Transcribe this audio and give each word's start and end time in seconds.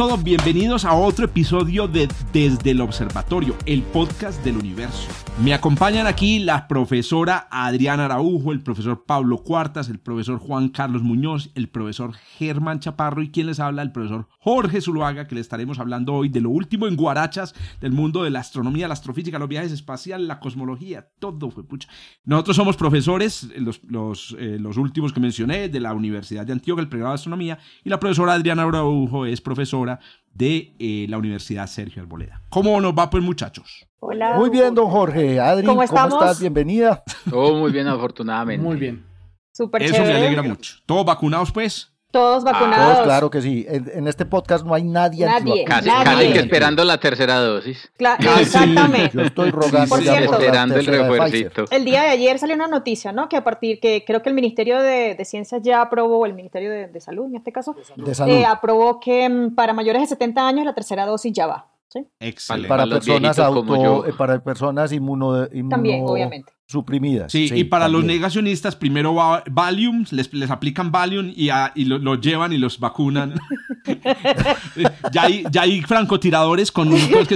Todos, 0.00 0.24
bienvenidos 0.24 0.86
a 0.86 0.94
otro 0.94 1.26
episodio 1.26 1.86
de 1.86 2.08
Desde 2.32 2.70
el 2.70 2.80
Observatorio, 2.80 3.54
el 3.66 3.82
podcast 3.82 4.42
del 4.42 4.56
universo. 4.56 5.10
Me 5.44 5.52
acompañan 5.52 6.06
aquí 6.06 6.38
la 6.38 6.68
profesora 6.68 7.48
Adriana 7.50 8.06
Araujo, 8.06 8.52
el 8.52 8.62
profesor 8.62 9.04
Pablo 9.04 9.38
Cuartas, 9.42 9.90
el 9.90 9.98
profesor 9.98 10.38
Juan 10.38 10.70
Carlos 10.70 11.02
Muñoz, 11.02 11.50
el 11.54 11.68
profesor 11.68 12.14
Germán 12.14 12.80
Chaparro 12.80 13.20
y 13.22 13.30
quien 13.30 13.46
les 13.46 13.60
habla, 13.60 13.82
el 13.82 13.92
profesor 13.92 14.26
Jorge 14.38 14.80
Zuluaga, 14.80 15.26
que 15.26 15.34
le 15.34 15.42
estaremos 15.42 15.78
hablando 15.78 16.14
hoy 16.14 16.30
de 16.30 16.40
lo 16.40 16.48
último 16.48 16.86
en 16.86 16.96
Guarachas 16.96 17.54
del 17.82 17.92
mundo 17.92 18.22
de 18.22 18.30
la 18.30 18.40
astronomía, 18.40 18.88
la 18.88 18.94
astrofísica, 18.94 19.38
los 19.38 19.50
viajes 19.50 19.72
espaciales, 19.72 20.26
la 20.26 20.40
cosmología, 20.40 21.10
todo 21.18 21.50
fue 21.50 21.62
pucha. 21.62 21.88
Nosotros 22.24 22.56
somos 22.56 22.76
profesores, 22.76 23.50
los, 23.56 23.82
los, 23.84 24.34
eh, 24.38 24.56
los 24.58 24.78
últimos 24.78 25.12
que 25.12 25.20
mencioné, 25.20 25.68
de 25.68 25.80
la 25.80 25.92
Universidad 25.92 26.46
de 26.46 26.52
Antioquia, 26.52 26.82
el 26.82 26.88
pregrado 26.88 27.12
de 27.12 27.16
astronomía, 27.16 27.58
y 27.84 27.90
la 27.90 28.00
profesora 28.00 28.32
Adriana 28.32 28.62
Araujo 28.62 29.26
es 29.26 29.42
profesora 29.42 29.89
de 30.32 30.74
eh, 30.78 31.06
la 31.08 31.18
Universidad 31.18 31.66
Sergio 31.66 32.02
Arboleda. 32.02 32.42
¿Cómo 32.50 32.80
nos 32.80 32.92
va 32.92 33.10
pues 33.10 33.24
muchachos? 33.24 33.86
Hola. 34.00 34.36
Muy 34.36 34.50
bien, 34.50 34.74
don 34.74 34.88
Jorge. 34.88 35.40
Adri, 35.40 35.66
¿cómo, 35.66 35.82
estás? 35.82 36.40
Bienvenida. 36.40 37.02
Todo 37.28 37.56
muy 37.56 37.72
bien, 37.72 37.86
afortunadamente. 37.88 38.64
Muy 38.64 38.76
bien. 38.76 39.04
Súper 39.52 39.82
Eso 39.82 40.02
me 40.02 40.12
alegra 40.12 40.42
mucho. 40.42 40.76
¿Todos 40.86 41.04
vacunados 41.04 41.50
pues? 41.52 41.89
Todos 42.10 42.42
vacunados. 42.42 42.94
Todos, 42.94 43.04
claro 43.04 43.30
que 43.30 43.40
sí. 43.40 43.64
En, 43.68 44.08
este 44.08 44.26
podcast 44.26 44.64
no 44.64 44.74
hay 44.74 44.82
nadie, 44.82 45.24
nadie 45.26 45.64
Casi, 45.64 45.88
casi, 45.88 46.32
que 46.32 46.40
esperando 46.40 46.84
la 46.84 46.98
tercera 46.98 47.38
dosis. 47.38 47.90
Claro, 47.96 48.22
exactamente. 48.40 49.16
Yo 49.16 49.22
estoy 49.22 49.50
rogando. 49.50 49.88
Por 49.88 50.00
cierto, 50.00 50.32
esperando 50.32 50.76
el 50.76 50.86
refuercito. 50.86 51.64
El 51.70 51.84
día 51.84 52.02
de 52.02 52.08
ayer 52.08 52.38
salió 52.38 52.56
una 52.56 52.66
noticia, 52.66 53.12
¿no? 53.12 53.28
Que 53.28 53.36
a 53.36 53.44
partir 53.44 53.78
que 53.78 54.04
creo 54.04 54.22
que 54.22 54.28
el 54.28 54.34
Ministerio 54.34 54.80
de, 54.80 55.14
de 55.14 55.24
Ciencias 55.24 55.62
ya 55.62 55.82
aprobó, 55.82 56.18
o 56.18 56.26
el 56.26 56.34
Ministerio 56.34 56.70
de, 56.70 56.88
de, 56.88 57.00
Salud 57.00 57.26
en 57.26 57.36
este 57.36 57.52
caso, 57.52 57.76
de 57.96 58.14
salud. 58.14 58.34
Eh, 58.34 58.44
aprobó 58.44 58.98
que 59.00 59.28
mm, 59.28 59.54
para 59.54 59.72
mayores 59.72 60.02
de 60.02 60.08
70 60.08 60.46
años 60.46 60.66
la 60.66 60.74
tercera 60.74 61.06
dosis 61.06 61.32
ya 61.32 61.46
va. 61.46 61.66
¿sí? 61.88 62.06
Excelente. 62.18 62.68
Para, 62.68 62.86
personas 62.86 63.36
viejitos 63.36 63.46
como 63.46 63.74
auto, 63.74 64.04
yo. 64.04 64.06
eh, 64.06 64.14
para 64.16 64.38
personas 64.40 64.92
inmuno, 64.92 65.46
inmuno- 65.46 65.70
También, 65.70 66.04
obviamente. 66.06 66.52
Suprimidas. 66.70 67.32
Sí, 67.32 67.50
y 67.54 67.64
para 67.64 67.88
los 67.88 68.04
negacionistas, 68.04 68.76
primero 68.76 69.14
va 69.14 69.42
Valium, 69.50 70.04
les, 70.10 70.32
les 70.32 70.50
aplican 70.50 70.92
Valium 70.92 71.32
y, 71.34 71.48
a- 71.50 71.72
y 71.74 71.84
lo, 71.84 71.98
lo 71.98 72.14
llevan 72.14 72.52
y 72.52 72.58
los 72.58 72.78
vacunan. 72.78 73.34
ya, 75.12 75.22
hay, 75.22 75.44
ya 75.50 75.62
hay 75.62 75.82
francotiradores 75.82 76.70
con, 76.72 76.90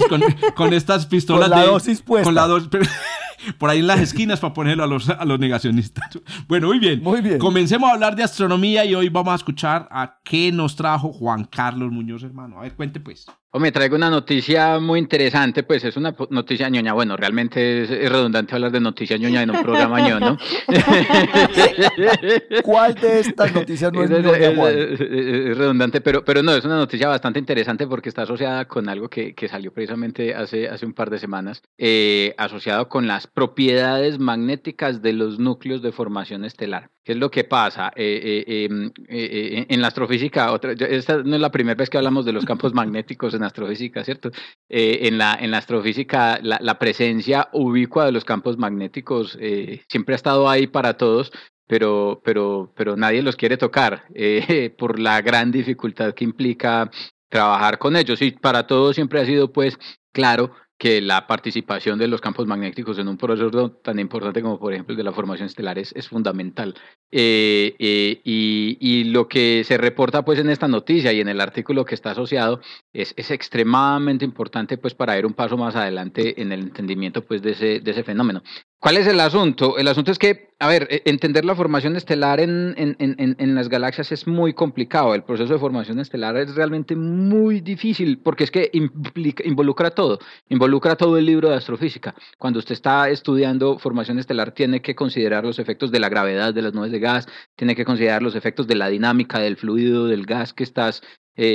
con, 0.09 0.23
con 0.55 0.73
estas 0.73 1.07
pistolas 1.07 1.49
Con 1.49 1.59
la 1.59 1.65
de- 1.65 1.71
dosis 1.71 2.01
puesta. 2.03 2.25
Con 2.25 2.35
la 2.35 2.47
dos- 2.47 2.69
por 3.59 3.71
ahí 3.71 3.81
en 3.81 3.87
las 3.87 4.01
esquinas 4.01 4.41
para 4.41 4.55
ponerlo 4.55 4.85
a 4.85 4.87
los, 4.87 5.09
a 5.09 5.25
los 5.25 5.39
negacionistas. 5.39 6.19
Bueno, 6.49 6.69
muy 6.69 6.79
bien. 6.79 7.03
Muy 7.03 7.21
bien. 7.21 7.39
Comencemos 7.39 7.91
a 7.91 7.95
hablar 7.95 8.15
de 8.17 8.23
astronomía 8.23 8.85
y 8.85 8.95
hoy 8.95 9.09
vamos 9.09 9.33
a 9.33 9.37
escuchar 9.37 9.89
a 9.91 10.19
qué 10.25 10.53
nos 10.53 10.77
trajo 10.77 11.13
Juan 11.13 11.45
Carlos 11.45 11.91
Muñoz, 11.91 12.23
hermano. 12.23 12.59
A 12.59 12.63
ver, 12.63 12.75
cuente 12.75 13.01
pues. 13.01 13.27
O 13.57 13.61
me 13.61 13.71
traigo 13.71 13.95
una 13.95 14.11
noticia 14.11 14.81
muy 14.81 14.99
interesante, 14.99 15.63
pues 15.63 15.85
es 15.85 15.97
una 15.97 16.13
noticia 16.31 16.69
ñoña. 16.69 16.93
Bueno, 16.93 17.17
realmente 17.17 17.85
es, 17.85 17.91
es 17.91 18.11
redundante 18.11 18.53
hablar 18.57 18.73
de 18.73 18.81
noticia 18.81 19.17
ñoña 19.17 19.43
en 19.43 19.51
un 19.53 19.63
programa 19.63 20.01
ñoño, 20.01 20.19
¿no? 20.19 20.39
¿Cuál 22.65 22.95
de 22.95 23.21
estas 23.21 23.55
noticias 23.55 23.93
no 23.93 24.03
es 24.03 24.11
Es- 24.11 24.25
ñoña, 24.25 24.37
es- 24.49 24.57
Juan? 24.57 24.75
es- 24.77 25.01
es 25.01 25.57
redundante, 25.57 26.01
pero, 26.01 26.25
pero 26.25 26.43
no, 26.43 26.53
es 26.53 26.65
una 26.65 26.77
noticia 26.77 27.07
bastante 27.07 27.39
interesante 27.39 27.87
porque 27.87 28.09
está 28.09 28.23
asociada 28.23 28.65
con 28.67 28.89
algo 28.89 29.09
que, 29.09 29.35
que 29.35 29.47
salió 29.47 29.73
precisamente 29.73 30.35
hace, 30.35 30.69
hace 30.69 30.85
un 30.85 30.93
par 30.93 31.11
de 31.11 31.21
semanas, 31.21 31.63
eh, 31.79 32.35
asociado 32.39 32.89
con 32.89 33.07
las 33.07 33.29
propiedades 33.29 34.19
magnéticas 34.19 35.01
de 35.01 35.13
los 35.13 35.39
núcleos 35.39 35.81
de 35.81 35.93
formación 35.93 36.45
estelar. 36.45 36.91
¿Qué 37.05 37.13
es 37.13 37.19
lo 37.19 37.31
que 37.31 37.45
pasa? 37.45 37.93
Eh, 37.97 38.21
eh, 38.25 38.45
eh, 38.47 38.91
eh, 39.09 39.59
eh, 39.61 39.67
en 39.69 39.83
la 39.83 39.89
astrofísica, 39.89 40.51
otra, 40.53 40.73
esta 40.73 41.19
no 41.23 41.35
es 41.37 41.41
la 41.41 41.51
primera 41.51 41.75
vez 41.77 41.91
que 41.91 41.99
hablamos 41.99 42.25
de 42.25 42.33
los 42.33 42.47
campos 42.47 42.73
magnéticos 42.73 43.35
en 43.35 43.44
astrofísica, 43.45 44.05
¿cierto? 44.05 44.31
Eh, 44.69 45.01
en, 45.03 45.19
la, 45.19 45.37
en 45.41 45.55
astrofísica, 45.55 46.39
la, 46.43 46.59
la 46.61 46.79
presencia 46.79 47.49
ubicua 47.53 48.07
de 48.07 48.13
los 48.13 48.25
campos 48.25 48.59
magnéticos 48.59 49.37
eh, 49.41 49.83
siempre 49.89 50.15
ha 50.15 50.17
estado 50.17 50.49
ahí 50.49 50.67
para 50.67 50.97
todos, 50.97 51.33
pero, 51.67 52.21
pero, 52.25 52.73
pero 52.77 52.97
nadie 52.97 53.23
los 53.23 53.37
quiere 53.37 53.57
tocar 53.57 54.05
eh, 54.15 54.75
por 54.79 54.99
la 54.99 55.21
gran 55.23 55.51
dificultad 55.51 56.15
que 56.15 56.25
implica 56.25 56.91
trabajar 57.29 57.79
con 57.79 57.97
ellos. 57.97 58.21
Y 58.23 58.33
para 58.33 58.67
todos 58.67 58.95
siempre 58.97 59.21
ha 59.21 59.27
sido, 59.27 59.53
pues, 59.53 59.79
claro 60.13 60.53
que 60.79 61.01
la 61.01 61.27
participación 61.27 61.99
de 61.99 62.09
los 62.09 62.21
campos 62.21 62.47
magnéticos 62.47 62.99
en 62.99 63.09
un 63.09 63.17
proceso 63.17 63.71
tan 63.71 63.99
importante 63.99 64.43
como, 64.43 64.59
por 64.59 64.73
ejemplo, 64.73 64.93
el 64.93 64.97
de 64.97 65.05
la 65.05 65.13
formación 65.13 65.47
estelar 65.47 65.79
es, 65.79 65.93
es 65.95 66.09
fundamental. 66.09 66.75
Eh, 67.13 67.77
eh, 67.79 68.21
y, 68.25 68.77
y 68.81 69.05
lo 69.05 69.29
que 69.29 69.63
se 69.65 69.79
reporta, 69.79 70.25
pues, 70.25 70.39
en 70.41 70.51
esta 70.51 70.67
noticia 70.67 71.13
y 71.13 71.21
en 71.21 71.29
el 71.29 71.41
artículo 71.41 71.85
que 71.85 71.95
está 71.95 72.11
asociado 72.11 72.61
es, 72.93 73.15
es 73.17 73.31
extremadamente 73.31 74.25
importante, 74.25 74.77
pues, 74.77 74.95
para 74.95 75.17
ir 75.19 75.27
un 75.27 75.35
paso 75.35 75.57
más 75.57 75.77
adelante 75.77 76.41
en 76.43 76.51
el 76.51 76.61
entendimiento, 76.61 77.25
pues, 77.25 77.41
de 77.43 77.53
ese, 77.53 77.81
de 77.81 77.91
ese 77.93 78.03
fenómeno. 78.03 78.43
¿Cuál 78.85 78.99
es 78.99 79.07
el 79.07 79.19
asunto? 79.21 79.79
El 79.79 79.89
asunto 79.89 80.13
es 80.13 80.19
que, 80.19 80.51
a 80.59 80.69
ver, 80.69 80.87
e- 80.91 81.01
entender 81.07 81.47
la 81.47 81.55
formación 81.55 81.97
estelar 81.97 82.39
en, 82.39 82.75
en, 82.77 82.95
en, 82.99 83.35
en 83.39 83.55
las 83.55 83.71
galaxias 83.71 84.13
es 84.13 84.27
muy 84.27 84.53
complicado. 84.53 85.15
El 85.15 85.23
proceso 85.23 85.55
de 85.55 85.59
formación 85.59 86.01
estelar 86.01 86.37
es 86.37 86.55
realmente 86.55 86.95
muy 86.95 87.63
difícil 87.63 88.19
porque 88.19 88.45
es 88.45 88.51
que 88.51 88.69
implica, 88.75 89.43
involucra 89.49 89.91
todo. 89.93 90.19
Involucra 90.51 90.97
todo 90.97 91.17
el 91.17 91.25
libro 91.25 91.49
de 91.49 91.57
astrofísica. 91.57 92.15
Cuando 92.37 92.59
usted 92.59 92.75
está 92.75 93.09
estudiando 93.09 93.79
formación 93.79 94.19
estelar, 94.19 94.53
tiene 94.53 94.83
que 94.83 94.95
considerar 94.95 95.45
los 95.45 95.59
efectos 95.59 95.91
de 95.91 96.01
la 96.01 96.11
gravedad 96.11 96.53
de 96.53 96.61
las 96.61 96.75
nubes 96.75 96.93
de 96.93 97.01
gas, 97.01 97.27
tiene 97.57 97.75
que 97.75 97.87
considerar 97.87 98.23
los 98.23 98.37
efectos 98.37 98.67
de 98.67 98.75
la 98.75 98.91
dinámica 98.91 99.39
del 99.39 99.57
fluido, 99.57 100.09
del 100.09 100.27
gas 100.27 100.53
que 100.53 100.63
estás 100.63 101.01
eh, 101.37 101.47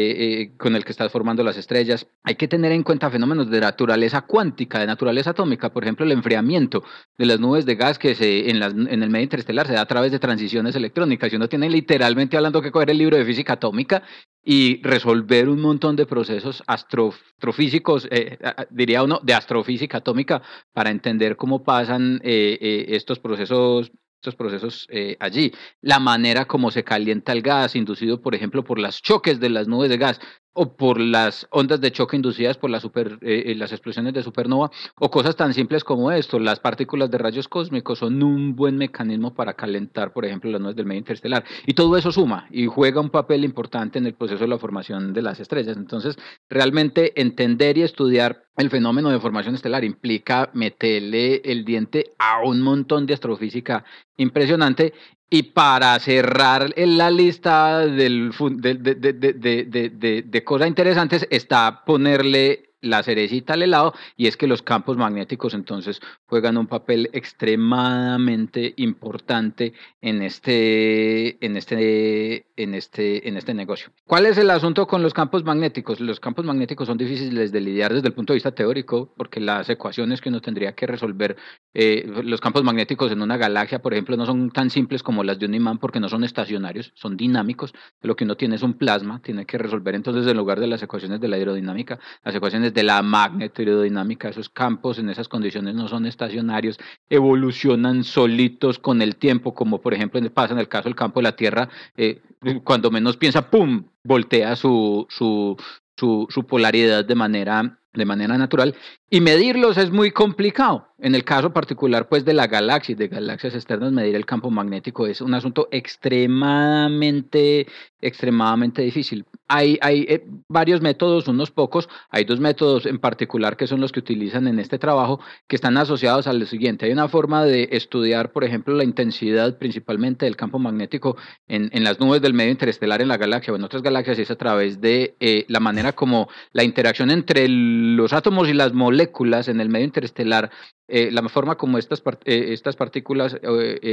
eh, 0.51 0.57
con 0.57 0.75
el 0.75 0.84
que 0.84 0.91
estás 0.91 1.12
formando 1.12 1.44
las 1.44 1.57
estrellas. 1.57 2.07
Hay 2.23 2.35
que 2.35 2.47
tener 2.47 2.72
en 2.72 2.84
cuenta 2.84 3.09
fenómenos 3.09 3.50
de 3.50 3.59
naturaleza 3.59 4.22
cuántica, 4.22 4.79
de 4.79 4.88
naturaleza 4.88 5.31
atómica, 5.31 5.72
por 5.72 5.84
ejemplo, 5.84 6.06
el 6.06 6.12
enfriamiento 6.12 6.84
de 7.17 7.25
las 7.25 7.40
nubes 7.40 7.66
de 7.66 7.75
gas 7.75 7.97
que 7.97 8.16
se 8.16 8.50
en, 8.50 8.59
las, 8.59 8.73
en 8.73 9.03
el 9.03 9.09
medio 9.09 9.23
interestelar 9.23 9.68
se 9.68 9.73
da 9.73 9.81
a 9.81 9.85
través 9.85 10.12
de 10.12 10.19
transiciones 10.19 10.75
electrónicas. 10.75 11.31
Y 11.31 11.35
uno 11.35 11.47
tiene 11.47 11.69
literalmente 11.69 12.38
hablando 12.38 12.62
que 12.62 12.72
coger 12.72 12.89
el 12.89 12.97
libro 12.97 13.18
de 13.18 13.25
física 13.25 13.53
atómica 13.53 14.03
y 14.44 14.81
resolver 14.84 15.50
un 15.50 15.62
montón 15.62 15.95
de 15.95 16.06
procesos 16.06 16.63
astro- 16.68 17.13
astrofísicos, 17.35 18.07
eh, 18.12 18.38
diría 18.69 19.03
uno, 19.03 19.19
de 19.23 19.34
astrofísica 19.34 20.00
atómica 20.00 20.41
para 20.73 20.89
entender 20.89 21.35
cómo 21.35 21.63
pasan 21.63 22.19
eh, 22.23 22.57
eh, 22.59 22.85
estos 22.89 23.19
procesos 23.19 23.91
estos 24.19 24.35
procesos 24.35 24.85
eh, 24.90 25.16
allí. 25.19 25.53
La 25.81 26.00
manera 26.00 26.46
como 26.46 26.72
se 26.72 26.84
calienta 26.84 27.31
el 27.31 27.41
gas, 27.41 27.75
inducido, 27.75 28.22
por 28.22 28.35
ejemplo, 28.35 28.63
por 28.63 28.78
los 28.78 29.02
choques 29.02 29.40
de 29.40 29.50
las 29.50 29.68
nubes 29.68 29.90
de 29.90 29.97
gas 29.97 30.19
o 30.54 30.76
por 30.76 31.00
las 31.00 31.48
ondas 31.52 31.80
de 31.82 31.92
choque 31.92 32.16
inducidas 32.16 32.58
por 32.58 32.70
las, 32.70 32.82
super, 32.82 33.20
eh, 33.22 33.44
eh, 33.48 33.56
las 33.56 33.72
explosiones 33.72 34.14
de 34.14 34.24
supernova, 34.24 34.72
o 34.98 35.10
cosas 35.10 35.36
tan 35.36 35.54
simples 35.54 35.84
como 35.84 36.12
esto. 36.12 36.40
Las 36.40 36.60
partículas 36.60 37.10
de 37.12 37.18
rayos 37.18 37.48
cósmicos 37.48 38.00
son 38.00 38.22
un 38.24 38.56
buen 38.56 38.78
mecanismo 38.78 39.34
para 39.34 39.54
calentar, 39.54 40.14
por 40.14 40.26
ejemplo, 40.26 40.52
las 40.52 40.62
nubes 40.62 40.76
del 40.76 40.86
medio 40.86 41.00
interestelar. 41.00 41.44
Y 41.66 41.74
todo 41.74 41.98
eso 41.98 42.12
suma 42.12 42.48
y 42.52 42.66
juega 42.68 43.02
un 43.02 43.10
papel 43.10 43.44
importante 43.44 44.00
en 44.00 44.06
el 44.06 44.14
proceso 44.14 44.44
de 44.44 44.50
la 44.50 44.58
formación 44.58 45.14
de 45.14 45.22
las 45.22 45.40
estrellas. 45.40 45.78
Entonces, 45.78 46.18
realmente 46.50 47.20
entender 47.20 47.78
y 47.78 47.84
estudiar 47.84 48.44
el 48.58 48.70
fenómeno 48.70 49.10
de 49.10 49.20
formación 49.20 49.56
estelar 49.56 49.84
implica 49.86 50.50
meterle 50.54 51.42
el 51.45 51.63
diente 51.63 52.12
a 52.18 52.42
un 52.44 52.62
montón 52.62 53.06
de 53.06 53.13
astrofísica 53.13 53.86
impresionante 54.18 54.94
y 55.30 55.44
para 55.44 56.00
cerrar 56.00 56.74
en 56.76 56.98
la 56.98 57.12
lista 57.12 57.80
del, 57.86 58.31
de- 58.58 60.24
de 60.26 60.44
cosas 60.44 60.68
interesantes 60.68 61.28
está 61.30 61.84
ponerle 61.86 62.69
la 62.81 63.04
cerecita 63.04 63.54
al 63.54 63.64
helado 63.64 63.94
y 64.16 64.28
es 64.28 64.38
que 64.38 64.48
los 64.48 64.62
campos 64.62 64.98
magnéticos 64.98 65.54
entonces 65.54 66.02
juegan 66.26 66.58
un 66.58 66.68
papel 66.68 67.10
extremadamente 67.14 68.74
importante 68.78 69.74
en 70.02 70.22
este 70.22 71.44
en 71.46 71.58
este 71.58 72.48
en 72.56 72.74
este 72.74 73.28
en 73.28 73.38
este 73.38 73.54
negocio. 73.54 73.92
¿Cuál 74.06 74.26
es 74.26 74.38
el 74.38 74.50
asunto 74.50 74.88
con 74.88 75.02
los 75.02 75.14
campos 75.14 75.44
magnéticos? 75.44 76.00
Los 76.00 76.20
campos 76.20 76.46
magnéticos 76.46 76.88
son 76.88 76.98
difíciles 76.98 77.52
de 77.52 77.62
lidiar 77.62 77.94
desde 77.94 78.08
el 78.08 78.14
punto 78.14 78.34
de 78.34 78.38
vista 78.38 78.52
teórico 78.52 79.14
porque 79.18 79.40
las 79.40 79.70
ecuaciones 79.70 80.22
que 80.22 80.30
uno 80.30 80.42
tendría 80.42 80.74
que 80.74 80.88
resolver 80.88 81.38
eh, 81.74 82.10
los 82.24 82.42
campos 82.42 82.64
magnéticos 82.64 83.12
en 83.12 83.22
una 83.22 83.38
galaxia, 83.38 83.81
por 83.81 83.94
ejemplo, 83.94 84.18
no 84.18 84.26
son 84.26 84.52
tan 84.52 84.70
simples 84.70 85.04
como 85.04 85.24
las 85.24 85.40
de 85.40 85.46
un 85.46 85.54
imán 85.54 85.78
porque 85.78 86.00
no 86.00 86.10
son 86.10 86.24
estacionarios, 86.24 86.92
son 86.96 87.18
dinámicos. 87.18 87.74
Lo 88.02 88.16
que 88.16 88.24
uno 88.24 88.36
tiene 88.36 88.56
es 88.56 88.64
un 88.64 88.74
plasma, 88.74 89.22
tiene 89.22 89.46
que 89.46 89.58
resolver 89.58 89.96
entonces 89.96 90.26
en 90.28 90.38
lugar 90.38 90.60
de 90.60 90.68
las 90.68 90.81
ecuaciones 90.81 91.20
de 91.20 91.28
la 91.28 91.36
aerodinámica, 91.36 92.00
las 92.24 92.36
ecuaciones 92.36 92.69
de 92.74 92.83
la 92.83 93.01
magnetoaerodinámica, 93.01 94.30
esos 94.30 94.50
campos 94.50 95.00
en 95.00 95.10
esas 95.10 95.27
condiciones 95.27 95.75
no 95.75 95.88
son 95.88 96.06
estacionarios, 96.06 96.77
evolucionan 97.10 98.04
solitos 98.04 98.80
con 98.80 99.01
el 99.01 99.16
tiempo, 99.16 99.54
como 99.54 99.81
por 99.81 99.94
ejemplo 99.94 100.19
pasa 100.31 100.54
en 100.54 100.60
el 100.60 100.68
caso 100.68 100.89
del 100.89 100.95
campo 100.95 101.19
de 101.19 101.24
la 101.24 101.36
Tierra, 101.36 101.69
eh, 101.98 102.21
cuando 102.63 102.92
menos 102.92 103.18
piensa, 103.18 103.50
¡pum!, 103.50 103.83
voltea 104.04 104.56
su, 104.56 105.06
su, 105.10 105.57
su, 105.98 106.45
polaridad 106.48 107.04
de 107.06 107.16
manera 107.16 107.75
de 107.92 108.06
manera 108.06 108.38
natural 108.38 108.75
y 109.10 109.19
medirlos 109.19 109.77
es 109.77 109.89
muy 109.89 110.12
complicado. 110.12 110.89
En 111.00 111.16
el 111.16 111.24
caso 111.24 111.51
particular 111.51 112.07
pues 112.07 112.24
de 112.24 112.33
la 112.33 112.45
galaxia 112.45 112.94
y 112.94 112.95
de 112.95 113.07
galaxias 113.07 113.56
externas 113.56 113.92
medir 113.92 114.16
el 114.16 114.27
campo 114.27 114.51
magnético 114.51 115.07
es 115.07 115.21
un 115.21 115.33
asunto 115.33 115.68
extremadamente 115.71 117.66
extremadamente 118.01 118.81
difícil. 118.81 119.25
Hay, 119.48 119.80
eh, 119.81 120.25
varios 120.48 120.81
métodos, 120.81 121.28
unos 121.28 121.51
pocos, 121.51 121.90
hay 122.10 122.24
dos 122.24 122.40
métodos 122.40 122.86
en 122.86 123.00
particular 123.00 123.57
que 123.57 123.68
son 123.68 123.81
los 123.81 123.92
que 123.92 124.00
utilizan 124.00 124.48
en 124.48 124.60
este 124.60 124.78
trabajo 124.78 125.19
que 125.48 125.56
están 125.56 125.78
asociados 125.78 126.28
a 126.28 126.34
lo 126.34 126.46
siguiente. 126.46 126.86
Hay 126.86 126.92
una 126.92 127.07
forma 127.07 127.44
de 127.46 127.69
estudiar, 127.72 128.31
por 128.31 128.44
ejemplo, 128.44 128.75
la 128.75 128.84
intensidad 128.84 129.57
principalmente 129.57 130.25
del 130.25 130.36
campo 130.36 130.60
magnético 130.60 131.18
en, 131.48 131.69
las 131.84 132.00
nubes 132.00 132.22
del 132.22 132.34
medio 132.34 132.51
interestelar 132.51 133.01
en 133.01 133.07
la 133.07 133.18
galaxia 133.18 133.54
o 133.54 133.56
en 133.56 133.63
otras 133.63 133.81
galaxias 133.81 134.19
y 134.19 134.22
es 134.22 134.31
a 134.31 134.36
través 134.36 134.81
de 134.81 135.16
eh, 135.19 135.45
la 135.48 135.60
manera 135.60 135.94
como 135.94 136.30
la 136.54 136.63
interacción 136.63 137.10
entre 137.10 137.48
los 137.48 138.13
átomos 138.13 138.50
y 138.50 138.54
las 138.54 138.74
moléculas 138.74 139.48
en 139.48 139.62
el 139.62 139.69
medio 139.69 139.86
interestelar 139.86 140.52
eh, 140.88 141.10
la 141.12 141.28
forma 141.30 141.56
como 141.56 141.78
estas, 141.78 142.02
estas 142.25 142.75
partículas 142.75 143.38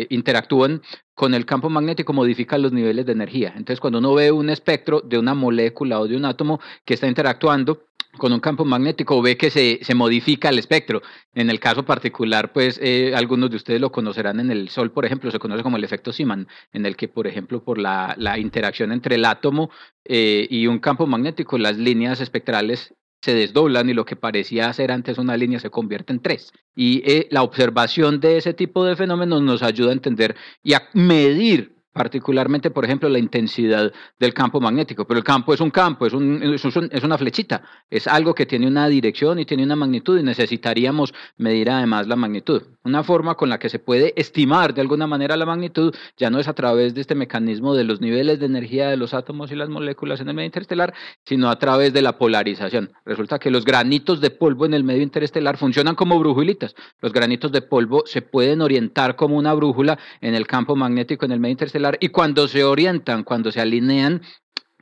interactúan 0.08 0.80
con 1.16 1.32
el 1.32 1.46
campo 1.46 1.70
magnético 1.70 2.12
modifica 2.12 2.58
los 2.58 2.72
niveles 2.72 3.06
de 3.06 3.12
energía. 3.12 3.48
Entonces, 3.56 3.80
cuando 3.80 4.00
uno 4.00 4.14
ve 4.14 4.30
un 4.30 4.50
espectro 4.50 5.00
de 5.00 5.18
una 5.18 5.34
molécula 5.34 5.98
o 5.98 6.06
de 6.06 6.14
un 6.14 6.26
átomo 6.26 6.60
que 6.84 6.92
está 6.92 7.08
interactuando 7.08 7.86
con 8.18 8.34
un 8.34 8.40
campo 8.40 8.66
magnético, 8.66 9.20
ve 9.22 9.38
que 9.38 9.50
se, 9.50 9.80
se 9.82 9.94
modifica 9.94 10.50
el 10.50 10.58
espectro. 10.58 11.00
En 11.34 11.48
el 11.48 11.58
caso 11.58 11.84
particular, 11.84 12.52
pues 12.52 12.78
algunos 13.14 13.50
de 13.50 13.56
ustedes 13.56 13.80
lo 13.80 13.90
conocerán 13.90 14.40
en 14.40 14.50
el 14.50 14.68
Sol, 14.68 14.92
por 14.92 15.06
ejemplo, 15.06 15.30
se 15.30 15.38
conoce 15.38 15.62
como 15.62 15.78
el 15.78 15.84
efecto 15.84 16.12
Siman, 16.12 16.48
en 16.74 16.84
el 16.84 16.96
que, 16.96 17.08
por 17.08 17.26
ejemplo, 17.26 17.64
por 17.64 17.78
la, 17.78 18.14
la 18.18 18.38
interacción 18.38 18.92
entre 18.92 19.14
el 19.14 19.24
átomo 19.24 19.70
y 20.04 20.66
un 20.66 20.78
campo 20.80 21.06
magnético, 21.06 21.56
las 21.56 21.78
líneas 21.78 22.20
espectrales 22.20 22.94
se 23.22 23.34
desdoblan 23.34 23.88
y 23.88 23.94
lo 23.94 24.04
que 24.04 24.16
parecía 24.16 24.72
ser 24.72 24.92
antes 24.92 25.18
una 25.18 25.36
línea 25.36 25.60
se 25.60 25.70
convierte 25.70 26.12
en 26.12 26.20
tres. 26.20 26.52
Y 26.74 27.02
eh, 27.10 27.28
la 27.30 27.42
observación 27.42 28.20
de 28.20 28.36
ese 28.36 28.54
tipo 28.54 28.84
de 28.84 28.96
fenómenos 28.96 29.42
nos 29.42 29.62
ayuda 29.62 29.90
a 29.90 29.94
entender 29.94 30.36
y 30.62 30.74
a 30.74 30.88
medir 30.92 31.75
particularmente, 31.96 32.70
por 32.70 32.84
ejemplo, 32.84 33.08
la 33.08 33.18
intensidad 33.18 33.90
del 34.20 34.34
campo 34.34 34.60
magnético. 34.60 35.06
Pero 35.06 35.16
el 35.16 35.24
campo 35.24 35.54
es 35.54 35.60
un 35.62 35.70
campo, 35.70 36.04
es, 36.04 36.12
un, 36.12 36.42
es, 36.42 37.04
una 37.04 37.16
flechita, 37.16 37.62
es 37.88 38.06
algo 38.06 38.34
que 38.34 38.44
tiene 38.44 38.66
una 38.66 38.86
dirección 38.86 39.38
y 39.38 39.46
tiene 39.46 39.62
una 39.62 39.76
magnitud 39.76 40.18
y 40.18 40.22
necesitaríamos 40.22 41.14
medir 41.38 41.70
además 41.70 42.06
la 42.06 42.14
magnitud. 42.14 42.62
Una 42.84 43.02
forma 43.02 43.34
con 43.34 43.48
la 43.48 43.58
que 43.58 43.70
se 43.70 43.78
puede 43.78 44.12
estimar 44.14 44.74
de 44.74 44.82
alguna 44.82 45.06
manera 45.06 45.38
la 45.38 45.46
magnitud 45.46 45.94
ya 46.18 46.28
no 46.28 46.38
es 46.38 46.48
a 46.48 46.52
través 46.52 46.94
de 46.94 47.00
este 47.00 47.14
mecanismo 47.14 47.74
de 47.74 47.84
los 47.84 48.02
niveles 48.02 48.40
de 48.40 48.46
energía 48.46 48.90
de 48.90 48.98
los 48.98 49.14
átomos 49.14 49.50
y 49.50 49.56
las 49.56 49.70
moléculas 49.70 50.20
en 50.20 50.28
el 50.28 50.34
medio 50.34 50.46
interestelar, 50.46 50.92
sino 51.24 51.48
a 51.48 51.58
través 51.58 51.94
de 51.94 52.02
la 52.02 52.18
polarización. 52.18 52.92
Resulta 53.06 53.38
que 53.38 53.50
los 53.50 53.64
granitos 53.64 54.20
de 54.20 54.28
polvo 54.30 54.66
en 54.66 54.74
el 54.74 54.84
medio 54.84 55.02
interestelar 55.02 55.56
funcionan 55.56 55.94
como 55.94 56.18
brujulitas. 56.18 56.74
Los 57.00 57.14
granitos 57.14 57.52
de 57.52 57.62
polvo 57.62 58.02
se 58.04 58.20
pueden 58.20 58.60
orientar 58.60 59.16
como 59.16 59.36
una 59.38 59.54
brújula 59.54 59.98
en 60.20 60.34
el 60.34 60.46
campo 60.46 60.76
magnético 60.76 61.24
en 61.24 61.32
el 61.32 61.40
medio 61.40 61.52
interestelar 61.52 61.85
y 62.00 62.08
cuando 62.08 62.48
se 62.48 62.64
orientan, 62.64 63.24
cuando 63.24 63.52
se 63.52 63.60
alinean 63.60 64.22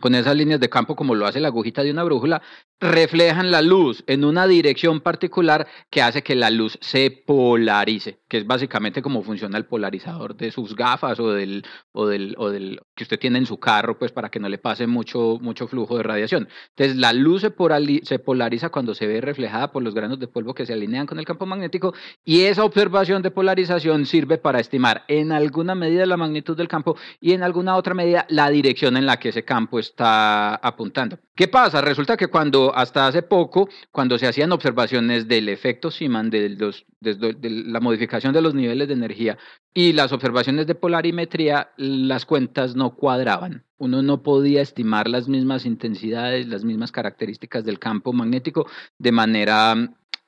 con 0.00 0.14
esas 0.14 0.36
líneas 0.36 0.60
de 0.60 0.68
campo 0.68 0.96
como 0.96 1.14
lo 1.14 1.26
hace 1.26 1.40
la 1.40 1.48
agujita 1.48 1.82
de 1.82 1.90
una 1.90 2.04
brújula, 2.04 2.42
reflejan 2.84 3.50
la 3.50 3.62
luz 3.62 4.04
en 4.06 4.24
una 4.24 4.46
dirección 4.46 5.00
particular 5.00 5.66
que 5.90 6.02
hace 6.02 6.22
que 6.22 6.34
la 6.34 6.50
luz 6.50 6.78
se 6.80 7.10
polarice, 7.10 8.18
que 8.28 8.38
es 8.38 8.46
básicamente 8.46 9.00
como 9.00 9.22
funciona 9.22 9.56
el 9.56 9.64
polarizador 9.64 10.36
de 10.36 10.50
sus 10.50 10.76
gafas 10.76 11.18
o 11.18 11.32
del, 11.32 11.64
o 11.92 12.06
del, 12.06 12.34
o 12.38 12.50
del 12.50 12.80
que 12.94 13.04
usted 13.04 13.18
tiene 13.18 13.38
en 13.38 13.46
su 13.46 13.58
carro, 13.58 13.98
pues 13.98 14.12
para 14.12 14.28
que 14.28 14.38
no 14.38 14.48
le 14.48 14.58
pase 14.58 14.86
mucho, 14.86 15.38
mucho 15.40 15.66
flujo 15.66 15.96
de 15.96 16.02
radiación. 16.02 16.48
Entonces 16.70 16.96
la 16.96 17.12
luz 17.12 17.40
se, 17.40 17.54
se 18.02 18.18
polariza 18.18 18.68
cuando 18.68 18.94
se 18.94 19.06
ve 19.06 19.20
reflejada 19.20 19.72
por 19.72 19.82
los 19.82 19.94
granos 19.94 20.18
de 20.18 20.28
polvo 20.28 20.54
que 20.54 20.66
se 20.66 20.74
alinean 20.74 21.06
con 21.06 21.18
el 21.18 21.24
campo 21.24 21.46
magnético 21.46 21.94
y 22.24 22.42
esa 22.42 22.64
observación 22.64 23.22
de 23.22 23.30
polarización 23.30 24.04
sirve 24.04 24.36
para 24.36 24.60
estimar 24.60 25.04
en 25.08 25.32
alguna 25.32 25.74
medida 25.74 26.04
la 26.04 26.16
magnitud 26.16 26.56
del 26.56 26.68
campo 26.68 26.96
y 27.20 27.32
en 27.32 27.42
alguna 27.42 27.76
otra 27.76 27.94
medida 27.94 28.26
la 28.28 28.50
dirección 28.50 28.96
en 28.96 29.06
la 29.06 29.18
que 29.18 29.30
ese 29.30 29.44
campo 29.44 29.78
está 29.78 30.56
apuntando. 30.56 31.18
¿Qué 31.34 31.48
pasa? 31.48 31.80
Resulta 31.80 32.16
que 32.16 32.28
cuando 32.28 32.73
hasta 32.74 33.06
hace 33.06 33.22
poco, 33.22 33.68
cuando 33.90 34.18
se 34.18 34.26
hacían 34.26 34.52
observaciones 34.52 35.28
del 35.28 35.48
efecto 35.48 35.90
Siman, 35.90 36.30
de, 36.30 36.56
de, 37.00 37.50
la 37.50 37.80
modificación 37.80 38.32
de 38.32 38.42
los 38.42 38.54
niveles 38.54 38.88
de 38.88 38.94
energía 38.94 39.38
y 39.72 39.92
las 39.92 40.12
observaciones 40.12 40.66
de 40.66 40.74
polarimetría, 40.74 41.70
las 41.76 42.26
cuentas 42.26 42.76
no 42.76 42.94
cuadraban. 42.94 43.64
Uno 43.78 44.02
no 44.02 44.22
podía 44.22 44.62
estimar 44.62 45.08
las 45.08 45.28
mismas 45.28 45.66
intensidades, 45.66 46.48
las 46.48 46.64
mismas 46.64 46.92
características 46.92 47.64
del 47.64 47.78
campo 47.78 48.12
magnético 48.12 48.66
de 48.98 49.12
manera 49.12 49.76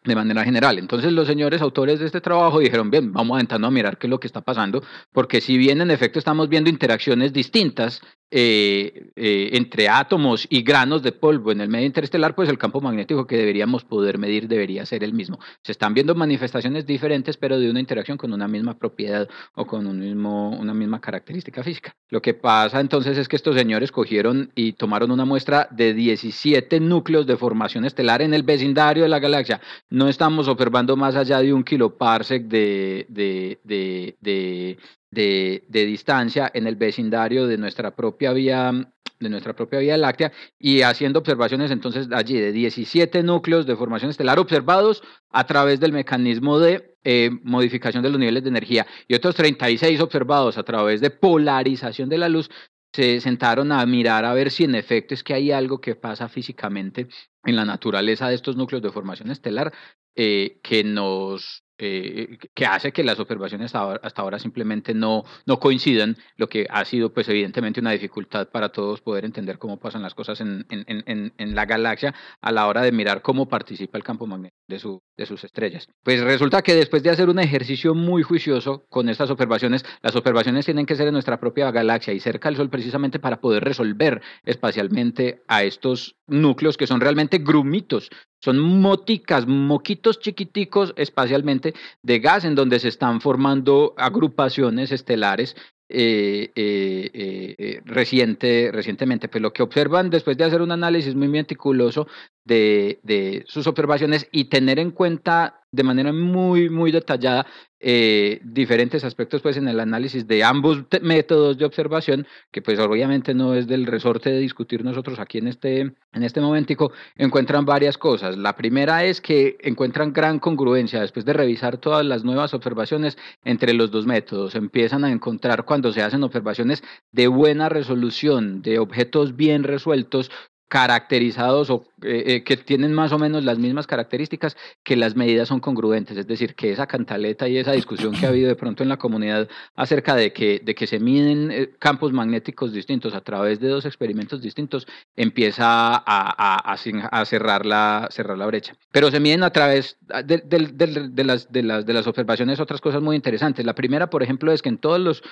de 0.06 0.14
manera 0.14 0.44
general. 0.44 0.78
Entonces 0.78 1.12
los 1.12 1.26
señores 1.26 1.60
autores 1.60 1.98
de 1.98 2.06
este 2.06 2.20
trabajo 2.20 2.60
dijeron, 2.60 2.90
bien, 2.90 3.12
vamos 3.12 3.42
a 3.42 3.56
a 3.56 3.70
mirar 3.70 3.98
qué 3.98 4.06
es 4.06 4.10
lo 4.10 4.20
que 4.20 4.26
está 4.26 4.40
pasando, 4.40 4.82
porque 5.12 5.40
si 5.40 5.58
bien 5.58 5.80
en 5.80 5.90
efecto 5.90 6.18
estamos 6.18 6.48
viendo 6.48 6.70
interacciones 6.70 7.32
distintas 7.32 8.00
eh, 8.30 9.12
eh, 9.14 9.50
entre 9.52 9.88
átomos 9.88 10.46
y 10.50 10.62
granos 10.62 11.02
de 11.02 11.12
polvo 11.12 11.52
en 11.52 11.60
el 11.60 11.68
medio 11.68 11.86
interestelar, 11.86 12.34
pues 12.34 12.48
el 12.48 12.58
campo 12.58 12.80
magnético 12.80 13.26
que 13.26 13.36
deberíamos 13.36 13.84
poder 13.84 14.18
medir 14.18 14.48
debería 14.48 14.84
ser 14.84 15.04
el 15.04 15.12
mismo. 15.12 15.38
Se 15.62 15.72
están 15.72 15.94
viendo 15.94 16.14
manifestaciones 16.14 16.86
diferentes, 16.86 17.36
pero 17.36 17.58
de 17.58 17.70
una 17.70 17.78
interacción 17.78 18.18
con 18.18 18.32
una 18.32 18.48
misma 18.48 18.78
propiedad 18.78 19.28
o 19.54 19.66
con 19.66 19.86
un 19.86 20.00
mismo, 20.00 20.50
una 20.50 20.74
misma 20.74 21.00
característica 21.00 21.62
física. 21.62 21.94
Lo 22.08 22.20
que 22.20 22.34
pasa 22.34 22.80
entonces 22.80 23.16
es 23.16 23.28
que 23.28 23.36
estos 23.36 23.54
señores 23.54 23.92
cogieron 23.92 24.50
y 24.54 24.72
tomaron 24.72 25.12
una 25.12 25.24
muestra 25.24 25.68
de 25.70 25.94
17 25.94 26.80
núcleos 26.80 27.26
de 27.26 27.36
formación 27.36 27.84
estelar 27.84 28.22
en 28.22 28.34
el 28.34 28.42
vecindario 28.42 29.04
de 29.04 29.08
la 29.08 29.20
galaxia. 29.20 29.60
No 29.88 30.08
estamos 30.08 30.48
observando 30.48 30.96
más 30.96 31.14
allá 31.14 31.38
de 31.38 31.52
un 31.52 31.62
kiloparsec 31.62 32.44
de, 32.46 33.06
de, 33.08 33.60
de, 33.64 34.16
de 34.20 34.78
de, 35.10 35.64
distancia 35.68 36.50
en 36.52 36.66
el 36.66 36.76
vecindario 36.76 37.46
de 37.46 37.58
nuestra 37.58 37.94
propia 37.94 38.32
vía 38.32 38.92
de 39.18 39.30
nuestra 39.30 39.54
propia 39.54 39.78
Vía 39.78 39.96
Láctea 39.96 40.30
y 40.58 40.82
haciendo 40.82 41.20
observaciones 41.20 41.70
entonces 41.70 42.08
allí 42.12 42.38
de 42.38 42.52
17 42.52 43.22
núcleos 43.22 43.64
de 43.64 43.74
formación 43.74 44.10
estelar 44.10 44.38
observados 44.38 45.02
a 45.30 45.46
través 45.46 45.80
del 45.80 45.92
mecanismo 45.92 46.58
de 46.58 46.96
eh, 47.02 47.30
modificación 47.42 48.02
de 48.02 48.10
los 48.10 48.18
niveles 48.18 48.42
de 48.42 48.50
energía. 48.50 48.86
Y 49.08 49.14
otros 49.14 49.34
36 49.36 50.00
observados 50.00 50.58
a 50.58 50.64
través 50.64 51.00
de 51.00 51.08
polarización 51.08 52.10
de 52.10 52.18
la 52.18 52.28
luz, 52.28 52.50
se 52.92 53.20
sentaron 53.20 53.72
a 53.72 53.84
mirar 53.84 54.24
a 54.24 54.32
ver 54.32 54.50
si 54.50 54.64
en 54.64 54.74
efecto 54.74 55.14
es 55.14 55.22
que 55.22 55.34
hay 55.34 55.52
algo 55.52 55.80
que 55.80 55.96
pasa 55.96 56.28
físicamente 56.28 57.08
en 57.44 57.54
la 57.54 57.64
naturaleza 57.64 58.28
de 58.28 58.34
estos 58.34 58.56
núcleos 58.56 58.82
de 58.82 58.90
formación 58.90 59.30
estelar 59.30 59.72
eh, 60.14 60.60
que 60.62 60.82
nos 60.82 61.65
eh, 61.78 62.38
que 62.54 62.66
hace 62.66 62.92
que 62.92 63.04
las 63.04 63.18
observaciones 63.18 63.74
hasta 63.74 64.22
ahora, 64.22 64.38
simplemente 64.38 64.94
no, 64.94 65.24
no 65.44 65.58
coincidan, 65.58 66.16
lo 66.36 66.48
que 66.48 66.66
ha 66.70 66.84
sido 66.84 67.12
pues 67.12 67.28
evidentemente 67.28 67.80
una 67.80 67.92
dificultad 67.92 68.48
para 68.48 68.70
todos 68.70 69.00
poder 69.00 69.24
entender 69.24 69.58
cómo 69.58 69.78
pasan 69.78 70.02
las 70.02 70.14
cosas 70.14 70.40
en, 70.40 70.66
en, 70.70 71.32
en, 71.36 71.54
la 71.54 71.64
galaxia 71.64 72.14
a 72.40 72.52
la 72.52 72.66
hora 72.66 72.82
de 72.82 72.92
mirar 72.92 73.22
cómo 73.22 73.48
participa 73.48 73.98
el 73.98 74.04
campo 74.04 74.26
magnético 74.26 74.56
de, 74.68 74.78
su, 74.78 75.00
de 75.16 75.26
sus 75.26 75.44
estrellas. 75.44 75.88
Pues 76.02 76.20
resulta 76.22 76.62
que 76.62 76.74
después 76.74 77.02
de 77.02 77.10
hacer 77.10 77.28
un 77.28 77.38
ejercicio 77.38 77.94
muy 77.94 78.22
juicioso 78.22 78.84
con 78.88 79.08
estas 79.08 79.30
observaciones, 79.30 79.84
las 80.02 80.16
observaciones 80.16 80.64
tienen 80.64 80.86
que 80.86 80.96
ser 80.96 81.06
en 81.08 81.12
nuestra 81.12 81.38
propia 81.38 81.70
galaxia 81.70 82.12
y 82.12 82.20
cerca 82.20 82.48
del 82.48 82.56
Sol 82.56 82.70
precisamente 82.70 83.18
para 83.18 83.40
poder 83.40 83.64
resolver 83.64 84.22
espacialmente 84.44 85.42
a 85.48 85.62
estos 85.62 86.15
núcleos 86.26 86.76
que 86.76 86.86
son 86.86 87.00
realmente 87.00 87.38
grumitos 87.38 88.10
son 88.42 88.60
moticas, 88.60 89.46
moquitos 89.46 90.20
chiquiticos 90.20 90.92
espacialmente 90.96 91.74
de 92.02 92.18
gas 92.20 92.44
en 92.44 92.54
donde 92.54 92.78
se 92.78 92.88
están 92.88 93.20
formando 93.20 93.94
agrupaciones 93.96 94.92
estelares 94.92 95.56
eh, 95.88 96.50
eh, 96.56 97.54
eh, 97.58 97.80
reciente, 97.84 98.70
recientemente. 98.72 99.28
Pues 99.28 99.40
lo 99.40 99.52
que 99.52 99.62
observan 99.62 100.10
después 100.10 100.36
de 100.36 100.44
hacer 100.44 100.60
un 100.60 100.72
análisis 100.72 101.14
muy 101.14 101.28
meticuloso 101.28 102.08
de, 102.46 103.44
sus 103.46 103.66
observaciones 103.66 104.28
y 104.30 104.44
tener 104.44 104.78
en 104.78 104.92
cuenta 104.92 105.62
de 105.72 105.82
manera 105.82 106.12
muy, 106.12 106.70
muy 106.70 106.90
detallada 106.92 107.46
eh, 107.78 108.40
diferentes 108.42 109.04
aspectos 109.04 109.42
pues 109.42 109.58
en 109.58 109.68
el 109.68 109.78
análisis 109.78 110.26
de 110.26 110.42
ambos 110.42 110.84
métodos 111.02 111.58
de 111.58 111.66
observación, 111.66 112.26
que 112.50 112.62
pues 112.62 112.78
obviamente 112.78 113.34
no 113.34 113.52
es 113.52 113.66
del 113.66 113.84
resorte 113.84 114.30
de 114.30 114.38
discutir 114.38 114.82
nosotros 114.82 115.18
aquí 115.18 115.38
en 115.38 115.48
este, 115.48 115.80
en 115.80 116.22
este 116.22 116.40
momentico, 116.40 116.92
encuentran 117.16 117.66
varias 117.66 117.98
cosas. 117.98 118.38
La 118.38 118.56
primera 118.56 119.04
es 119.04 119.20
que 119.20 119.58
encuentran 119.60 120.14
gran 120.14 120.38
congruencia 120.38 121.00
después 121.00 121.26
de 121.26 121.34
revisar 121.34 121.76
todas 121.76 122.06
las 122.06 122.24
nuevas 122.24 122.54
observaciones 122.54 123.18
entre 123.44 123.74
los 123.74 123.90
dos 123.90 124.06
métodos. 124.06 124.54
Empiezan 124.54 125.04
a 125.04 125.10
encontrar 125.10 125.64
cuando 125.64 125.92
se 125.92 126.02
hacen 126.02 126.22
observaciones 126.22 126.82
de 127.12 127.28
buena 127.28 127.68
resolución, 127.68 128.62
de 128.62 128.78
objetos 128.78 129.36
bien 129.36 129.64
resueltos, 129.64 130.30
caracterizados 130.68 131.70
o 131.70 131.84
eh, 132.02 132.24
eh, 132.26 132.44
que 132.44 132.58
tienen 132.58 132.92
más 132.92 133.10
o 133.12 133.18
menos 133.18 133.42
las 133.42 133.58
mismas 133.58 133.86
características, 133.86 134.54
que 134.82 134.96
las 134.96 135.16
medidas 135.16 135.48
son 135.48 135.60
congruentes, 135.60 136.18
es 136.18 136.26
decir, 136.26 136.54
que 136.54 136.70
esa 136.70 136.86
cantaleta 136.86 137.48
y 137.48 137.56
esa 137.56 137.72
discusión 137.72 138.12
que 138.12 138.26
ha 138.26 138.28
habido 138.28 138.48
de 138.48 138.54
pronto 138.54 138.82
en 138.82 138.90
la 138.90 138.98
comunidad 138.98 139.48
acerca 139.74 140.14
de 140.14 140.34
que, 140.34 140.60
de 140.62 140.74
que 140.74 140.86
se 140.86 141.00
miden 141.00 141.50
eh, 141.50 141.70
campos 141.78 142.12
magnéticos 142.12 142.74
distintos 142.74 143.14
a 143.14 143.22
través 143.22 143.60
de 143.60 143.68
dos 143.68 143.86
experimentos 143.86 144.42
distintos, 144.42 144.86
empieza 145.16 145.94
a, 145.96 146.76
cerrar, 147.24 147.64
la, 147.64 148.08
cerrar 148.10 148.36
la 148.36 148.44
brecha. 148.44 148.74
Pero 148.92 149.10
se 149.10 149.18
miden 149.18 149.42
a 149.42 149.50
través 149.50 149.96
de, 150.22 150.36
de, 150.36 151.24
las, 151.24 151.50
de, 151.50 151.62
las, 151.62 151.86
de 151.86 151.92
las 151.94 152.06
observaciones 152.06 152.60
otras 152.60 152.82
cosas 152.82 153.00
muy 153.00 153.16
interesantes. 153.16 153.64
La 153.64 153.74
primera, 153.74 154.10
por 154.10 154.22
ejemplo, 154.22 154.52
es 154.52 154.60
que 154.60 154.68
en 154.68 154.76
todos 154.76 155.00
los 155.00 155.22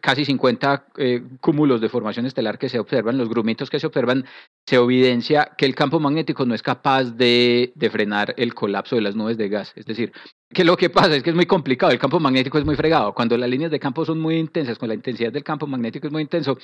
casi 0.00 0.24
50 0.24 0.86
cúmulos 1.40 1.82
de 1.82 1.90
formación 1.90 2.24
estelar 2.24 2.58
que 2.58 2.70
se 2.70 2.78
observan, 2.78 3.18
los 3.18 3.28
grumitos 3.28 3.68
que 3.68 3.78
se 3.78 3.86
observan, 3.86 4.24
se 4.64 4.76
evidencia 4.76 5.49
que 5.56 5.66
el 5.66 5.74
campo 5.74 6.00
magnético 6.00 6.44
no 6.46 6.54
es 6.54 6.62
capaz 6.62 7.04
de, 7.04 7.72
frenar 7.90 8.34
el 8.36 8.54
colapso 8.54 8.96
de 8.96 9.02
las 9.02 9.16
nubes 9.16 9.36
de 9.36 9.48
gas. 9.48 9.72
Es 9.76 9.86
decir, 9.86 10.12
que 10.52 10.64
lo 10.64 10.76
que 10.76 10.90
pasa 10.90 11.16
es 11.16 11.22
que 11.22 11.30
es 11.30 11.36
muy 11.36 11.46
complicado, 11.46 11.92
el 11.92 11.98
campo 11.98 12.20
magnético 12.20 12.58
es 12.58 12.64
muy 12.64 12.76
fregado. 12.76 13.14
Cuando 13.14 13.36
las 13.36 13.48
líneas 13.48 13.70
de 13.70 13.80
campo 13.80 14.04
son 14.04 14.20
muy 14.20 14.36
intensas, 14.36 14.78
cuando 14.78 14.94
la 14.94 14.98
intensidad 14.98 15.32
del 15.32 15.44
campo 15.44 15.66
magnético 15.66 16.06
es 16.06 16.12
muy 16.12 16.22
intenso, 16.22 16.58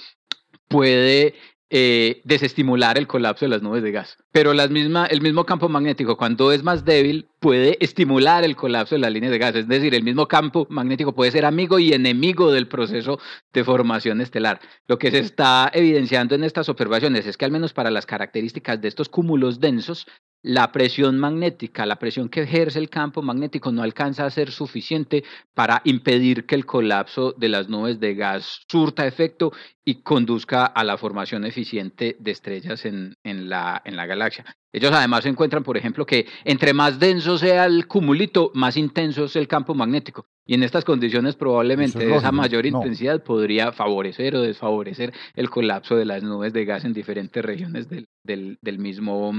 puede 0.69 1.35
eh, 1.69 2.21
desestimular 2.25 2.97
el 2.97 3.09
colapso 3.09 3.45
de 3.45 3.49
las 3.49 3.63
nubes 3.63 3.83
de 3.83 3.91
gas. 3.91 4.19
Pero 4.31 4.55
las 4.55 4.71
misma, 4.71 5.07
el 5.07 5.21
mismo 5.21 5.45
campo 5.45 5.69
magnético, 5.69 6.17
cuando 6.17 6.53
es 6.53 6.63
más 6.63 6.85
débil, 6.85 7.27
puede 7.41 7.77
estimular 7.81 8.45
el 8.45 8.55
colapso 8.55 8.95
de 8.95 9.01
las 9.01 9.13
líneas 9.13 9.33
de 9.33 9.39
gas. 9.39 9.57
Es 9.57 9.67
decir, 9.67 9.95
el 9.95 10.05
mismo 10.05 10.29
campo 10.29 10.67
magnético 10.71 11.13
puede 11.13 11.33
ser 11.33 11.45
amigo 11.45 11.81
y 11.81 11.93
enemigo 11.93 12.53
del 12.53 12.69
proceso 12.69 13.19
de 13.53 13.65
formación 13.65 14.21
estelar. 14.21 14.61
Lo 14.87 14.99
que 14.99 15.11
se 15.11 15.19
está 15.19 15.69
evidenciando 15.75 16.37
en 16.37 16.45
estas 16.45 16.69
observaciones 16.69 17.27
es 17.27 17.37
que 17.37 17.45
al 17.45 17.51
menos 17.51 17.73
para 17.73 17.91
las 17.91 18.07
características 18.07 18.81
de 18.81 18.89
estos 18.89 19.09
cúmulos 19.09 19.59
densos, 19.59 20.07
la 20.43 20.71
presión 20.71 21.19
magnética, 21.19 21.87
la 21.87 21.99
presión 21.99 22.29
que 22.29 22.43
ejerce 22.43 22.79
el 22.79 22.89
campo 22.89 23.21
magnético 23.21 23.73
no 23.73 23.83
alcanza 23.83 24.25
a 24.25 24.31
ser 24.31 24.53
suficiente 24.53 25.25
para 25.55 25.83
impedir 25.85 26.47
que 26.47 26.55
el 26.55 26.65
colapso 26.65 27.33
de 27.33 27.49
las 27.49 27.69
nubes 27.69 27.99
de 27.99 28.15
gas 28.15 28.61
surta 28.69 29.09
efecto 29.09 29.53
y 29.89 30.03
conduzca 30.03 30.67
a 30.67 30.83
la 30.83 30.99
formación 30.99 31.45
eficiente 31.45 32.17
de 32.19 32.33
estrellas 32.33 32.85
en, 32.85 33.15
en, 33.23 33.49
la, 33.49 33.81
en 33.85 33.95
la 33.95 34.05
galaxia. 34.05 34.45
Ellos 34.73 34.91
además 34.93 35.25
encuentran, 35.27 35.63
por 35.63 35.77
ejemplo, 35.77 36.05
que 36.05 36.27
entre 36.45 36.75
más 36.75 36.99
denso 36.99 37.39
sea 37.39 37.67
el 37.67 37.87
cumulito, 37.87 38.51
más 38.53 38.77
intenso 38.77 39.27
es 39.27 39.37
el 39.37 39.47
campo 39.47 39.77
magnético. 39.77 40.27
Y 40.45 40.55
en 40.55 40.65
estas 40.65 40.85
condiciones 40.85 41.37
probablemente 41.37 42.13
esa 42.13 42.33
mayor 42.33 42.67
intensidad 42.67 43.23
podría 43.23 43.71
favorecer 43.71 44.35
o 44.35 44.43
desfavorecer 44.43 45.13
el 45.35 45.51
colapso 45.51 45.95
de 45.95 46.05
las 46.05 46.25
nubes 46.25 46.53
de 46.53 46.65
gas 46.65 46.85
en 46.85 46.93
diferentes 46.93 47.45
regiones 47.45 47.89
del, 47.89 48.09
del, 48.25 48.59
del 48.61 48.79
mismo... 48.81 49.33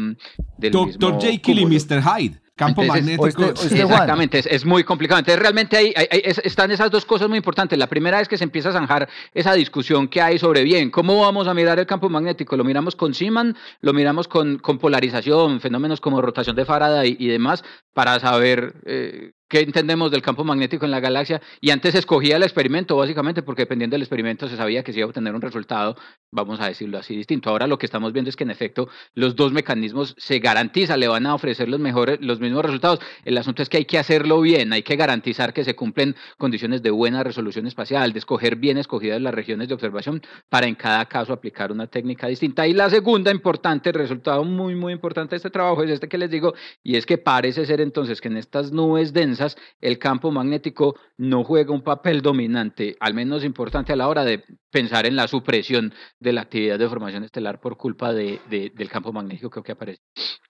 Del 0.58 0.72
Doctor 0.72 1.22
Jekyll 1.22 1.60
y 1.60 1.66
Mr. 1.66 2.02
Hyde. 2.02 2.42
Campo 2.58 2.84
magnético. 2.84 3.52
exactamente, 3.52 4.42
es, 4.44 4.66
muy 4.66 4.84
complicado. 4.84 5.20
Entonces, 5.20 5.40
realmente 5.40 5.78
hay, 5.78 5.94
están 6.44 6.72
esas 6.72 6.90
dos 6.90 7.06
cosas 7.06 7.30
muy 7.30 7.38
importantes. 7.38 7.78
La 7.78 7.86
primera 7.86 8.20
es 8.20 8.28
que 8.28 8.36
se 8.36 8.44
empieza 8.44 8.70
a 8.70 8.74
zanjar 8.74 9.08
esa 9.32 9.54
discusión 9.54 10.08
que 10.08 10.22
hay 10.22 10.40
sobre, 10.40 10.64
bien, 10.64 10.90
¿cómo 10.90 11.22
vamos 11.22 11.48
a 11.48 11.54
mirar 11.54 11.78
el 11.78 11.86
campo 11.86 12.10
magnético? 12.10 12.58
¿Lo 12.58 12.64
miramos 12.64 12.96
con 12.96 13.14
Siman? 13.14 13.56
¿Lo 13.82 13.94
miramos 13.94 14.28
con, 14.28 14.58
con 14.58 14.80
polarización, 14.80 15.62
fenómenos 15.62 16.02
como 16.02 16.20
rotación 16.20 16.56
de 16.56 16.66
Faraday 16.66 17.16
y, 17.20 17.28
demás, 17.28 17.64
para 17.94 18.20
saber 18.20 18.74
eh, 18.88 19.34
qué 19.48 19.60
entendemos 19.62 20.12
del 20.12 20.22
campo 20.22 20.44
magnético 20.44 20.86
en 20.86 20.92
la 20.92 21.00
galaxia. 21.00 21.42
Y 21.62 21.72
antes 21.72 21.96
escogía 21.96 22.38
el 22.38 22.44
experimento, 22.44 22.96
básicamente, 22.96 23.44
porque 23.44 23.64
dependiendo 23.64 23.96
del 23.96 24.02
experimento 24.02 24.48
se 24.48 24.58
sabía 24.58 24.84
que 24.84 24.94
se 24.94 25.00
iba 25.00 25.06
a 25.06 25.10
obtener 25.10 25.34
un 25.34 25.42
resultado, 25.42 25.96
vamos 26.32 26.60
a 26.60 26.68
decirlo 26.68 26.98
así, 26.98 27.16
distinto. 27.16 27.50
Ahora 27.50 27.68
lo 27.68 27.78
que 27.78 27.86
estamos 27.86 28.14
viendo 28.14 28.30
es 28.30 28.36
que 28.36 28.44
en 28.44 28.52
efecto 28.52 28.90
los 29.14 29.36
dos 29.36 29.52
mecanismos 29.52 30.16
se 30.18 30.40
garantizan, 30.40 31.00
le 31.00 31.08
van 31.08 31.26
a 31.26 31.36
ofrecer 31.36 31.70
los 31.70 31.80
mejores, 31.80 32.20
los 32.22 32.40
mismos 32.40 32.66
resultados. 32.66 33.00
El 33.24 33.38
asunto 33.38 33.62
es 33.62 33.70
que 33.70 33.78
hay 33.78 33.86
que 33.86 33.98
hacerlo 33.98 34.42
bien, 34.42 34.74
hay 34.74 34.84
que 34.84 34.96
garantizar 34.96 35.54
que 35.54 35.64
se 35.64 35.76
cumplen 35.76 36.16
condiciones 36.38 36.82
de 36.82 36.92
buena 36.92 37.24
resolución 37.24 37.68
espacial, 37.68 38.14
de 38.14 38.20
escoger 38.20 38.56
bien 38.56 38.78
escogidas 38.78 39.22
las 39.22 39.34
regiones 39.34 39.68
de 39.68 39.74
observación 39.74 40.22
para 40.50 40.68
en 40.68 40.76
cada 40.76 41.06
caso 41.06 41.34
aplicar 41.34 41.72
una 41.72 41.88
técnica 41.88 42.28
distinta. 42.28 42.68
Y 42.68 42.74
la 42.74 42.90
segunda 42.90 43.32
importante, 43.32 43.92
resultado 43.92 44.44
muy, 44.44 44.76
muy 44.76 44.94
importante 44.94 45.32
de 45.32 45.38
este 45.38 45.50
trabajo 45.50 45.84
es 45.84 45.92
este 45.92 46.08
que 46.08 46.18
les 46.18 46.30
digo, 46.30 46.54
y 46.84 46.96
es 46.96 47.06
que 47.06 47.18
parece 47.18 47.66
ser 47.66 47.82
entonces 47.82 48.22
que 48.22 48.28
en 48.28 48.38
estas 48.38 48.72
nubes 48.72 49.14
densas, 49.14 49.37
el 49.82 50.00
campo 50.00 50.32
magnético 50.32 50.96
no 51.18 51.44
juega 51.44 51.74
un 51.74 51.82
papel 51.82 52.22
dominante, 52.22 52.96
al 53.00 53.14
menos 53.14 53.44
importante 53.44 53.94
a 53.94 53.96
la 53.96 54.08
hora 54.08 54.24
de 54.24 54.44
pensar 54.72 55.06
en 55.06 55.16
la 55.16 55.28
supresión 55.28 55.94
de 56.20 56.34
la 56.34 56.42
actividad 56.42 56.80
de 56.80 56.90
formación 56.90 57.24
estelar 57.24 57.60
por 57.60 57.78
culpa 57.78 58.14
de, 58.14 58.40
del 58.50 58.90
campo 58.90 59.12
magnético 59.14 59.64
que 59.64 59.72
aparece. 59.72 60.02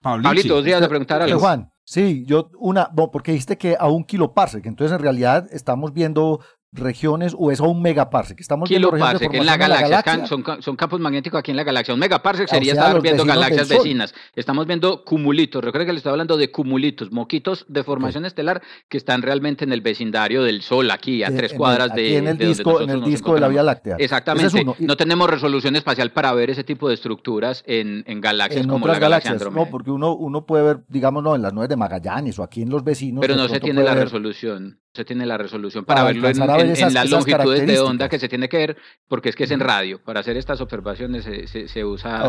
Pablito, 0.02 0.54
dos 0.54 0.64
días 0.64 0.80
de 0.80 0.88
preguntar 0.88 1.22
algo. 1.22 1.38
Juan, 1.38 1.70
sí, 1.84 2.24
yo 2.26 2.50
una, 2.58 2.90
porque 3.12 3.32
dijiste 3.32 3.56
que 3.56 3.76
a 3.78 3.88
un 3.88 4.04
kiloparsec, 4.04 4.66
entonces 4.66 4.96
en 4.96 5.02
realidad 5.02 5.46
estamos 5.50 5.92
viendo 5.92 6.40
regiones 6.72 7.34
o 7.38 7.50
es 7.50 7.60
a 7.60 7.64
un 7.64 7.80
megaparsec. 7.80 8.40
Estamos 8.40 8.68
viendo 8.68 8.90
regiones 8.90 9.22
en 9.32 9.46
la 9.46 9.56
galaxia. 9.56 10.26
Son, 10.26 10.44
son, 10.60 10.76
campos 10.76 11.00
magnéticos 11.00 11.38
aquí 11.38 11.50
en 11.50 11.56
la 11.56 11.64
galaxia. 11.64 11.94
Un 11.94 12.00
megaparsec 12.00 12.48
sería 12.48 12.72
estar 12.72 13.00
viendo 13.00 13.24
galaxias 13.24 13.68
vecinas. 13.68 14.14
Estamos 14.36 14.66
viendo 14.66 15.04
cumulitos. 15.04 15.64
Recuerda 15.64 15.86
que 15.86 15.92
le 15.92 15.98
estoy 15.98 16.10
hablando 16.10 16.36
de 16.36 16.50
cumulitos, 16.50 17.10
moquitos 17.10 17.64
de 17.68 17.82
formación 17.82 18.26
estelar 18.26 18.62
que 18.88 18.98
están 18.98 19.22
realmente 19.22 19.64
en 19.64 19.72
el 19.72 19.80
vecindario 19.80 20.42
del 20.42 20.62
Sol, 20.62 20.90
aquí 20.90 21.22
a 21.22 21.34
tres 21.34 21.54
cuadras 21.54 21.94
de, 21.94 22.18
en 22.18 22.28
el 22.28 22.38
disco, 22.38 22.80
en 22.80 22.90
el 22.90 23.04
disco 23.04 23.34
de 23.34 23.40
la 23.40 23.48
Vía 23.48 23.62
Láctea. 23.62 23.96
Exactamente. 23.98 24.64
No 24.78 24.96
tenemos 24.96 25.30
resolución 25.30 25.76
espacial 25.76 26.12
para 26.12 26.32
ver 26.34 26.50
ese 26.50 26.64
tipo 26.64 26.88
de 26.88 26.94
estructuras 26.94 27.64
en, 27.66 28.04
en 28.06 28.20
galaxias 28.20 28.66
como 28.66 28.86
la 28.86 28.98
galaxia 28.98 29.32
Andrómeda. 29.32 29.64
No, 29.64 29.70
porque 29.70 29.90
uno, 29.90 30.14
uno 30.14 30.44
puede 30.44 30.64
ver, 30.64 30.80
digamos, 30.88 31.22
no, 31.22 31.34
en 31.34 31.42
las 31.42 31.52
nubes 31.52 31.68
de 31.68 31.76
Magallanes 31.76 32.38
o 32.38 32.42
aquí 32.42 32.62
en 32.62 32.70
los 32.70 32.84
vecinos. 32.84 33.20
Pero 33.22 33.36
no 33.36 33.48
se 33.48 33.60
tiene 33.60 33.82
la 33.82 33.94
resolución 33.94 34.80
se 34.98 35.04
tiene 35.04 35.26
la 35.26 35.38
resolución 35.38 35.84
para, 35.84 36.02
verlo 36.02 36.28
en, 36.28 36.42
en, 36.42 36.92
las 36.92 37.08
longitudes 37.08 37.64
de 37.68 37.78
onda 37.78 38.08
que 38.08 38.18
se 38.18 38.28
tiene 38.28 38.48
que 38.48 38.56
ver, 38.56 38.76
porque 39.06 39.28
es 39.28 39.36
que 39.36 39.44
es 39.44 39.50
en 39.52 39.60
radio. 39.60 40.02
Para 40.02 40.18
hacer 40.18 40.36
estas 40.36 40.60
observaciones 40.60 41.24
se, 41.24 41.68
se, 41.68 41.84
usa. 41.84 42.24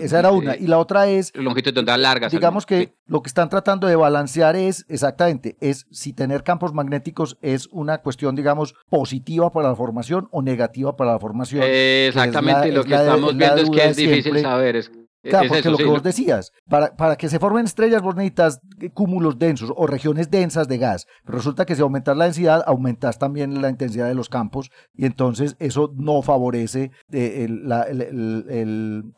Esa 0.00 0.20
era 0.20 0.30
una. 0.30 0.56
Y 0.56 0.68
la 0.68 0.78
otra 0.78 1.08
es. 1.08 1.34
Longitud 1.34 1.74
de 1.74 1.80
onda 1.80 1.96
largas. 1.96 2.30
Digamos 2.30 2.66
que 2.66 2.94
lo 3.06 3.20
que 3.20 3.26
están 3.26 3.48
tratando 3.48 3.88
de 3.88 3.96
balancear 3.96 4.54
es 4.54 4.86
exactamente, 4.88 5.56
es 5.60 5.86
si 5.90 6.12
tener 6.12 6.44
campos 6.44 6.72
magnéticos 6.72 7.36
es 7.42 7.68
una 7.72 7.98
cuestión, 7.98 8.36
digamos, 8.36 8.76
positiva 8.88 9.52
para 9.52 9.70
la 9.70 9.74
formación 9.74 10.28
o 10.30 10.40
negativa 10.40 10.94
para 10.96 11.14
la 11.14 11.18
formación. 11.18 11.64
exactamente, 11.64 12.70
lo 12.70 12.84
que 12.84 12.94
estamos 12.94 13.36
viendo 13.36 13.56
es 13.56 13.70
que 13.70 13.84
es 13.88 13.96
difícil 13.96 14.40
saber. 14.40 14.76
Es 14.76 14.92
Claro, 15.30 15.48
porque 15.48 15.70
lo 15.70 15.78
que 15.78 15.84
vos 15.84 16.02
decías, 16.02 16.52
para, 16.68 16.94
para 16.96 17.16
que 17.16 17.28
se 17.28 17.38
formen 17.38 17.64
estrellas 17.64 18.02
vos 18.02 18.14
necesitas 18.14 18.60
cúmulos 18.92 19.38
densos 19.38 19.72
o 19.74 19.86
regiones 19.86 20.30
densas 20.30 20.68
de 20.68 20.78
gas. 20.78 21.06
resulta 21.24 21.64
que 21.64 21.74
si 21.74 21.82
aumentas 21.82 22.16
la 22.16 22.24
densidad, 22.24 22.62
aumentas 22.66 23.18
también 23.18 23.62
la 23.62 23.70
intensidad 23.70 24.06
de 24.06 24.14
los 24.14 24.28
campos 24.28 24.70
y 24.94 25.06
entonces 25.06 25.56
eso 25.58 25.92
no 25.96 26.20
favorece 26.22 26.90
eh, 27.10 27.48
la, 27.48 27.86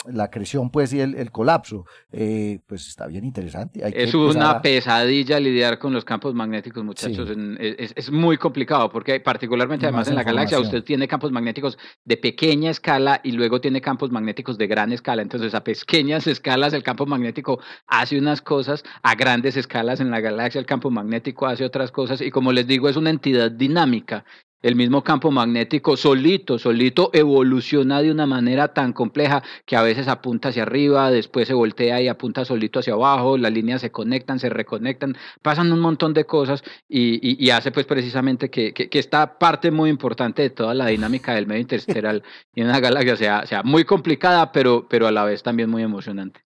la, 0.06 0.30
creación 0.30 0.70
pues 0.70 0.92
y 0.92 1.00
el, 1.00 1.30
colapso. 1.32 1.84
Eh, 2.12 2.60
pues 2.66 2.86
está 2.86 3.06
bien 3.06 3.24
interesante. 3.24 3.80
es 3.84 4.14
una 4.14 4.62
pesadilla 4.62 5.40
lidiar 5.40 5.78
con 5.78 5.92
los 5.92 6.04
campos 6.04 6.34
magnéticos, 6.34 6.84
muchachos. 6.84 7.28
Es, 7.58 8.10
muy 8.10 8.36
complicado 8.36 8.90
porque 8.90 9.18
particularmente 9.20 9.86
además 9.86 10.08
en 10.08 10.14
la 10.14 10.22
galaxia 10.22 10.60
usted 10.60 10.84
tiene 10.84 11.08
campos 11.08 11.32
magnéticos 11.32 11.76
de 12.04 12.16
pequeña 12.16 12.70
escala 12.70 13.20
y 13.24 13.32
luego 13.32 13.60
tiene 13.60 13.80
campos 13.80 14.10
magnéticos 14.12 14.56
de 14.56 14.66
gran 14.68 14.92
escala. 14.92 15.22
Entonces 15.22 15.54
a 15.54 15.64
pesqueña 15.64 15.95
pequeñas 15.96 16.26
escalas 16.26 16.74
el 16.74 16.82
campo 16.82 17.06
magnético 17.06 17.58
hace 17.86 18.18
unas 18.18 18.42
cosas, 18.42 18.84
a 19.02 19.14
grandes 19.14 19.56
escalas 19.56 19.98
en 19.98 20.10
la 20.10 20.20
galaxia 20.20 20.58
el 20.58 20.66
campo 20.66 20.90
magnético 20.90 21.46
hace 21.46 21.64
otras 21.64 21.90
cosas 21.90 22.20
y 22.20 22.30
como 22.30 22.52
les 22.52 22.66
digo 22.66 22.90
es 22.90 22.96
una 22.96 23.08
entidad 23.08 23.50
dinámica. 23.50 24.26
El 24.62 24.74
mismo 24.74 25.04
campo 25.04 25.30
magnético 25.30 25.96
solito, 25.96 26.58
solito 26.58 27.10
evoluciona 27.12 28.00
de 28.02 28.10
una 28.10 28.26
manera 28.26 28.68
tan 28.68 28.92
compleja 28.92 29.42
que 29.66 29.76
a 29.76 29.82
veces 29.82 30.08
apunta 30.08 30.48
hacia 30.48 30.62
arriba, 30.62 31.10
después 31.10 31.46
se 31.46 31.54
voltea 31.54 32.00
y 32.00 32.08
apunta 32.08 32.44
solito 32.44 32.80
hacia 32.80 32.94
abajo, 32.94 33.36
las 33.36 33.52
líneas 33.52 33.82
se 33.82 33.92
conectan, 33.92 34.38
se 34.40 34.48
reconectan, 34.48 35.16
pasan 35.42 35.70
un 35.72 35.80
montón 35.80 36.14
de 36.14 36.24
cosas 36.24 36.64
y, 36.88 37.50
hace 37.50 37.70
pues 37.70 37.86
precisamente 37.86 38.50
que, 38.50 38.72
esta 38.92 39.38
parte 39.38 39.70
muy 39.70 39.90
importante 39.90 40.42
de 40.42 40.50
toda 40.50 40.72
la 40.74 40.86
dinámica 40.86 41.34
del 41.34 41.46
medio 41.46 41.60
interestelar 41.60 42.22
y 42.54 42.62
en 42.62 42.68
una 42.68 42.80
galaxia 42.80 43.16
sea, 43.16 43.46
sea 43.46 43.62
muy 43.62 43.84
complicada, 43.84 44.52
pero, 44.52 44.86
pero 44.88 45.06
a 45.06 45.12
la 45.12 45.24
vez 45.24 45.42
también 45.42 45.68
muy 45.70 45.82
emocionante. 45.82 46.40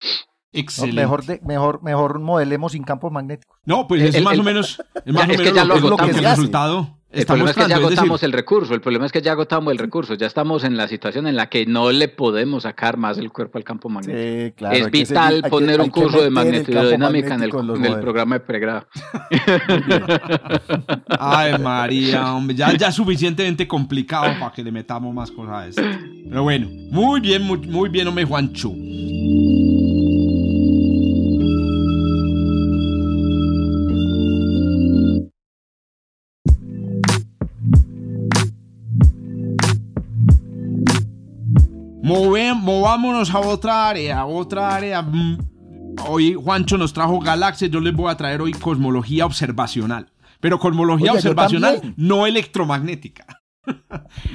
Excelente. 0.52 1.00
mejor, 1.02 1.24
de, 1.24 1.40
mejor, 1.44 1.82
mejor 1.82 2.18
modelemos 2.20 2.72
sin 2.72 2.82
campos 2.84 3.12
magnéticos. 3.12 3.58
No, 3.66 3.86
pues 3.86 4.00
es 4.02 4.14
El- 4.14 4.24
más 4.24 4.34
el- 4.34 4.40
o 4.40 4.44
menos, 4.44 4.80
es 5.04 5.12
más 5.12 5.26
Ya, 5.26 5.28
o 5.28 5.32
es 5.32 5.36
que 5.38 5.42
menos 5.42 5.54
ya 5.54 5.64
lo, 5.64 5.74
lo 5.74 5.74
que, 5.74 5.80
lo 5.80 5.86
agotamos. 5.88 6.12
que 6.14 6.18
el 6.20 6.24
resultado 6.30 6.98
El 7.16 7.20
está 7.20 7.32
problema 7.34 7.50
es 7.50 7.56
que 7.56 7.62
ya 7.62 7.66
decir, 7.68 7.84
agotamos 7.86 8.22
el 8.22 8.32
recurso, 8.32 8.74
el 8.74 8.80
problema 8.80 9.06
es 9.06 9.12
que 9.12 9.22
ya 9.22 9.32
agotamos 9.32 9.72
el 9.72 9.78
recurso, 9.78 10.14
ya 10.14 10.26
estamos 10.26 10.64
en 10.64 10.76
la 10.76 10.86
situación 10.88 11.26
en 11.26 11.36
la 11.36 11.48
que 11.48 11.66
no 11.66 11.90
le 11.92 12.08
podemos 12.08 12.62
sacar 12.64 12.96
más 12.96 13.18
el 13.18 13.30
cuerpo 13.32 13.58
al 13.58 13.64
campo 13.64 13.88
magnético. 13.88 14.46
Sí, 14.46 14.52
claro, 14.56 14.76
es 14.76 14.90
vital 14.90 15.06
seguir- 15.34 15.34
hay 15.36 15.42
que- 15.42 15.48
poner 15.50 15.80
hay 15.80 15.84
un 15.86 15.90
curso 15.90 16.22
de 16.22 16.30
magnetodinámica 16.30 17.34
en 17.34 17.42
el, 17.42 17.50
en 17.50 17.84
el 17.84 18.00
programa 18.00 18.34
de 18.36 18.40
pregrado. 18.40 18.86
Ay, 21.18 21.58
María, 21.58 22.34
hombre, 22.34 22.54
ya, 22.56 22.76
ya 22.76 22.88
es 22.88 22.94
suficientemente 22.94 23.66
complicado 23.66 24.32
para 24.38 24.52
que 24.52 24.62
le 24.62 24.70
metamos 24.72 25.14
más 25.14 25.30
cosas 25.30 25.54
a 25.54 25.66
esto. 25.68 25.82
Pero 26.28 26.42
bueno, 26.42 26.68
muy 26.90 27.20
bien, 27.20 27.42
muy, 27.42 27.58
muy 27.58 27.88
bien, 27.88 28.06
hombre, 28.08 28.24
Juancho. 28.24 28.72
Move- 42.06 42.54
movámonos 42.54 43.34
a 43.34 43.40
otra 43.40 43.88
área, 43.88 44.20
a 44.20 44.26
otra 44.26 44.74
área. 44.74 45.02
Mm, 45.02 45.38
Hoy 46.08 46.34
Juancho 46.34 46.76
nos 46.76 46.92
trajo 46.92 47.18
galaxias, 47.20 47.70
yo 47.70 47.80
les 47.80 47.94
voy 47.94 48.10
a 48.10 48.16
traer 48.16 48.42
hoy 48.42 48.52
cosmología 48.52 49.24
observacional. 49.24 50.12
Pero 50.40 50.58
cosmología 50.58 51.12
observacional, 51.12 51.94
no 51.96 52.26
electromagnética. 52.26 53.24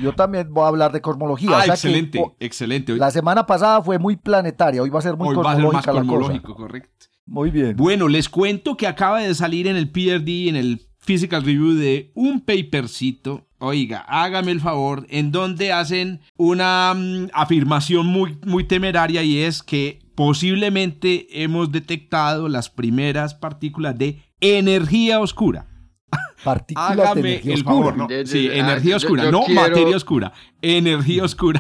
Yo 0.02 0.14
también 0.14 0.52
voy 0.52 0.64
a 0.64 0.68
hablar 0.68 0.92
de 0.92 1.02
cosmología. 1.02 1.50
Ah, 1.52 1.54
o 1.54 1.62
sea 1.62 1.66
que, 1.68 1.72
excelente, 1.74 2.24
excelente. 2.40 2.96
La 2.98 3.12
semana 3.12 3.46
pasada 3.46 3.82
fue 3.82 4.00
muy 4.00 4.18
planetaria, 4.18 4.82
hoy 4.82 4.90
va 4.90 5.00
a 5.00 5.04
ser 5.04 5.16
muy 5.16 5.30
hoy 5.30 5.36
va 5.36 5.52
a 5.52 5.56
ser 5.56 5.72
más 5.72 5.86
cosmológico, 5.86 6.56
correcto. 6.56 7.06
Muy 7.28 7.52
bien. 7.52 7.78
Bueno, 7.78 8.08
les 8.08 8.28
cuento 8.28 8.76
que 8.76 8.88
acaba 8.88 9.20
de 9.22 9.34
salir 9.36 9.68
en 9.68 9.76
el 9.78 9.90
PRD, 9.92 10.50
en 10.50 10.56
el 10.56 10.82
Physical 10.98 11.44
Review 11.44 11.74
de 11.74 12.12
un 12.16 12.42
papercito. 12.42 13.48
Oiga, 13.64 14.00
hágame 14.08 14.52
el 14.52 14.60
favor, 14.60 15.06
en 15.10 15.32
donde 15.32 15.72
hacen 15.72 16.20
una 16.36 16.94
mm, 16.96 17.28
afirmación 17.32 18.08
muy, 18.08 18.40
muy 18.44 18.64
temeraria 18.64 19.22
y 19.22 19.38
es 19.44 19.62
que 19.62 20.00
posiblemente 20.16 21.44
hemos 21.44 21.72
detectado 21.72 22.50
las 22.50 22.72
primeras 22.72 23.36
partículas 23.36 23.96
de 23.98 24.20
energía 24.40 25.20
oscura. 25.20 25.68
Partículas 26.44 26.96
de 26.96 27.04
Hágame 27.04 27.20
energía 27.34 27.54
el 27.54 27.60
oscura. 27.60 27.76
favor, 27.76 27.98
¿no? 27.98 28.10
Yo- 28.10 28.22
yo- 28.22 28.26
Sí, 28.26 28.50
ah, 28.52 28.56
energía 28.56 28.92
yo- 28.92 28.98
oscura, 28.98 29.24
yo 29.26 29.32
no 29.32 29.42
quiero- 29.44 29.62
materia 29.62 29.96
oscura, 29.96 30.34
energía 30.62 31.24
oscura. 31.24 31.60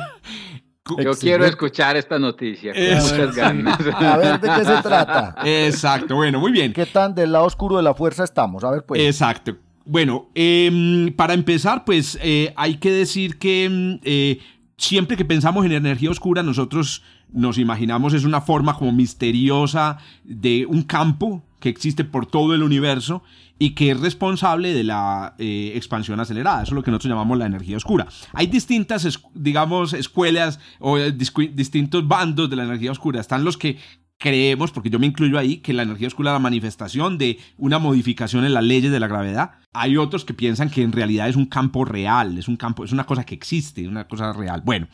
Yo 0.89 0.96
Excelente. 0.96 1.20
quiero 1.22 1.46
escuchar 1.46 1.96
esta 1.96 2.17
noticia 2.17 2.74
con 2.74 2.81
muchas 2.81 3.36
ganas. 3.36 3.79
A 3.96 4.17
ver 4.17 4.39
de 4.41 4.50
qué 4.50 4.65
se 4.65 4.81
trata. 4.81 5.36
Exacto, 5.46 6.15
bueno, 6.15 6.39
muy 6.39 6.51
bien. 6.51 6.74
¿Qué 6.74 6.88
tan 6.88 7.13
del 7.13 7.31
lado 7.31 7.46
oscuro 7.46 7.77
de 7.77 7.84
la 7.84 7.93
fuerza 7.93 8.24
estamos? 8.24 8.63
A 8.63 8.72
ver, 8.72 8.84
pues. 8.86 9.00
Exacto. 9.00 9.55
Bueno, 9.85 10.29
em, 10.35 11.13
para 11.13 11.33
empezar, 11.33 11.85
pues 11.85 12.17
eh, 12.21 12.53
hay 12.55 12.77
que 12.77 12.91
decir 12.91 13.38
que 13.38 13.65
em, 13.65 14.00
eh, 14.03 14.39
siempre 14.77 15.17
que 15.17 15.25
pensamos 15.25 15.65
en 15.65 15.71
energía 15.71 16.11
oscura, 16.11 16.43
nosotros 16.43 17.03
nos 17.33 17.57
imaginamos 17.57 18.13
es 18.13 18.25
una 18.25 18.41
forma 18.41 18.75
como 18.75 18.91
misteriosa 18.91 19.97
de 20.23 20.65
un 20.65 20.83
campo 20.83 21.43
que 21.59 21.69
existe 21.69 22.03
por 22.03 22.25
todo 22.25 22.53
el 22.55 22.63
universo 22.63 23.23
y 23.59 23.71
que 23.71 23.91
es 23.91 24.00
responsable 24.00 24.73
de 24.73 24.83
la 24.83 25.35
eh, 25.38 25.73
expansión 25.75 26.19
acelerada. 26.19 26.63
Eso 26.63 26.71
es 26.71 26.75
lo 26.75 26.83
que 26.83 26.89
nosotros 26.89 27.11
llamamos 27.11 27.38
la 27.38 27.45
energía 27.45 27.77
oscura. 27.77 28.07
Hay 28.33 28.47
distintas, 28.47 29.21
digamos, 29.35 29.93
escuelas 29.93 30.59
o 30.79 30.97
distintos 30.97 32.07
bandos 32.07 32.50
de 32.50 32.55
la 32.55 32.63
energía 32.63 32.91
oscura. 32.91 33.21
Están 33.21 33.43
los 33.43 33.57
que 33.57 33.77
creemos, 34.21 34.71
porque 34.71 34.91
yo 34.91 34.99
me 34.99 35.07
incluyo 35.07 35.39
ahí, 35.39 35.57
que 35.57 35.73
la 35.73 35.81
energía 35.81 36.07
oscura 36.07 36.29
es 36.29 36.35
la 36.35 36.39
manifestación 36.39 37.17
de 37.17 37.39
una 37.57 37.79
modificación 37.79 38.45
en 38.45 38.53
las 38.53 38.63
leyes 38.63 38.91
de 38.91 38.99
la 38.99 39.07
gravedad. 39.07 39.51
Hay 39.73 39.97
otros 39.97 40.23
que 40.23 40.35
piensan 40.35 40.69
que 40.69 40.83
en 40.83 40.91
realidad 40.91 41.27
es 41.27 41.35
un 41.35 41.47
campo 41.47 41.83
real, 41.85 42.37
es 42.37 42.47
un 42.47 42.55
campo, 42.55 42.85
es 42.85 42.91
una 42.91 43.05
cosa 43.05 43.23
que 43.23 43.33
existe, 43.33 43.87
una 43.87 44.07
cosa 44.07 44.31
real. 44.31 44.61
Bueno, 44.63 44.87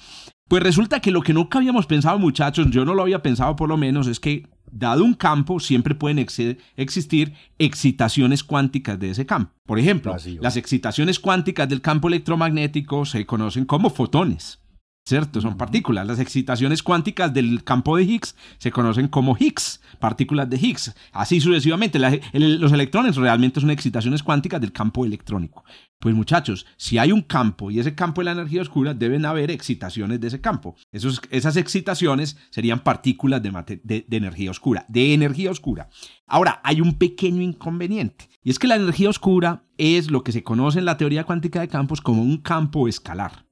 pues 0.47 0.63
resulta 0.63 1.01
que 1.01 1.11
lo 1.11 1.21
que 1.21 1.33
nunca 1.33 1.57
habíamos 1.57 1.85
pensado, 1.85 2.17
muchachos, 2.17 2.71
yo 2.71 2.85
no 2.85 2.93
lo 2.93 3.01
había 3.01 3.21
pensado 3.21 3.57
por 3.57 3.67
lo 3.67 3.75
menos, 3.75 4.07
es 4.07 4.21
que 4.21 4.47
dado 4.71 5.03
un 5.03 5.13
campo 5.13 5.59
siempre 5.59 5.93
pueden 5.93 6.19
ex- 6.19 6.57
existir 6.77 7.33
excitaciones 7.59 8.45
cuánticas 8.45 8.97
de 8.97 9.09
ese 9.09 9.25
campo. 9.25 9.51
Por 9.65 9.77
ejemplo, 9.77 10.15
las 10.41 10.55
excitaciones 10.55 11.19
cuánticas 11.19 11.67
del 11.67 11.81
campo 11.81 12.07
electromagnético 12.07 13.05
se 13.05 13.25
conocen 13.25 13.65
como 13.65 13.89
fotones. 13.89 14.59
¿Cierto? 15.07 15.39
Son 15.39 15.55
partículas. 15.55 16.05
Las 16.05 16.19
excitaciones 16.19 16.83
cuánticas 16.83 17.33
del 17.33 17.63
campo 17.63 17.95
de 17.95 18.03
Higgs 18.03 18.35
se 18.57 18.71
conocen 18.71 19.07
como 19.07 19.37
Higgs, 19.39 19.79
partículas 20.01 20.49
de 20.49 20.57
Higgs. 20.57 20.93
Así 21.13 21.39
sucesivamente. 21.39 21.97
La- 21.97 22.19
el- 22.33 22.59
los 22.59 22.73
electrones 22.73 23.15
realmente 23.15 23.61
son 23.61 23.69
excitaciones 23.71 24.21
cuánticas 24.21 24.59
del 24.59 24.73
campo 24.73 25.05
electrónico. 25.05 25.63
Pues 25.97 26.13
muchachos, 26.13 26.65
si 26.75 26.97
hay 26.97 27.13
un 27.13 27.21
campo 27.21 27.71
y 27.71 27.79
ese 27.79 27.95
campo 27.95 28.19
es 28.19 28.25
la 28.25 28.33
energía 28.33 28.61
oscura, 28.61 28.93
deben 28.93 29.25
haber 29.25 29.49
excitaciones 29.49 30.19
de 30.19 30.27
ese 30.27 30.41
campo. 30.41 30.75
Esos- 30.91 31.21
esas 31.29 31.55
excitaciones 31.55 32.35
serían 32.49 32.81
partículas 32.81 33.41
de, 33.41 33.51
mate- 33.53 33.79
de- 33.85 34.05
de 34.05 34.17
energía 34.17 34.51
oscura, 34.51 34.85
de 34.89 35.13
energía 35.13 35.51
oscura. 35.51 35.87
Ahora, 36.27 36.59
hay 36.65 36.81
un 36.81 36.95
pequeño 36.95 37.41
inconveniente, 37.41 38.27
y 38.43 38.49
es 38.49 38.59
que 38.59 38.67
la 38.67 38.75
energía 38.75 39.09
oscura 39.09 39.63
es 39.77 40.11
lo 40.11 40.21
que 40.25 40.33
se 40.33 40.43
conoce 40.43 40.79
en 40.79 40.85
la 40.85 40.97
teoría 40.97 41.23
cuántica 41.23 41.61
de 41.61 41.69
campos 41.69 42.01
como 42.01 42.21
un 42.23 42.39
campo 42.39 42.89
escalar 42.89 43.45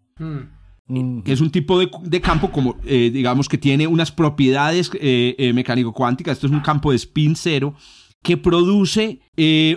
Mm, 0.87 1.21
es 1.25 1.41
un 1.41 1.49
tipo 1.49 1.79
de, 1.79 2.21
campo 2.21 2.51
como, 2.51 2.77
eh, 2.85 3.09
digamos, 3.11 3.49
que 3.49 3.57
tiene 3.57 3.87
unas 3.87 4.11
propiedades 4.11 4.91
eh, 4.93 5.35
eh, 5.37 5.53
mecánico-cuánticas. 5.53 6.33
Esto 6.33 6.47
es 6.47 6.53
un 6.53 6.59
campo 6.59 6.91
de 6.91 6.97
spin 6.97 7.35
cero 7.35 7.75
que 8.21 8.37
produce 8.37 9.19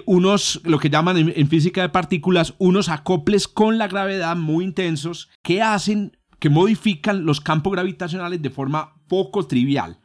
unos, 0.07 0.63
lo 0.65 0.79
que 0.79 0.89
llaman 0.89 1.19
en, 1.19 1.49
física 1.49 1.83
de 1.83 1.91
partículas, 1.91 2.55
unos 2.57 2.89
acoples 2.89 3.47
con 3.47 3.77
la 3.77 3.89
gravedad 3.89 4.37
muy 4.37 4.65
intensos 4.65 5.29
que 5.43 5.61
hacen, 5.61 6.17
que 6.39 6.49
modifican 6.49 7.27
los 7.27 7.43
campos 7.43 7.75
gravitacionales 7.75 8.41
de 8.41 8.49
forma 8.49 8.95
poco 9.07 9.47
trivial. 9.47 9.99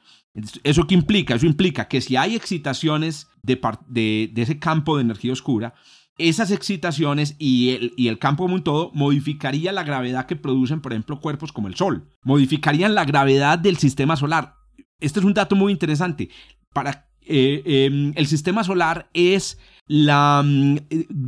¿Eso 0.64 0.88
qué 0.88 0.94
implica? 0.94 1.36
Eso 1.36 1.46
implica 1.46 1.88
que 1.88 2.02
si 2.02 2.18
hay 2.18 2.36
excitaciones 2.36 3.28
de 3.44 4.34
ese 4.36 4.60
campo 4.60 4.98
de 4.98 5.04
energía 5.04 5.32
oscura, 5.32 5.74
esas 6.18 6.52
excitaciones 6.52 7.36
y 7.40 7.92
el, 8.08 8.20
campo 8.20 8.44
como 8.44 8.56
un 8.56 8.64
todo 8.64 8.92
modificaría 8.94 9.72
la 9.72 9.84
gravedad 9.84 10.26
que 10.28 10.36
producen, 10.36 10.82
por 10.82 10.94
ejemplo, 10.94 11.20
cuerpos 11.20 11.52
como 11.52 11.68
el 11.68 11.76
Sol. 11.76 12.08
Modificarían 12.24 12.94
la 12.94 13.06
gravedad 13.06 13.58
del 13.58 13.78
sistema 13.78 14.16
solar. 14.16 14.56
Este 15.00 15.20
es 15.20 15.26
un 15.26 15.34
dato 15.34 15.56
muy 15.56 15.72
interesante. 15.72 16.30
Para, 16.72 17.10
eh, 17.22 17.64
eh, 17.66 18.14
el 18.16 18.28
sistema 18.28 18.64
solar 18.64 19.10
es 19.14 19.58
la, 19.88 20.44
mm, 20.46 20.78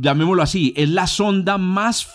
llamémoslo 0.00 0.42
así, 0.42 0.72
es 0.76 0.88
la 0.90 1.06
sonda 1.06 1.58
más, 1.58 2.08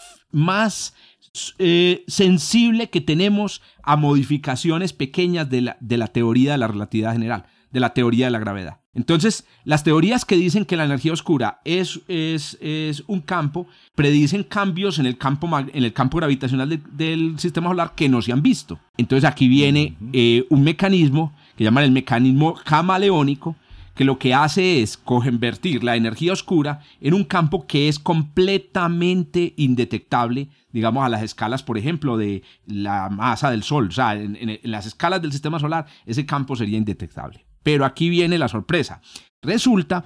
eh, 1.59 2.03
sensible 2.07 2.89
que 2.89 3.01
tenemos 3.01 3.61
a 3.83 3.97
modificaciones 3.97 4.93
pequeñas 4.93 5.49
de 5.49 5.97
la 5.97 6.07
teoría 6.07 6.53
de 6.53 6.57
la 6.57 6.67
relatividad 6.67 7.13
general, 7.13 7.45
de 7.71 7.79
la 7.79 7.93
teoría 7.93 8.25
de 8.25 8.31
la 8.31 8.39
gravedad. 8.39 8.77
Entonces, 8.93 9.45
las 9.63 9.83
teorías 9.83 10.25
que 10.25 10.35
dicen 10.35 10.65
que 10.65 10.75
la 10.75 10.83
energía 10.83 11.13
oscura 11.13 11.61
es, 11.63 12.01
es, 12.09 12.57
es 12.59 13.03
un 13.07 13.21
campo, 13.21 13.67
predicen 13.95 14.43
cambios 14.43 14.99
en 14.99 15.05
el 15.05 15.17
campo, 15.17 15.47
en 15.57 15.83
el 15.83 15.93
campo 15.93 16.17
gravitacional 16.17 16.67
de- 16.69 16.81
del 16.91 17.39
sistema 17.39 17.69
solar 17.69 17.93
que 17.95 18.09
no 18.09 18.21
se 18.21 18.33
han 18.33 18.41
visto. 18.41 18.79
Entonces, 18.97 19.29
aquí 19.29 19.47
viene 19.47 19.95
eh, 20.11 20.45
un 20.49 20.63
mecanismo 20.63 21.33
que 21.55 21.63
llaman 21.63 21.85
el 21.85 21.91
mecanismo 21.91 22.55
camaleónico, 22.65 23.55
que 23.95 24.03
lo 24.05 24.17
que 24.19 24.33
hace 24.33 24.81
es 24.81 24.97
convertir 24.97 25.83
la 25.83 25.95
energía 25.95 26.33
oscura 26.33 26.79
en 27.01 27.13
un 27.13 27.23
campo 27.23 27.67
que 27.67 27.87
es 27.87 27.99
completamente 27.99 29.53
indetectable, 29.57 30.49
digamos, 30.71 31.03
a 31.05 31.09
las 31.09 31.23
escalas, 31.23 31.63
por 31.63 31.77
ejemplo, 31.77 32.17
de 32.17 32.43
la 32.65 33.09
masa 33.09 33.51
del 33.51 33.63
Sol. 33.63 33.87
O 33.87 33.91
sea, 33.91 34.15
en, 34.15 34.35
en- 34.35 34.49
en 34.49 34.71
las 34.71 34.85
escalas 34.85 35.21
del 35.21 35.31
sistema 35.31 35.59
solar, 35.59 35.85
ese 36.05 36.25
campo 36.25 36.55
sería 36.55 36.77
indetectable. 36.77 37.45
Pero 37.63 37.85
aquí 37.85 38.09
viene 38.09 38.37
la 38.37 38.47
sorpresa. 38.47 39.01
Resulta 39.41 40.05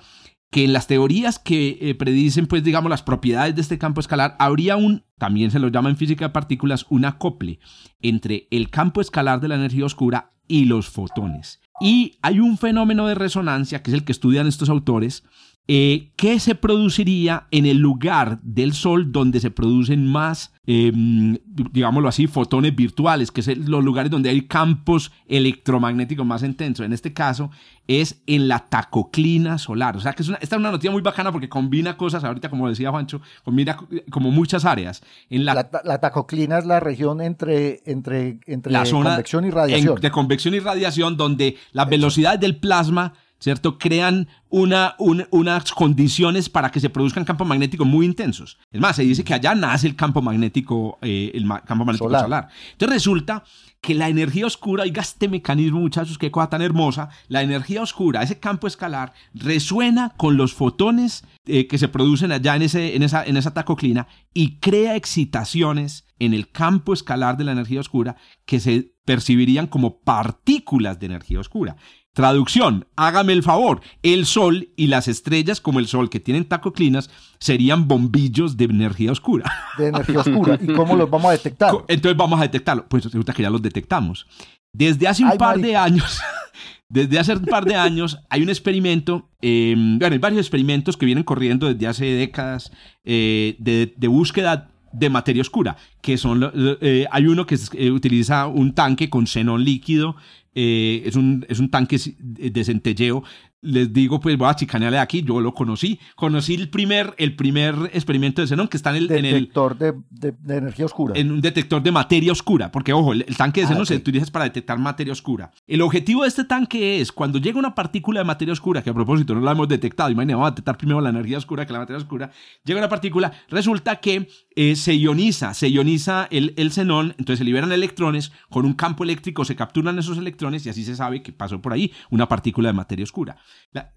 que 0.51 0.63
en 0.63 0.73
las 0.73 0.87
teorías 0.87 1.39
que 1.39 1.77
eh, 1.81 1.95
predicen, 1.95 2.47
pues, 2.47 2.63
digamos, 2.63 2.89
las 2.89 3.03
propiedades 3.03 3.55
de 3.55 3.61
este 3.61 3.77
campo 3.77 3.99
escalar, 3.99 4.35
habría 4.39 4.77
un, 4.77 5.03
también 5.17 5.51
se 5.51 5.59
lo 5.59 5.67
llama 5.67 5.89
en 5.89 5.97
física 5.97 6.25
de 6.25 6.33
partículas, 6.33 6.85
un 6.89 7.05
acople 7.05 7.59
entre 7.99 8.47
el 8.51 8.69
campo 8.69 9.01
escalar 9.01 9.41
de 9.41 9.49
la 9.49 9.55
energía 9.55 9.85
oscura 9.85 10.33
y 10.47 10.65
los 10.65 10.89
fotones. 10.89 11.59
Y 11.81 12.17
hay 12.21 12.39
un 12.39 12.57
fenómeno 12.57 13.07
de 13.07 13.15
resonancia, 13.15 13.83
que 13.83 13.91
es 13.91 13.95
el 13.95 14.05
que 14.05 14.13
estudian 14.13 14.47
estos 14.47 14.69
autores, 14.69 15.25
eh, 15.67 16.11
¿qué 16.15 16.39
se 16.39 16.53
produciría 16.53 17.47
en 17.49 17.65
el 17.65 17.77
lugar 17.77 18.39
del 18.43 18.73
Sol 18.73 19.11
donde 19.11 19.39
se 19.39 19.49
producen 19.49 20.05
más, 20.05 20.53
em, 20.67 21.39
digámoslo 21.71 22.07
así, 22.07 22.27
fotones 22.27 22.75
virtuales, 22.75 23.31
que 23.31 23.41
es 23.41 23.57
los 23.57 23.83
lugares 23.83 24.11
donde 24.11 24.29
hay 24.29 24.41
campos 24.43 25.11
electromagnéticos 25.27 26.23
más 26.23 26.43
intensos? 26.43 26.85
En 26.85 26.93
este 26.93 27.13
caso 27.13 27.49
es 27.87 28.21
en 28.27 28.47
la 28.47 28.59
tacoclina 28.59 29.57
solar. 29.57 29.97
O 29.97 29.99
sea 29.99 30.13
que 30.13 30.21
es 30.21 30.29
una, 30.29 30.37
esta 30.39 30.55
es 30.55 30.59
una 30.59 30.69
noticia 30.69 30.91
muy 30.91 31.01
bacana 31.01 31.31
porque 31.31 31.49
combina 31.49 31.97
cosas, 31.97 32.23
ahorita 32.23 32.49
como 32.49 32.69
decía 32.69 32.91
Juancho, 32.91 33.21
combina 33.43 33.75
como 34.11 34.29
muchas 34.29 34.65
áreas. 34.65 35.01
En 35.31 35.45
la, 35.45 35.67
la, 35.83 35.99
tacoclina 35.99 36.59
es 36.59 36.65
la 36.67 36.79
región 36.79 37.21
entre, 37.21 37.81
entre, 37.85 38.39
entre 38.45 38.71
la 38.71 38.85
zona 38.85 39.11
convección 39.11 39.45
y 39.45 39.49
radiación. 39.49 39.99
de 39.99 40.11
convección 40.11 40.53
y 40.53 40.59
radiación 40.59 41.17
donde 41.17 41.57
la 41.71 41.85
velocidad 41.85 42.37
del 42.37 42.57
plasma 42.57 43.13
¿cierto? 43.39 43.77
Crean 43.77 44.27
una, 44.49 44.95
unas 44.97 45.71
condiciones 45.71 46.49
para 46.49 46.71
que 46.71 46.79
se 46.79 46.89
produzcan 46.89 47.25
campos 47.25 47.47
magnéticos 47.47 47.85
muy 47.85 48.05
intensos. 48.05 48.57
Es 48.71 48.79
más, 48.79 48.95
se 48.95 49.03
dice 49.03 49.23
que 49.23 49.33
allá 49.33 49.53
nace 49.55 49.87
el 49.87 49.95
campo 49.95 50.21
magnético, 50.21 50.97
eh, 51.01 51.31
el 51.33 51.47
campo 51.65 51.85
magnético 51.85 52.09
solar. 52.09 52.47
Entonces 52.71 52.95
resulta 52.95 53.43
que 53.81 53.93
la 53.93 54.09
energía 54.09 54.47
oscura, 54.47 54.83
oiga 54.83 55.03
este 55.03 55.27
mecanismo, 55.27 55.79
muchachos, 55.79 56.17
qué 56.17 56.31
cosa 56.31 56.49
tan 56.49 56.63
hermosa, 56.63 57.09
la 57.27 57.43
energía 57.43 57.83
oscura, 57.83 58.23
ese 58.23 58.39
campo 58.39 58.65
escalar, 58.65 59.13
resuena 59.33 60.13
con 60.17 60.37
los 60.37 60.55
fotones 60.55 61.23
eh, 61.45 61.67
que 61.67 61.77
se 61.77 61.87
producen 61.87 62.31
allá 62.31 62.55
en, 62.55 62.63
ese, 62.63 62.95
en, 62.95 63.03
esa, 63.03 63.23
en 63.23 63.37
esa 63.37 63.53
tacoclina 63.53 64.07
y 64.33 64.57
crea 64.57 64.95
excitaciones 64.95 66.07
en 66.17 66.33
el 66.33 66.49
campo 66.49 66.93
escalar 66.93 67.37
de 67.37 67.43
la 67.43 67.51
energía 67.51 67.79
oscura 67.79 68.15
que 68.45 68.59
se 68.59 68.95
percibirían 69.05 69.67
como 69.67 69.99
partículas 69.99 70.99
de 70.99 71.05
energía 71.05 71.39
oscura. 71.39 71.75
Traducción, 72.15 72.87
hágame 72.95 73.33
el 73.33 73.43
favor, 73.43 73.81
el 74.01 74.25
Sol 74.25 74.69
y 74.77 74.87
las 74.87 75.09
estrellas 75.09 75.59
como 75.59 75.79
el 75.79 75.87
Sol 75.87 76.09
que 76.09 76.21
tienen 76.21 76.45
tacoclinas 76.45 77.09
serían 77.39 77.89
bombillos 77.89 78.55
de 78.55 78.63
energía 78.63 79.11
oscura. 79.11 79.51
De 79.77 79.87
energía 79.87 80.21
oscura. 80.21 80.57
¿Y 80.61 80.67
cómo 80.67 80.95
los 80.95 81.09
vamos 81.09 81.27
a 81.27 81.31
detectar? 81.33 81.73
Entonces 81.89 82.15
vamos 82.15 82.39
a 82.39 82.43
detectarlo. 82.43 82.87
Pues 82.87 83.03
resulta 83.03 83.33
que 83.33 83.43
ya 83.43 83.49
los 83.49 83.61
detectamos. 83.61 84.27
Desde 84.71 85.09
hace 85.09 85.25
un 85.25 85.37
par 85.37 85.59
de 85.59 85.75
años, 85.75 86.21
desde 86.87 87.19
hace 87.19 87.33
un 87.33 87.43
par 87.43 87.65
de 87.65 87.75
años 87.75 88.17
hay 88.29 88.43
un 88.43 88.49
experimento, 88.49 89.27
em, 89.41 89.99
bueno, 89.99 90.13
hay 90.13 90.19
varios 90.19 90.39
experimentos 90.39 90.95
que 90.95 91.05
vienen 91.05 91.25
corriendo 91.25 91.67
desde 91.67 91.85
hace 91.85 92.05
décadas 92.05 92.71
eh, 93.03 93.57
de, 93.59 93.93
de 93.93 94.07
búsqueda 94.07 94.69
de 94.93 95.09
materia 95.09 95.41
oscura, 95.41 95.75
que 96.01 96.17
son, 96.17 96.49
eh, 96.55 97.05
hay 97.11 97.27
uno 97.27 97.45
que 97.45 97.57
eh, 97.73 97.91
utiliza 97.91 98.47
un 98.47 98.73
tanque 98.73 99.09
con 99.09 99.27
xenón 99.27 99.63
líquido 99.63 100.15
eh, 100.55 101.03
es, 101.05 101.15
un, 101.15 101.45
es 101.49 101.59
un 101.59 101.69
tanque 101.69 101.99
de 102.17 102.63
centelleo 102.63 103.23
les 103.65 103.91
digo, 103.91 104.19
pues 104.19 104.37
voy 104.37 104.47
a 104.47 104.55
chicanearle 104.55 104.99
aquí, 104.99 105.23
yo 105.23 105.41
lo 105.41 105.53
conocí. 105.53 105.99
Conocí 106.15 106.53
el 106.53 106.69
primer, 106.69 107.13
el 107.17 107.35
primer 107.35 107.75
experimento 107.93 108.41
de 108.41 108.47
xenón 108.47 108.67
que 108.67 108.77
está 108.77 108.91
en 108.91 108.97
el... 108.97 109.07
Detector 109.07 109.77
de, 109.77 109.93
de, 110.09 110.57
energía 110.57 110.85
oscura. 110.85 111.13
En 111.17 111.31
un 111.31 111.41
detector 111.41 111.81
de 111.81 111.91
materia 111.91 112.31
oscura, 112.31 112.71
porque 112.71 112.93
ojo, 112.93 113.13
el, 113.13 113.25
tanque 113.35 113.61
de 113.61 113.67
xenón 113.67 113.83
ah, 113.83 113.85
se 113.85 113.95
utiliza 113.95 114.31
para 114.31 114.45
detectar 114.45 114.77
materia 114.77 115.11
oscura. 115.11 115.51
El 115.67 115.81
objetivo 115.81 116.21
de 116.21 116.29
este 116.29 116.43
tanque 116.43 117.01
es, 117.01 117.11
cuando 117.11 117.39
llega 117.39 117.57
una 117.57 117.75
partícula 117.75 118.19
de 118.19 118.25
materia 118.25 118.53
oscura, 118.53 118.81
que 118.83 118.89
a 118.89 118.93
propósito 118.93 119.33
no 119.33 119.41
la 119.41 119.51
hemos 119.51 119.67
detectado, 119.67 120.09
imagínate, 120.09 120.35
vamos 120.35 120.47
a 120.47 120.51
detectar 120.51 120.77
primero 120.77 121.01
la 121.01 121.09
energía 121.09 121.37
oscura 121.37 121.65
que 121.65 121.73
la 121.73 121.79
materia 121.79 121.97
oscura, 121.97 122.31
llega 122.63 122.79
una 122.79 122.89
partícula, 122.89 123.31
resulta 123.49 123.97
que 123.97 124.29
eh, 124.55 124.75
se 124.75 124.95
ioniza, 124.97 125.53
se 125.53 125.69
ioniza 125.69 126.27
el, 126.29 126.53
el 126.57 126.71
xenón, 126.71 127.15
entonces 127.17 127.39
se 127.39 127.43
liberan 127.45 127.71
electrones, 127.71 128.31
con 128.49 128.65
un 128.65 128.73
campo 128.73 129.03
eléctrico 129.03 129.43
se 129.43 129.55
capturan 129.55 129.97
esos 129.97 130.17
electrones 130.17 130.65
y 130.65 130.69
así 130.69 130.83
se 130.83 130.95
sabe 130.95 131.21
que 131.21 131.31
pasó 131.31 131.61
por 131.61 131.73
ahí 131.73 131.91
una 132.09 132.27
partícula 132.27 132.69
de 132.69 132.73
materia 132.73 133.03
oscura. 133.03 133.37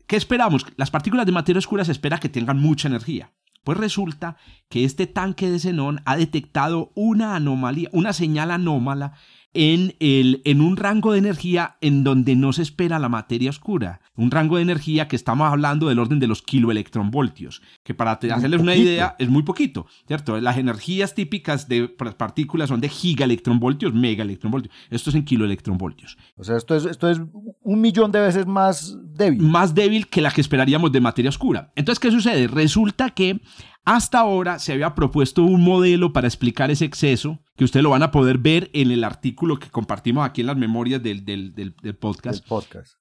¿Qué 0.07 0.17
esperamos? 0.17 0.67
Las 0.77 0.91
partículas 0.91 1.27
de 1.27 1.33
materia 1.33 1.59
oscura 1.59 1.85
se 1.85 1.93
espera 1.93 2.19
que 2.19 2.29
tengan 2.29 2.59
mucha 2.59 2.89
energía. 2.89 3.33
Pues 3.65 3.77
resulta 3.77 4.37
que 4.71 4.85
este 4.85 5.07
tanque 5.07 5.51
de 5.51 5.59
xenón 5.59 6.01
ha 6.07 6.17
detectado 6.17 6.91
una 6.95 7.37
anomalía, 7.37 7.91
una 7.93 8.13
señal 8.13 8.51
anómala 8.51 9.13
en, 9.55 9.95
el, 9.99 10.43
en 10.45 10.61
un 10.61 10.77
rango 10.77 11.13
de 11.13 11.19
energía 11.19 11.77
en 11.81 12.05
donde 12.05 12.37
no 12.37 12.53
se 12.53 12.63
espera 12.63 12.99
la 12.99 13.09
materia 13.09 13.51
oscura. 13.51 14.01
Un 14.15 14.31
rango 14.31 14.57
de 14.57 14.63
energía 14.63 15.09
que 15.09 15.17
estamos 15.17 15.51
hablando 15.51 15.89
del 15.89 15.99
orden 15.99 16.19
de 16.19 16.27
los 16.27 16.43
kiloelectronvoltios, 16.43 17.63
que 17.83 17.95
para 17.95 18.13
hacerles 18.13 18.61
una 18.61 18.77
idea 18.77 19.17
es 19.19 19.29
muy 19.29 19.43
poquito, 19.43 19.87
¿cierto? 20.07 20.41
Las 20.41 20.59
energías 20.59 21.15
típicas 21.15 21.69
de 21.69 21.89
partículas 21.89 22.69
son 22.69 22.81
de 22.81 22.89
gigaelectronvoltios, 22.89 23.95
megaelectronvoltios. 23.95 24.75
Esto 24.91 25.11
es 25.11 25.17
en 25.17 25.25
kiloelectronvoltios. 25.25 26.19
O 26.37 26.45
sea, 26.45 26.57
esto 26.57 26.75
es, 26.75 26.85
esto 26.85 27.11
es 27.11 27.21
un 27.63 27.81
millón 27.81 28.13
de 28.13 28.21
veces 28.21 28.47
más 28.47 28.97
débil. 29.19 29.43
Más 29.43 29.75
débil 29.75 30.07
que 30.09 30.23
la 30.23 30.31
que 30.31 30.41
esperaríamos 30.41 30.91
de 30.93 31.01
materia 31.01 31.29
oscura. 31.29 31.73
Entonces, 31.77 32.01
¿qué 32.01 32.11
sucede? 32.11 32.47
Resulta 32.47 33.11
que 33.11 33.41
hasta 33.89 34.19
ahora 34.19 34.59
se 34.59 34.75
había 34.75 34.95
propuesto 34.95 35.43
un 35.43 35.65
modelo 35.65 36.13
para 36.13 36.29
explicar 36.29 36.71
ese 36.71 36.85
exceso, 36.85 37.39
que 37.57 37.65
ustedes 37.65 37.83
lo 37.83 37.91
van 37.91 38.03
a 38.03 38.11
poder 38.11 38.37
ver 38.37 38.69
en 38.75 38.91
el 38.91 39.03
artículo 39.03 39.59
que 39.59 39.71
compartimos 39.71 40.27
aquí 40.27 40.43
en 40.43 40.47
las 40.47 40.59
memorias 40.59 41.03
del, 41.03 41.75
podcast. 41.99 42.47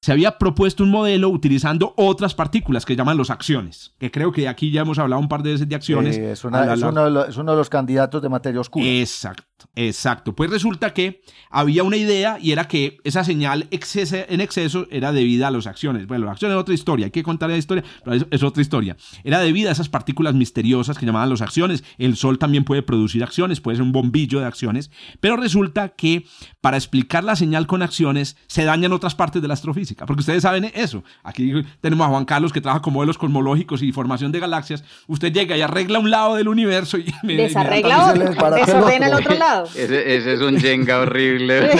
Se 0.01 0.13
había 0.13 0.37
propuesto 0.37 0.85
un 0.85 0.89
modelo 0.89 1.27
utilizando 1.27 1.93
otras 1.97 2.33
partículas 2.33 2.85
que 2.85 2.95
llaman 2.95 3.17
los 3.17 3.29
acciones, 3.29 3.95
que 3.99 4.09
creo 4.11 4.31
que 4.31 4.47
aquí 4.47 4.71
ya 4.71 4.81
hemos 4.81 4.97
hablado 4.97 5.21
un 5.21 5.27
par 5.27 5.43
de 5.43 5.51
veces 5.51 5.67
de 5.67 5.75
acciones. 5.75 6.17
es, 6.17 6.45
uno 6.45 6.57
de 6.57 7.55
los, 7.55 7.69
candidatos 7.69 8.21
de 8.21 8.29
materia 8.29 8.61
oscura. 8.61 8.85
Exacto, 8.85 9.65
exacto. 9.75 10.35
Pues 10.35 10.49
resulta 10.49 10.93
que 10.93 11.21
había 11.49 11.83
una 11.83 11.97
idea 11.97 12.39
y 12.41 12.53
era 12.53 12.69
que 12.69 12.97
esa 13.03 13.25
señal 13.25 13.67
en 13.69 14.41
exceso 14.41 14.87
era 14.89 15.11
debida 15.11 15.49
a 15.49 15.51
las 15.51 15.67
acciones. 15.67 16.07
Bueno, 16.07 16.25
las 16.25 16.35
acciones 16.35 16.55
es 16.55 16.61
otra 16.61 16.73
historia, 16.73 17.07
hay 17.07 17.11
que 17.11 17.23
contar 17.23 17.49
la 17.49 17.57
historia, 17.57 17.83
pero 18.05 18.25
es 18.31 18.43
otra 18.43 18.61
historia. 18.61 18.95
Era 19.25 19.41
debida 19.41 19.67
a 19.67 19.73
esas 19.73 19.89
partículas 19.89 20.33
misteriosas 20.33 20.76
que 20.97 21.05
llamaban 21.05 21.29
las 21.29 21.41
acciones. 21.41 21.83
El 21.97 22.15
Sol 22.15 22.39
también 22.39 22.63
puede 22.63 22.81
producir 22.81 23.23
acciones, 23.23 23.61
puede 23.61 23.77
ser 23.77 23.83
un 23.83 23.91
bombillo 23.91 24.39
de 24.39 24.45
acciones, 24.45 24.91
pero 25.19 25.37
resulta 25.37 25.89
que 25.89 26.25
para 26.61 26.77
explicar 26.77 27.23
la 27.23 27.35
señal 27.35 27.67
con 27.67 27.81
acciones 27.81 28.37
se 28.47 28.63
dañan 28.63 28.93
otras 28.93 29.15
partes 29.15 29.41
de 29.41 29.47
la 29.47 29.53
astrofísica, 29.53 30.05
porque 30.05 30.21
ustedes 30.21 30.43
saben 30.43 30.71
eso. 30.73 31.03
Aquí 31.23 31.53
tenemos 31.81 32.05
a 32.05 32.09
Juan 32.09 32.25
Carlos 32.25 32.53
que 32.53 32.61
trabaja 32.61 32.81
con 32.81 32.93
modelos 32.93 33.17
cosmológicos 33.17 33.81
y 33.81 33.91
formación 33.91 34.31
de 34.31 34.39
galaxias. 34.39 34.83
Usted 35.07 35.31
llega 35.31 35.57
y 35.57 35.61
arregla 35.61 35.99
un 35.99 36.11
lado 36.11 36.35
del 36.35 36.47
universo 36.47 36.97
y 36.97 37.13
me, 37.23 37.35
desarregla 37.35 38.11
otro, 38.11 38.51
desordena 38.51 39.07
el 39.07 39.13
otro 39.13 39.35
lado. 39.35 39.65
Ese, 39.75 40.33
es 40.33 40.41
un 40.41 40.59
Jenga 40.59 40.99
horrible. 40.99 41.61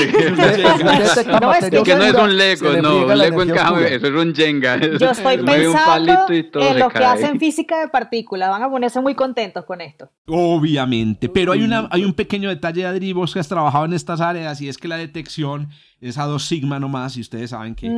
no, 1.42 1.54
es 1.54 1.70
que, 1.84 1.96
no 1.96 2.04
es 2.04 2.14
un 2.14 2.38
Lego, 2.38 2.74
no, 2.82 3.06
un 3.06 3.18
Lego 3.18 3.42
encaja, 3.42 3.88
eso 3.88 4.08
es 4.08 4.14
un 4.14 4.34
Jenga. 4.34 4.78
Yo 4.78 5.12
estoy 5.12 5.38
pensando 5.38 6.26
en 6.30 6.80
lo 6.80 6.90
que 6.90 7.04
hacen 7.04 7.40
física 7.40 7.80
de 7.80 7.88
partículas, 7.88 8.50
van 8.50 8.64
a 8.64 8.68
muy 9.02 9.16
contentos 9.16 9.66
con 9.66 9.82
esto. 9.82 10.10
Obviamente, 10.28 11.30
pero 11.30 11.52
hay, 11.52 11.64
una, 11.64 11.88
hay 11.92 12.04
un 12.04 12.14
pequeño 12.14 12.50
detalle, 12.50 12.86
Adri, 12.86 13.14
vos 13.14 13.34
que 13.34 13.40
has 13.40 13.48
trabajado 13.48 13.86
en 13.86 13.94
estas 13.94 14.22
áreas 14.22 14.62
y 14.62 14.70
es 14.70 14.78
que 14.78 14.88
la 14.88 14.98
detección 14.98 15.70
es 16.00 16.18
a 16.18 16.26
dos 16.26 16.46
sigma 16.46 16.80
nomás 16.80 17.18
y 17.18 17.22
ustedes 17.22 17.50
saben 17.50 17.76
que 17.76 17.90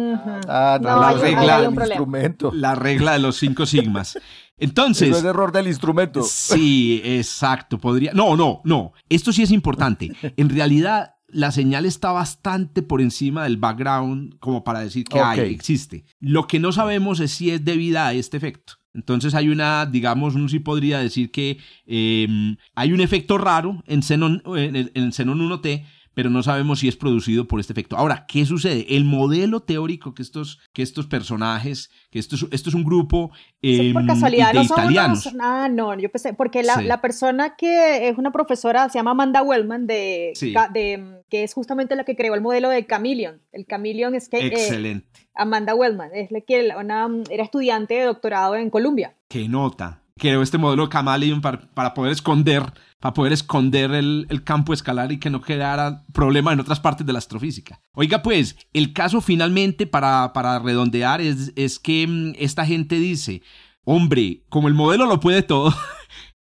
ah, 0.48 0.80
la, 0.82 1.14
regla, 1.14 1.64
instrumento. 1.64 2.52
la 2.54 2.76
regla 2.76 3.14
de 3.14 3.20
los 3.20 3.38
cinco 3.38 3.66
sigmas. 3.66 4.18
Entonces... 4.58 5.16
es 5.16 5.24
error 5.24 5.52
del 5.52 5.68
instrumento. 5.68 6.22
Sí, 6.24 7.02
exacto. 7.04 7.78
Podría... 7.78 8.12
No, 8.14 8.36
no, 8.36 8.62
no. 8.64 8.94
Esto 9.08 9.32
sí 9.32 9.44
es 9.44 9.52
importante. 9.52 10.12
En 10.36 10.50
realidad, 10.50 11.16
la 11.28 11.52
señal 11.52 11.86
está 11.86 12.12
bastante 12.12 12.82
por 12.82 13.02
encima 13.02 13.44
del 13.44 13.58
background 13.58 14.38
como 14.40 14.64
para 14.64 14.82
decir 14.82 15.06
que 15.06 15.20
hay, 15.20 15.40
existe. 15.52 16.06
Lo 16.20 16.48
que 16.48 16.60
no 16.60 16.72
sabemos 16.72 17.20
es 17.20 17.32
si 17.32 17.52
es 17.52 17.64
debida 17.64 18.08
a 18.08 18.14
este 18.14 18.38
efecto. 18.38 18.79
Entonces 18.94 19.36
hay 19.36 19.50
una, 19.50 19.86
digamos, 19.86 20.36
uno 20.36 20.50
sí 20.50 20.60
podría 20.60 21.00
decir 21.00 21.32
que 21.32 21.58
em, 21.86 22.58
hay 22.76 22.92
un 22.92 23.02
efecto 23.02 23.38
raro 23.38 23.84
en 23.88 24.02
Xenon, 24.02 24.42
en, 24.56 24.92
en 24.94 25.14
Xenon 25.14 25.40
1T 25.40 25.86
pero 26.20 26.30
no 26.30 26.44
sabemos 26.44 26.80
si 26.80 26.90
es 26.90 26.98
producido 26.98 27.48
por 27.48 27.62
este 27.62 27.72
efecto. 27.72 27.96
Ahora, 27.96 28.26
¿qué 28.28 28.46
sucede? 28.46 28.98
El 28.98 29.06
modelo 29.06 29.62
teórico 29.62 30.14
que 30.14 30.22
estos, 30.22 30.60
que 30.74 30.82
estos 30.82 31.08
personajes, 31.08 31.92
que 32.12 32.20
esto 32.20 32.36
es, 32.36 32.46
esto 32.52 32.68
es 32.68 32.76
un 32.76 32.84
grupo 32.84 33.32
eh, 33.62 33.94
por 33.94 34.06
casualidad, 34.06 34.50
de, 34.50 34.56
no 34.56 34.64
italianos. 34.64 35.30
ah, 35.40 35.70
no, 35.72 35.98
yo 35.98 36.12
pensé, 36.12 36.34
porque 36.34 36.62
la, 36.62 36.82
la, 36.82 37.00
persona 37.00 37.56
que 37.56 38.10
es 38.10 38.18
una 38.18 38.32
profesora 38.32 38.90
se 38.90 39.00
llama 39.00 39.12
Amanda 39.12 39.44
Wellman, 39.44 39.88
de, 39.88 40.34
de, 40.74 41.19
que 41.30 41.44
es 41.44 41.54
justamente 41.54 41.96
la 41.96 42.04
que 42.04 42.16
creó 42.16 42.36
el 42.36 42.42
modelo 42.42 42.70
de 42.70 42.86
Chameleon. 42.86 43.42
El 43.52 43.66
Chameleon 43.66 44.16
es 44.16 44.30
que... 44.30 44.40
Eh, 44.40 44.48
Excelente. 44.48 45.28
Amanda 45.36 45.76
Wellman, 45.76 46.12
es 46.14 46.32
la 46.32 46.42
que 46.42 46.72
una, 46.78 47.08
era 47.30 47.44
estudiante 47.44 47.94
de 47.94 48.06
doctorado 48.06 48.56
en 48.56 48.70
Columbia. 48.70 49.16
Qué 49.30 49.48
nota. 49.48 50.02
Creó 50.18 50.42
este 50.42 50.58
modelo 50.58 50.88
de 50.88 50.92
Chameleon 50.92 51.42
para, 51.42 51.62
para 51.74 51.94
poder 51.94 52.12
esconder 52.12 52.64
para 53.00 53.14
poder 53.14 53.32
esconder 53.32 53.92
el, 53.92 54.42
campo 54.44 54.74
escalar 54.74 55.12
y 55.12 55.20
que 55.20 55.30
no 55.30 55.42
quedara 55.42 56.04
problema 56.14 56.52
en 56.52 56.60
otras 56.60 56.80
partes 56.80 57.06
de 57.06 57.14
la 57.14 57.20
astrofísica. 57.20 57.82
Oiga, 57.94 58.22
pues, 58.22 58.58
el 58.74 58.92
caso 58.92 59.22
finalmente, 59.22 59.88
para, 59.88 60.34
para 60.34 60.60
redondear, 60.60 61.22
es, 61.22 61.54
es 61.56 61.80
que 61.80 62.06
mm, 62.06 62.34
esta 62.38 62.66
gente 62.66 62.96
dice, 62.96 63.42
hombre, 63.86 64.44
como 64.50 64.68
el 64.68 64.74
modelo 64.74 65.06
lo 65.06 65.22
puede 65.22 65.44
todo, 65.44 65.74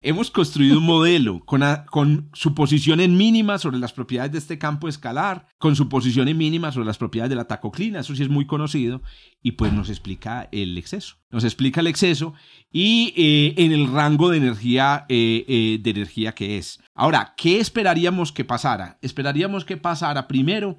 hemos 0.04 0.30
construido 0.30 0.78
un 0.78 0.86
modelo 0.86 1.40
con, 1.46 1.64
con 1.90 2.30
en 3.00 3.18
mínima 3.18 3.58
sobre 3.58 3.80
las 3.80 3.94
propiedades 3.94 4.34
de 4.34 4.38
este 4.38 4.60
campo 4.60 4.88
escalar, 4.88 5.48
con 5.58 5.76
su 5.76 5.90
posición 5.90 6.28
en 6.28 6.38
mínima 6.38 6.72
sobre 6.72 6.86
las 6.86 6.98
propiedades 6.98 7.30
de 7.30 7.38
la 7.38 7.48
tacoclina, 7.48 8.02
eso 8.02 8.16
sí 8.16 8.22
es 8.22 8.30
muy 8.30 8.46
conocido, 8.46 9.02
y 9.42 9.54
pues 9.54 9.74
nos 9.74 9.90
explica 9.90 10.50
el 10.52 10.78
exceso. 10.78 11.16
Nos 11.32 11.44
explica 11.44 11.82
el 11.82 11.88
exceso 11.88 12.34
y 12.72 13.14
eh, 13.18 13.56
en 13.58 13.72
el 13.72 13.92
rango 13.92 14.30
de 14.30 14.38
energía, 14.38 15.06
eh, 15.10 15.46
eh, 15.48 15.80
de 15.82 15.90
energía 15.90 16.36
que 16.36 16.58
es. 16.58 16.80
Ahora, 16.94 17.34
¿qué 17.36 17.60
esperaríamos 17.60 18.32
que 18.32 18.46
pasara? 18.46 19.00
Esperaríamos 19.02 19.66
que 19.66 19.78
pasara 19.78 20.28
primero 20.28 20.78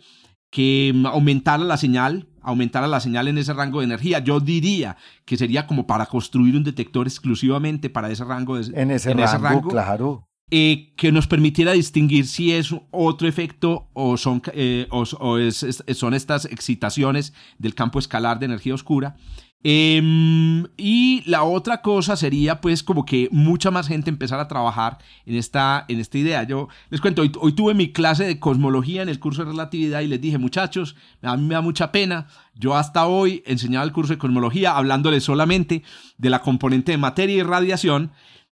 que 0.54 0.94
aumentara 1.06 1.64
la 1.64 1.76
señal, 1.76 2.28
aumentara 2.40 2.86
la 2.86 3.00
señal 3.00 3.26
en 3.26 3.38
ese 3.38 3.52
rango 3.52 3.80
de 3.80 3.86
energía. 3.86 4.20
Yo 4.20 4.38
diría 4.38 4.96
que 5.24 5.36
sería 5.36 5.66
como 5.66 5.84
para 5.84 6.06
construir 6.06 6.54
un 6.54 6.62
detector 6.62 7.08
exclusivamente 7.08 7.90
para 7.90 8.08
ese 8.08 8.22
rango. 8.22 8.56
De, 8.56 8.80
en 8.80 8.92
ese, 8.92 9.12
rango, 9.14 9.68
claro. 9.68 10.28
Eh, 10.52 10.92
que 10.96 11.10
nos 11.10 11.26
permitiera 11.26 11.72
distinguir 11.72 12.28
si 12.28 12.52
es 12.52 12.72
otro 12.92 13.26
efecto 13.26 13.88
o 13.94 14.16
son, 14.16 14.42
eh, 14.52 14.86
o, 14.90 15.04
son 15.04 16.14
estas 16.14 16.44
excitaciones 16.44 17.34
del 17.58 17.74
campo 17.74 17.98
escalar 17.98 18.38
de 18.38 18.46
energía 18.46 18.74
oscura. 18.74 19.16
Em, 19.66 20.66
y 20.76 21.22
la 21.24 21.42
otra 21.42 21.80
cosa 21.80 22.16
sería 22.16 22.60
pues 22.60 22.82
como 22.82 23.06
que 23.06 23.30
mucha 23.32 23.70
más 23.70 23.88
gente 23.88 24.10
empezara 24.10 24.42
a 24.42 24.48
trabajar 24.48 24.98
en 25.24 25.36
esta, 25.36 25.86
en 25.88 26.00
esta 26.00 26.18
idea. 26.18 26.42
Yo 26.42 26.68
les 26.90 27.00
cuento, 27.00 27.22
hoy, 27.22 27.52
tuve 27.54 27.72
mi 27.72 27.90
clase 27.90 28.24
de 28.24 28.38
cosmología 28.38 29.00
en 29.00 29.08
el 29.08 29.18
curso 29.18 29.42
de 29.42 29.52
relatividad 29.52 30.02
y 30.02 30.08
les 30.08 30.20
dije, 30.20 30.36
muchachos, 30.36 30.96
a 31.22 31.38
mí 31.38 31.46
me 31.46 31.54
da 31.54 31.62
mucha 31.62 31.92
pena. 31.92 32.26
Yo 32.54 32.76
hasta 32.76 33.06
hoy 33.06 33.42
enseñaba 33.46 33.86
el 33.86 33.92
curso 33.92 34.12
de 34.12 34.18
cosmología 34.18 34.76
hablándoles 34.76 35.24
solamente 35.24 35.82
de 36.18 36.30
la 36.30 36.42
componente 36.42 36.92
de 36.92 36.98
materia 36.98 37.36
y 37.36 37.42
radiación 37.42 38.12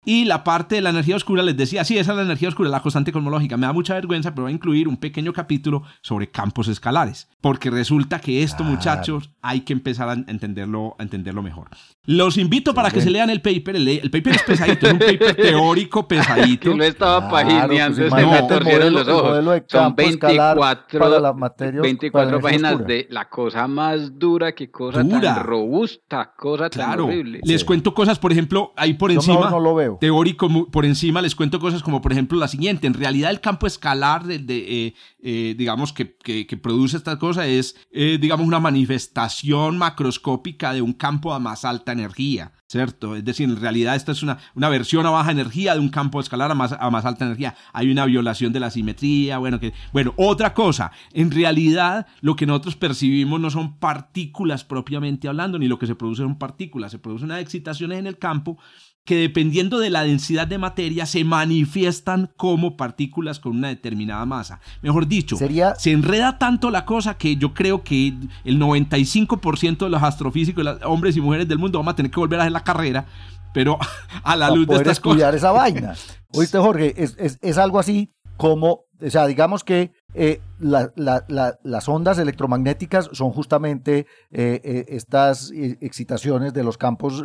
y 0.05 0.25
la 0.25 0.45
parte 0.45 0.77
de 0.77 0.81
la 0.81 0.91
energía 0.91 1.17
oscura 1.17 1.43
les 1.43 1.57
decía, 1.57 1.85
sí, 1.85 1.99
esa 1.99 2.13
es 2.13 2.17
la 2.17 2.25
energía 2.25 2.49
oscura, 2.49 2.69
la 2.69 2.81
constante 2.81 3.13
cosmológica. 3.13 3.57
Me 3.57 3.67
da 3.67 3.73
mucha 3.73 3.95
vergüenza, 3.95 4.31
pero 4.33 4.43
voy 4.43 4.53
a 4.53 4.55
incluir 4.55 4.89
un 4.89 4.97
pequeño 4.97 5.33
capítulo 5.33 5.83
sobre 6.03 6.31
campos 6.31 6.69
escalares. 6.69 7.29
Porque 7.41 7.71
resulta 7.71 8.21
que 8.21 8.43
esto, 8.43 8.65
muchachos, 8.65 9.31
hay 9.43 9.61
que 9.61 9.73
empezar 9.73 10.09
a 10.09 10.13
entenderlo, 10.13 10.97
a 10.99 11.03
entenderlo 11.03 11.43
mejor. 11.43 11.69
Los 12.07 12.37
invito 12.37 12.75
para 12.75 12.91
que 12.91 13.01
se 13.01 13.11
lean 13.11 13.31
el 13.31 13.41
paper. 13.41 13.77
El, 13.77 14.11
paper 14.11 14.35
es 14.35 14.43
pesadito, 14.43 14.87
es 14.87 14.93
un 14.93 14.99
paper 14.99 15.35
teórico 15.37 16.07
pesadito. 16.07 16.71
Que 16.71 16.77
lo 16.77 16.85
estaba 16.85 17.29
pagineando, 17.29 18.09
pues 18.09 18.27
me 18.27 18.43
torcieron 18.43 18.93
los 18.93 19.09
ojos. 19.09 19.45
Son 19.67 19.95
24, 19.95 21.21
la 21.21 21.33
materia, 21.33 21.81
24 21.81 22.41
páginas 22.41 22.87
de 22.87 23.07
la 23.11 23.29
cosa 23.29 23.67
más 23.67 24.19
dura, 24.19 24.53
que 24.55 24.71
cosa 24.71 25.07
tan 25.07 25.43
robusta, 25.45 26.33
cosa 26.37 26.71
tan 26.71 27.01
horrible. 27.01 27.41
Les 27.43 27.65
cuento 27.65 27.95
cosas, 27.95 28.19
por 28.19 28.33
ejemplo, 28.33 28.73
ahí 28.77 28.95
por 28.95 29.11
encima. 29.11 29.51
no 29.51 29.61
lo 29.61 29.75
veo 29.75 29.99
teórico 30.05 30.49
por 30.71 30.85
encima 30.85 31.23
les 31.23 31.35
cuento 31.35 31.59
cosas 31.59 31.83
como 31.83 32.01
por 32.01 32.13
ejemplo 32.13 32.39
la 32.39 32.49
siguiente. 32.49 32.87
En 32.87 32.95
realidad 32.95 33.31
el 33.31 33.41
campo 33.41 33.67
escalar 33.67 34.25
de, 34.25 34.37
eh, 34.49 34.95
eh, 35.23 35.55
digamos 35.57 35.93
que, 35.93 36.17
que, 36.17 36.57
produce 36.57 36.97
esta 36.97 37.19
cosa 37.19 37.47
es 37.47 37.77
eh, 37.91 38.19
digamos 38.21 38.47
una 38.47 38.61
manifestación 38.61 39.79
macroscópica 39.79 40.73
de 40.73 40.83
un 40.83 40.93
campo 40.93 41.33
a 41.33 41.39
más 41.39 41.65
alta 41.65 41.94
energía. 41.95 42.53
¿cierto? 42.75 43.15
Es 43.15 43.25
decir, 43.25 43.49
en 43.49 43.61
realidad 43.61 43.95
esta 43.95 44.11
es 44.11 44.25
una, 44.25 44.39
una 44.57 44.69
versión 44.69 45.07
a 45.07 45.11
baja 45.11 45.31
energía 45.31 45.75
de 45.75 45.79
un 45.79 45.91
campo 45.91 46.19
escalar 46.19 46.51
a 46.51 46.55
más, 46.57 46.73
a 46.73 46.91
más 46.91 47.05
alta 47.05 47.25
energía. 47.25 47.55
Hay 47.73 47.89
una 47.89 48.05
violación 48.05 48.53
de 48.53 48.59
la 48.59 48.69
simetría, 48.69 49.39
bueno, 49.39 49.61
que, 49.61 49.73
bueno, 49.93 50.13
otra 50.17 50.55
cosa, 50.55 50.91
en 51.13 51.31
realidad 51.31 52.09
lo 52.21 52.35
que 52.35 52.47
nosotros 52.47 52.75
percibimos 52.75 53.39
no 53.39 53.49
son 53.49 53.79
partículas 53.79 54.65
propiamente 54.65 55.29
hablando, 55.29 55.57
ni 55.57 55.69
lo 55.69 55.79
que 55.79 55.87
se 55.87 55.95
produce 55.95 56.23
son 56.23 56.37
partículas, 56.37 56.91
se 56.91 56.99
producen 56.99 57.27
unas 57.27 57.43
excitaciones 57.43 57.97
en 58.01 58.09
el 58.09 58.19
campo 58.19 58.59
que 59.05 59.17
dependiendo 59.17 59.79
de 59.79 59.91
la 59.91 60.03
densidad 60.03 60.47
de 60.47 60.59
materia 60.59 61.05
se 61.05 61.25
manifiestan 61.25 62.31
como 62.37 62.77
partículas 62.77 63.39
con 63.39 63.53
una 63.53 63.69
determinada 63.69 64.25
masa. 64.25 64.61
Mejor 64.81 65.07
dicho, 65.07 65.37
se 65.37 65.93
enreda 65.93 66.39
tanto 66.39 66.71
la 66.71 66.87
cosa 66.87 67.19
que 67.19 67.37
yo 67.37 67.53
creo 67.53 67.85
que 67.85 68.15
el 68.45 68.59
95% 68.59 69.79
de 69.79 69.91
los 69.91 70.03
astrofísicos, 70.03 70.67
hombres 70.85 71.17
y 71.17 71.21
mujeres 71.21 71.47
del 71.47 71.59
mundo, 71.59 71.79
vamos 71.79 71.93
a 71.93 71.97
tener 71.97 72.11
que 72.11 72.21
volver 72.21 72.41
a 72.41 72.43
hacer 72.45 72.53
la 72.53 72.65
carrera, 72.65 73.07
pero 73.53 73.79
a 74.23 74.37
la 74.37 74.51
luz 74.51 74.67
de 74.67 74.77
estas 74.77 74.97
estudiar 74.97 75.35
esa 75.35 75.53
vaina. 75.53 75.95
Oíste, 76.33 76.59
Jorge, 76.59 76.95
es, 76.97 77.15
es, 77.19 77.39
es 77.43 77.59
algo 77.59 77.79
así 77.79 78.11
como, 78.37 78.87
o 79.01 79.11
sea, 79.11 79.27
digamos 79.27 79.65
que 79.65 79.93
eh, 80.15 80.41
las 80.61 81.89
ondas 81.89 82.19
electromagnéticas 82.19 83.11
son 83.13 83.31
justamente 83.33 84.07
eh, 84.31 84.61
eh, 84.63 84.85
estas 84.89 85.51
excitaciones 85.53 86.53
de 86.55 86.63
los 86.63 86.79
campos 86.79 87.25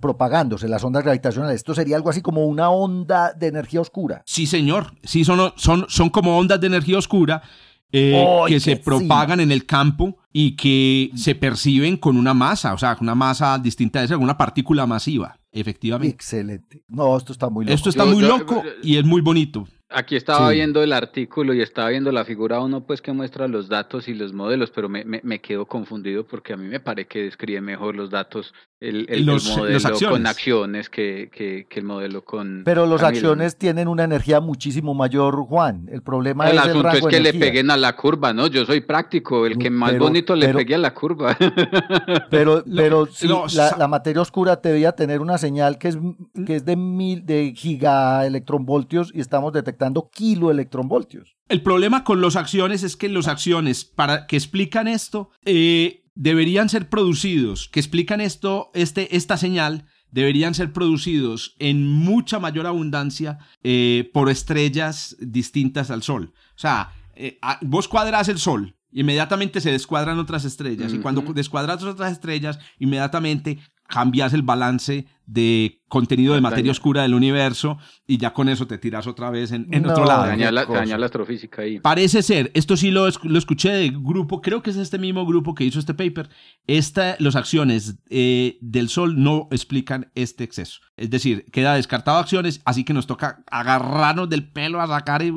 propagándose, 0.00 0.68
las 0.68 0.82
ondas 0.82 1.04
gravitacionales. 1.04 1.56
Esto 1.56 1.74
sería 1.74 1.96
algo 1.96 2.10
así 2.10 2.22
como 2.22 2.46
una 2.46 2.70
onda 2.70 3.32
de 3.32 3.48
energía 3.48 3.80
oscura. 3.80 4.22
Sí, 4.24 4.46
señor. 4.46 4.94
Sí, 5.02 5.24
son, 5.24 5.52
son, 5.56 5.84
son 5.88 6.08
como 6.08 6.38
ondas 6.38 6.60
de 6.60 6.66
energía 6.66 6.98
oscura. 6.98 7.42
que 7.90 8.58
se 8.60 8.76
propagan 8.76 9.40
en 9.40 9.52
el 9.52 9.66
campo 9.66 10.16
y 10.32 10.56
que 10.56 11.10
se 11.14 11.36
perciben 11.36 11.96
con 11.96 12.16
una 12.16 12.34
masa, 12.34 12.74
o 12.74 12.78
sea, 12.78 12.96
una 13.00 13.14
masa 13.14 13.56
distinta 13.58 14.00
de 14.00 14.06
esa, 14.06 14.16
una 14.16 14.36
partícula 14.36 14.84
masiva, 14.84 15.38
efectivamente. 15.52 16.12
Excelente. 16.12 16.82
No, 16.88 17.16
esto 17.16 17.32
está 17.32 17.48
muy 17.48 17.64
loco. 17.64 17.74
Esto 17.74 17.90
está 17.90 18.04
muy 18.04 18.22
loco 18.22 18.62
y 18.82 18.96
es 18.96 19.04
muy 19.04 19.20
bonito. 19.20 19.68
Aquí 19.96 20.16
estaba 20.16 20.50
viendo 20.50 20.82
el 20.82 20.92
artículo 20.92 21.54
y 21.54 21.60
estaba 21.60 21.90
viendo 21.90 22.10
la 22.10 22.24
figura 22.24 22.58
uno 22.58 22.84
pues 22.84 23.00
que 23.00 23.12
muestra 23.12 23.46
los 23.46 23.68
datos 23.68 24.08
y 24.08 24.14
los 24.14 24.32
modelos, 24.32 24.72
pero 24.72 24.88
me, 24.88 25.04
me, 25.04 25.40
quedo 25.40 25.66
confundido 25.66 26.26
porque 26.26 26.52
a 26.52 26.56
mí 26.56 26.66
me 26.66 26.80
parece 26.80 27.06
que 27.06 27.22
describe 27.22 27.60
mejor 27.60 27.94
los 27.94 28.10
datos 28.10 28.52
el, 28.84 29.06
el, 29.08 29.26
modelo 29.26 30.10
con 30.10 30.26
acciones 30.26 30.90
que, 30.90 31.30
que, 31.32 31.66
el 31.70 31.84
modelo 31.84 32.24
con... 32.24 32.62
Pero 32.64 32.86
los 32.86 33.02
acciones 33.02 33.56
tienen 33.56 33.88
una 33.88 34.04
energía 34.04 34.40
muchísimo 34.40 34.94
mayor, 34.94 35.36
Juan. 35.46 35.88
El 35.90 36.02
problema 36.02 36.48
el 36.50 36.58
es 36.58 36.64
asunto 36.64 36.90
es 36.90 37.06
que 37.06 37.20
le 37.20 37.34
peguen 37.34 37.70
a 37.70 37.76
la 37.76 37.96
curva, 37.96 38.32
¿no? 38.32 38.46
Yo 38.46 38.64
soy 38.66 38.80
práctico, 38.80 39.46
el 39.46 39.58
que 39.58 39.70
más 39.70 39.98
bonito 39.98 40.36
le 40.36 40.52
pegue 40.52 40.74
a 40.74 40.78
la 40.78 40.92
curva. 40.92 41.36
Pero, 42.30 42.64
pero 42.64 43.08
la, 43.22 43.76
la, 43.78 43.88
materia 43.88 44.20
oscura 44.20 44.56
debía 44.56 44.92
tener 44.92 45.20
una 45.20 45.38
señal 45.38 45.78
que 45.78 45.88
es, 45.88 45.98
que 46.46 46.56
es 46.56 46.64
de 46.64 46.76
mil 46.76 47.24
de 47.24 47.52
gigaelectronvoltios 47.54 49.12
y 49.14 49.20
estamos 49.20 49.52
detectando 49.52 50.10
kilo 50.10 50.50
electronvoltios. 50.50 51.36
El 51.48 51.62
problema 51.62 52.04
con 52.04 52.20
los 52.20 52.36
acciones 52.36 52.82
es 52.82 52.96
que 52.96 53.08
los 53.08 53.28
acciones 53.28 53.84
para 53.84 54.26
que 54.26 54.36
explican 54.36 54.88
esto 54.88 55.30
eh, 55.44 56.03
deberían 56.14 56.68
ser 56.68 56.88
producidos, 56.88 57.68
que 57.68 57.80
explican 57.80 58.20
esto, 58.20 58.70
este, 58.74 59.16
esta 59.16 59.36
señal 59.36 59.86
deberían 60.10 60.54
ser 60.54 60.72
producidos 60.72 61.56
en 61.58 61.88
mucha 61.88 62.38
mayor 62.38 62.66
abundancia 62.66 63.38
eh, 63.64 64.10
por 64.14 64.30
estrellas 64.30 65.16
distintas 65.18 65.90
al 65.90 66.04
Sol. 66.04 66.32
O 66.50 66.58
sea, 66.58 66.92
eh, 67.16 67.38
vos 67.62 67.88
cuadras 67.88 68.28
el 68.28 68.38
Sol, 68.38 68.76
inmediatamente 68.92 69.60
se 69.60 69.72
descuadran 69.72 70.20
otras 70.20 70.44
estrellas. 70.44 70.92
Y 70.92 70.98
cuando 70.98 71.22
descuadras 71.34 71.82
otras 71.82 72.12
estrellas, 72.12 72.60
inmediatamente 72.78 73.58
cambias 73.88 74.32
el 74.32 74.42
balance 74.42 75.06
de 75.26 75.80
contenido 75.94 76.34
de 76.34 76.40
materia 76.40 76.72
oscura 76.72 77.02
del 77.02 77.14
universo 77.14 77.78
y 78.04 78.18
ya 78.18 78.32
con 78.32 78.48
eso 78.48 78.66
te 78.66 78.78
tiras 78.78 79.06
otra 79.06 79.30
vez 79.30 79.52
en, 79.52 79.68
otro 79.88 80.04
lado. 80.04 80.26
Daña 80.26 80.50
la, 80.50 80.64
la, 80.64 81.06
astrofísica 81.06 81.62
ahí. 81.62 81.78
Parece 81.78 82.22
ser, 82.22 82.50
esto 82.54 82.76
sí 82.76 82.90
lo, 82.90 83.06
lo, 83.22 83.38
escuché 83.38 83.70
de 83.70 83.90
grupo, 83.90 84.40
creo 84.40 84.60
que 84.60 84.70
es 84.70 84.76
este 84.76 84.98
mismo 84.98 85.24
grupo 85.24 85.54
que 85.54 85.62
hizo 85.62 85.78
este 85.78 85.94
paper, 85.94 86.28
esta, 86.66 87.14
las 87.20 87.36
acciones 87.36 87.96
eh, 88.10 88.58
del 88.60 88.88
Sol 88.88 89.22
no 89.22 89.46
explican 89.52 90.10
este 90.16 90.42
exceso. 90.42 90.80
Es 90.96 91.10
decir, 91.10 91.44
queda 91.52 91.74
descartado 91.74 92.18
acciones, 92.18 92.60
así 92.64 92.84
que 92.84 92.92
nos 92.92 93.06
toca 93.06 93.44
agarrarnos 93.50 94.28
del 94.28 94.48
pelo 94.50 94.80
a 94.80 94.86
sacar 94.88 95.22
y 95.22 95.32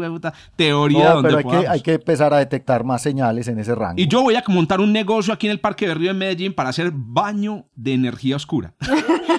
teoría 0.56 1.15
no, 1.15 1.21
pero 1.21 1.38
hay 1.38 1.43
que, 1.43 1.67
hay 1.67 1.82
que 1.82 1.93
empezar 1.93 2.34
a 2.34 2.38
detectar 2.38 2.84
más 2.84 3.04
señales 3.04 3.47
en 3.47 3.60
ese 3.60 3.76
rango. 3.76 4.02
Y 4.02 4.08
yo 4.08 4.23
voy 4.23 4.36
a 4.36 4.43
montar 4.47 4.80
un 4.80 4.91
negocio 4.91 5.34
aquí 5.34 5.47
en 5.47 5.52
el 5.52 5.60
Parque 5.60 5.88
de 5.88 5.93
Río 5.93 6.12
en 6.12 6.17
Medellín 6.17 6.54
para 6.54 6.69
hacer 6.69 6.91
baño 6.93 7.65
de 7.76 7.93
energía 7.93 8.36
oscura. 8.36 8.73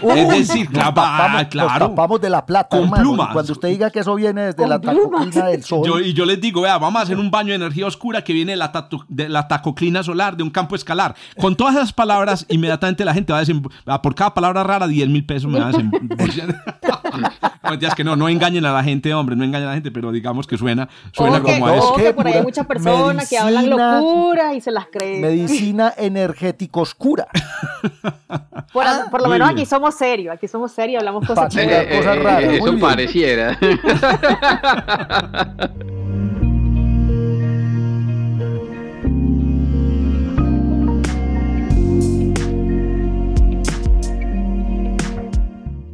es 0.02 0.28
decir, 0.46 0.70
tapamos, 0.72 1.44
claro. 1.46 1.88
tapamos 1.88 2.20
de 2.20 2.30
la 2.30 2.44
plata, 2.44 2.76
con 2.76 2.90
plumas. 2.90 3.30
Cuando 3.32 3.52
usted 3.52 3.68
diga 3.68 3.90
que 3.90 4.00
eso 4.00 4.14
viene 4.14 4.46
desde 4.46 4.66
la 4.66 4.80
tacoclina 4.80 5.46
del 5.46 5.64
sol. 5.64 6.04
y 6.04 6.12
yo 6.12 6.24
les 6.24 6.40
digo, 6.40 6.62
vea, 6.62 6.78
vamos 6.78 7.00
a 7.00 7.02
hacer 7.04 7.18
un 7.18 7.30
baño 7.30 7.50
de 7.50 7.56
energía 7.56 7.86
oscura 7.86 8.22
que 8.22 8.32
viene 8.32 8.52
de 8.52 8.56
la, 8.56 8.88
de 9.08 9.28
la 9.28 9.48
tacoclina 9.48 10.02
solar, 10.02 10.36
de 10.36 10.42
un 10.42 10.50
campo 10.50 10.74
escalar. 10.74 11.14
Con 11.38 11.56
todas 11.56 11.74
esas 11.76 11.92
palabras, 11.92 12.46
inmediatamente 12.48 13.04
la 13.04 13.14
gente 13.14 13.32
va 13.32 13.38
a 13.38 13.40
decir, 13.40 13.60
por 14.02 14.14
cada 14.14 14.34
palabra 14.34 14.64
rara, 14.64 14.86
10 14.86 15.08
mil 15.08 15.24
pesos 15.24 15.50
me 15.50 15.60
va 15.60 15.68
a 15.68 15.72
decir. 15.72 15.90
no, 17.62 17.74
es 17.80 17.94
que 17.94 18.04
no, 18.04 18.16
no 18.16 18.28
engañen 18.28 18.64
a 18.64 18.72
la 18.72 18.82
gente, 18.82 19.12
hombre, 19.14 19.36
no 19.36 19.44
engañen 19.44 19.66
a 19.66 19.70
la 19.70 19.74
gente, 19.74 19.90
pero 19.90 20.12
digamos 20.12 20.46
que 20.46 20.56
suena, 20.56 20.88
suena 21.12 21.40
como 21.40 21.66
a 21.66 21.76
eso. 21.76 21.94
por 22.14 22.26
ahí 22.26 22.34
hay 22.34 22.42
muchas 22.42 22.66
personas 22.66 23.28
que 23.28 23.38
hablan 23.38 23.70
locura 23.70 24.54
y 24.54 24.60
se 24.60 24.70
las 24.70 24.86
creen. 24.86 25.20
Medicina 25.20 25.92
energético 25.96 26.80
oscura. 26.80 27.28
por, 28.72 28.84
por 29.10 29.22
lo 29.22 29.28
menos 29.28 29.50
aquí 29.50 29.66
somos 29.66 29.94
serios, 29.94 30.27
aquí 30.30 30.48
somos 30.48 30.72
serios, 30.72 31.00
hablamos 31.00 31.26
cosas, 31.26 31.54
eh, 31.56 31.66
eh, 31.68 31.96
cosas 31.96 32.16
eh, 32.16 32.20
raras. 32.20 32.52
Eso 32.54 32.78
pareciera. 32.78 33.58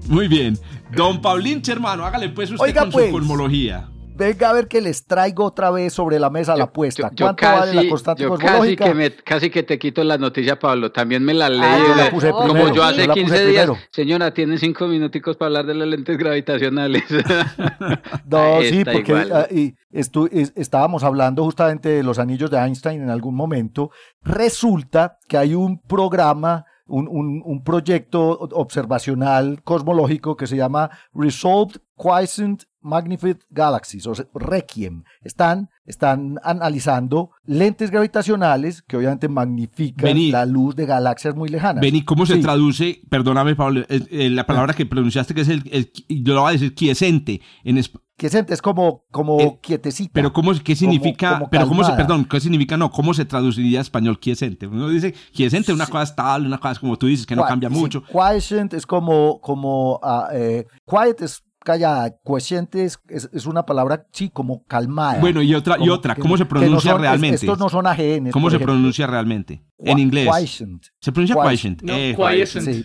Muy 0.09 0.29
bien. 0.29 0.59
Don 0.95 1.21
Paulín, 1.21 1.63
hermano, 1.67 2.05
hágale 2.05 2.29
pues 2.29 2.51
usted 2.51 2.75
con 2.75 2.93
su 2.93 3.11
pues. 3.11 3.94
Venga 4.17 4.51
a 4.51 4.53
ver 4.53 4.69
que 4.69 4.81
les 4.81 5.07
traigo 5.07 5.45
otra 5.45 5.73
vez 5.73 5.93
sobre 5.93 6.21
la 6.21 6.31
mesa 6.31 6.57
la 6.57 6.65
apuesta. 6.65 7.11
¿Cuánto 7.17 7.45
vale 7.45 7.75
la 7.75 7.89
constante 7.89 8.23
yo 8.23 8.35
casi 8.37 8.77
que, 8.77 9.17
casi 9.25 9.51
que 9.51 9.65
te 9.65 9.77
quito 9.79 10.05
la 10.05 10.19
noticia, 10.19 10.57
Pablo. 10.59 10.93
También 10.93 11.25
me 11.25 11.35
la 11.35 11.49
leí. 11.49 11.61
Ah, 11.63 12.11
como 12.33 12.73
yo 12.73 12.85
hace 12.85 13.09
15 13.09 13.47
días. 13.47 13.71
Señora, 13.91 14.33
tiene 14.33 14.57
cinco 14.59 14.87
minuticos 14.87 15.37
para 15.37 15.49
hablar 15.49 15.67
de 15.67 15.75
las 15.75 15.89
lentes 15.89 16.17
gravitacionales. 16.17 17.03
no, 18.27 18.61
sí, 18.63 18.85
porque 18.85 19.15
ah, 19.33 19.49
y 19.51 19.75
estábamos 19.91 21.03
hablando 21.03 21.43
justamente 21.45 21.89
de 21.89 22.03
los 22.05 22.21
anillos 22.21 22.51
de 22.51 22.59
Einstein 22.59 23.03
en 23.03 23.11
algún 23.11 23.35
momento. 23.35 23.91
Resulta 24.23 25.19
que 25.29 25.39
hay 25.39 25.55
un 25.55 25.81
programa 25.81 26.67
un, 26.87 27.09
un, 27.09 27.43
un, 27.45 27.65
proyecto 27.65 28.39
observacional 28.53 29.63
cosmológico 29.63 30.37
que 30.37 30.47
se 30.47 30.57
llama 30.57 30.91
Resolved 31.15 31.81
Quiescent 31.97 32.65
Magnified 32.85 33.39
Galaxies, 33.51 34.07
o 34.07 34.13
Requiem. 34.35 35.03
Están, 35.23 35.71
están 35.87 36.39
analizando 36.45 37.31
lentes 37.45 37.91
gravitacionales 37.91 38.83
que 38.83 38.97
obviamente 38.97 39.29
magnifican 39.29 40.31
la 40.31 40.47
luz 40.47 40.77
de 40.77 40.87
galaxias 40.87 41.35
muy 41.35 41.49
lejanas. 41.49 41.81
Beni, 41.81 42.05
¿cómo 42.05 42.27
se 42.27 42.37
traduce? 42.37 43.01
Perdóname, 43.09 43.57
Pablo, 43.57 43.85
la 43.89 44.47
palabra 44.47 44.75
que 44.75 44.87
pronunciaste 44.87 45.35
que 45.35 45.41
es 45.41 45.49
el, 45.49 45.93
yo 46.09 46.35
lo 46.35 46.43
voy 46.43 46.51
a 46.51 46.53
decir 46.53 46.75
quiescente 46.75 47.41
en 47.65 47.79
Quiescente 48.17 48.55
es 48.55 48.63
como, 48.63 49.05
como 49.11 49.41
eh, 49.41 49.59
quietecita. 49.61 50.13
Pero 50.13 50.33
cómo, 50.33 50.53
¿qué 50.63 50.77
significa? 50.77 51.49
pero 51.51 51.67
cómo 51.67 51.83
se, 51.83 51.93
perdón, 51.95 52.25
¿qué 52.27 52.39
significa? 52.39 52.77
No, 52.77 52.93
¿cómo 52.93 53.13
se 53.13 53.25
traduciría 53.25 53.81
a 53.81 53.83
español 53.83 54.21
quiescente? 54.21 54.69
Uno 54.69 54.89
dice 54.89 55.13
quiescente, 55.33 55.73
una 55.73 55.87
cosa 55.87 56.05
estable, 56.05 56.47
una 56.47 56.59
cosa 56.59 56.79
como 56.79 56.97
tú 56.97 57.09
dices, 57.09 57.27
que 57.27 57.35
no 57.35 57.45
cambia 57.45 57.69
mucho. 57.69 58.05
Quiescent 58.05 58.73
es 58.75 58.87
como, 58.87 59.41
como 59.41 59.97
uh, 59.97 60.33
eh, 60.33 60.65
quiet 60.87 61.23
es 61.23 61.44
callada. 61.65 62.17
Coeciente 62.23 62.85
es, 62.85 63.01
es, 63.09 63.47
una 63.47 63.67
palabra, 63.67 64.07
sí, 64.13 64.31
como 64.31 64.65
calmada. 64.67 65.19
Bueno, 65.19 65.43
y 65.43 65.55
otra, 65.55 65.77
y 65.81 65.89
otra 65.89 66.15
¿cómo 66.15 66.37
se 66.37 66.45
pronuncia 66.45 66.97
realmente? 66.97 67.37
estos 67.37 67.59
no 67.59 67.69
son 67.69 67.87
AGN. 67.87 68.31
¿Cómo 68.31 68.51
se 68.51 68.61
pronuncia 68.61 69.07
realmente? 69.09 69.65
En 69.79 69.99
inglés. 69.99 70.29
Quiescent. 70.37 70.85
Se 71.01 71.11
pronuncia 71.11 71.37
quiescent. 71.43 71.83
No, 71.83 71.93
eh, 71.93 72.15
quiescent. 72.17 72.65
Sí. 72.65 72.85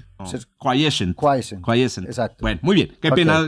quiescent. 0.60 1.16
Quiescent. 1.18 1.64
Quiescent. 1.64 2.08
Exacto. 2.08 2.38
Bueno, 2.42 2.60
muy 2.64 2.76
bien. 2.76 2.98
Qué 3.00 3.12
pena, 3.12 3.48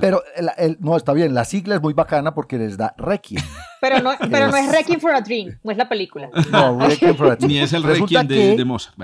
Pero 0.00 0.22
el, 0.56 0.78
no, 0.80 0.96
está 0.96 1.12
bien. 1.12 1.34
La 1.34 1.44
sigla 1.44 1.74
es 1.74 1.82
muy 1.82 1.92
bacana 1.92 2.34
porque 2.34 2.56
les 2.56 2.76
da 2.76 2.94
Requiem. 2.96 3.42
Pero 3.80 4.00
no, 4.00 4.10
pero 4.28 4.48
no 4.48 4.56
es 4.56 4.72
Requiem 4.72 4.98
for 4.98 5.14
a 5.14 5.20
Dream, 5.20 5.56
no 5.62 5.70
es 5.70 5.78
la 5.78 5.88
película. 5.88 6.28
No, 6.50 6.80
Requiem 6.80 7.14
for 7.14 7.30
a 7.30 7.36
Dream. 7.36 7.52
Ni 7.52 7.58
es 7.60 7.72
el 7.72 7.84
Requiem 7.84 8.26
de, 8.26 8.56
de 8.56 8.64
Mozart. 8.64 8.96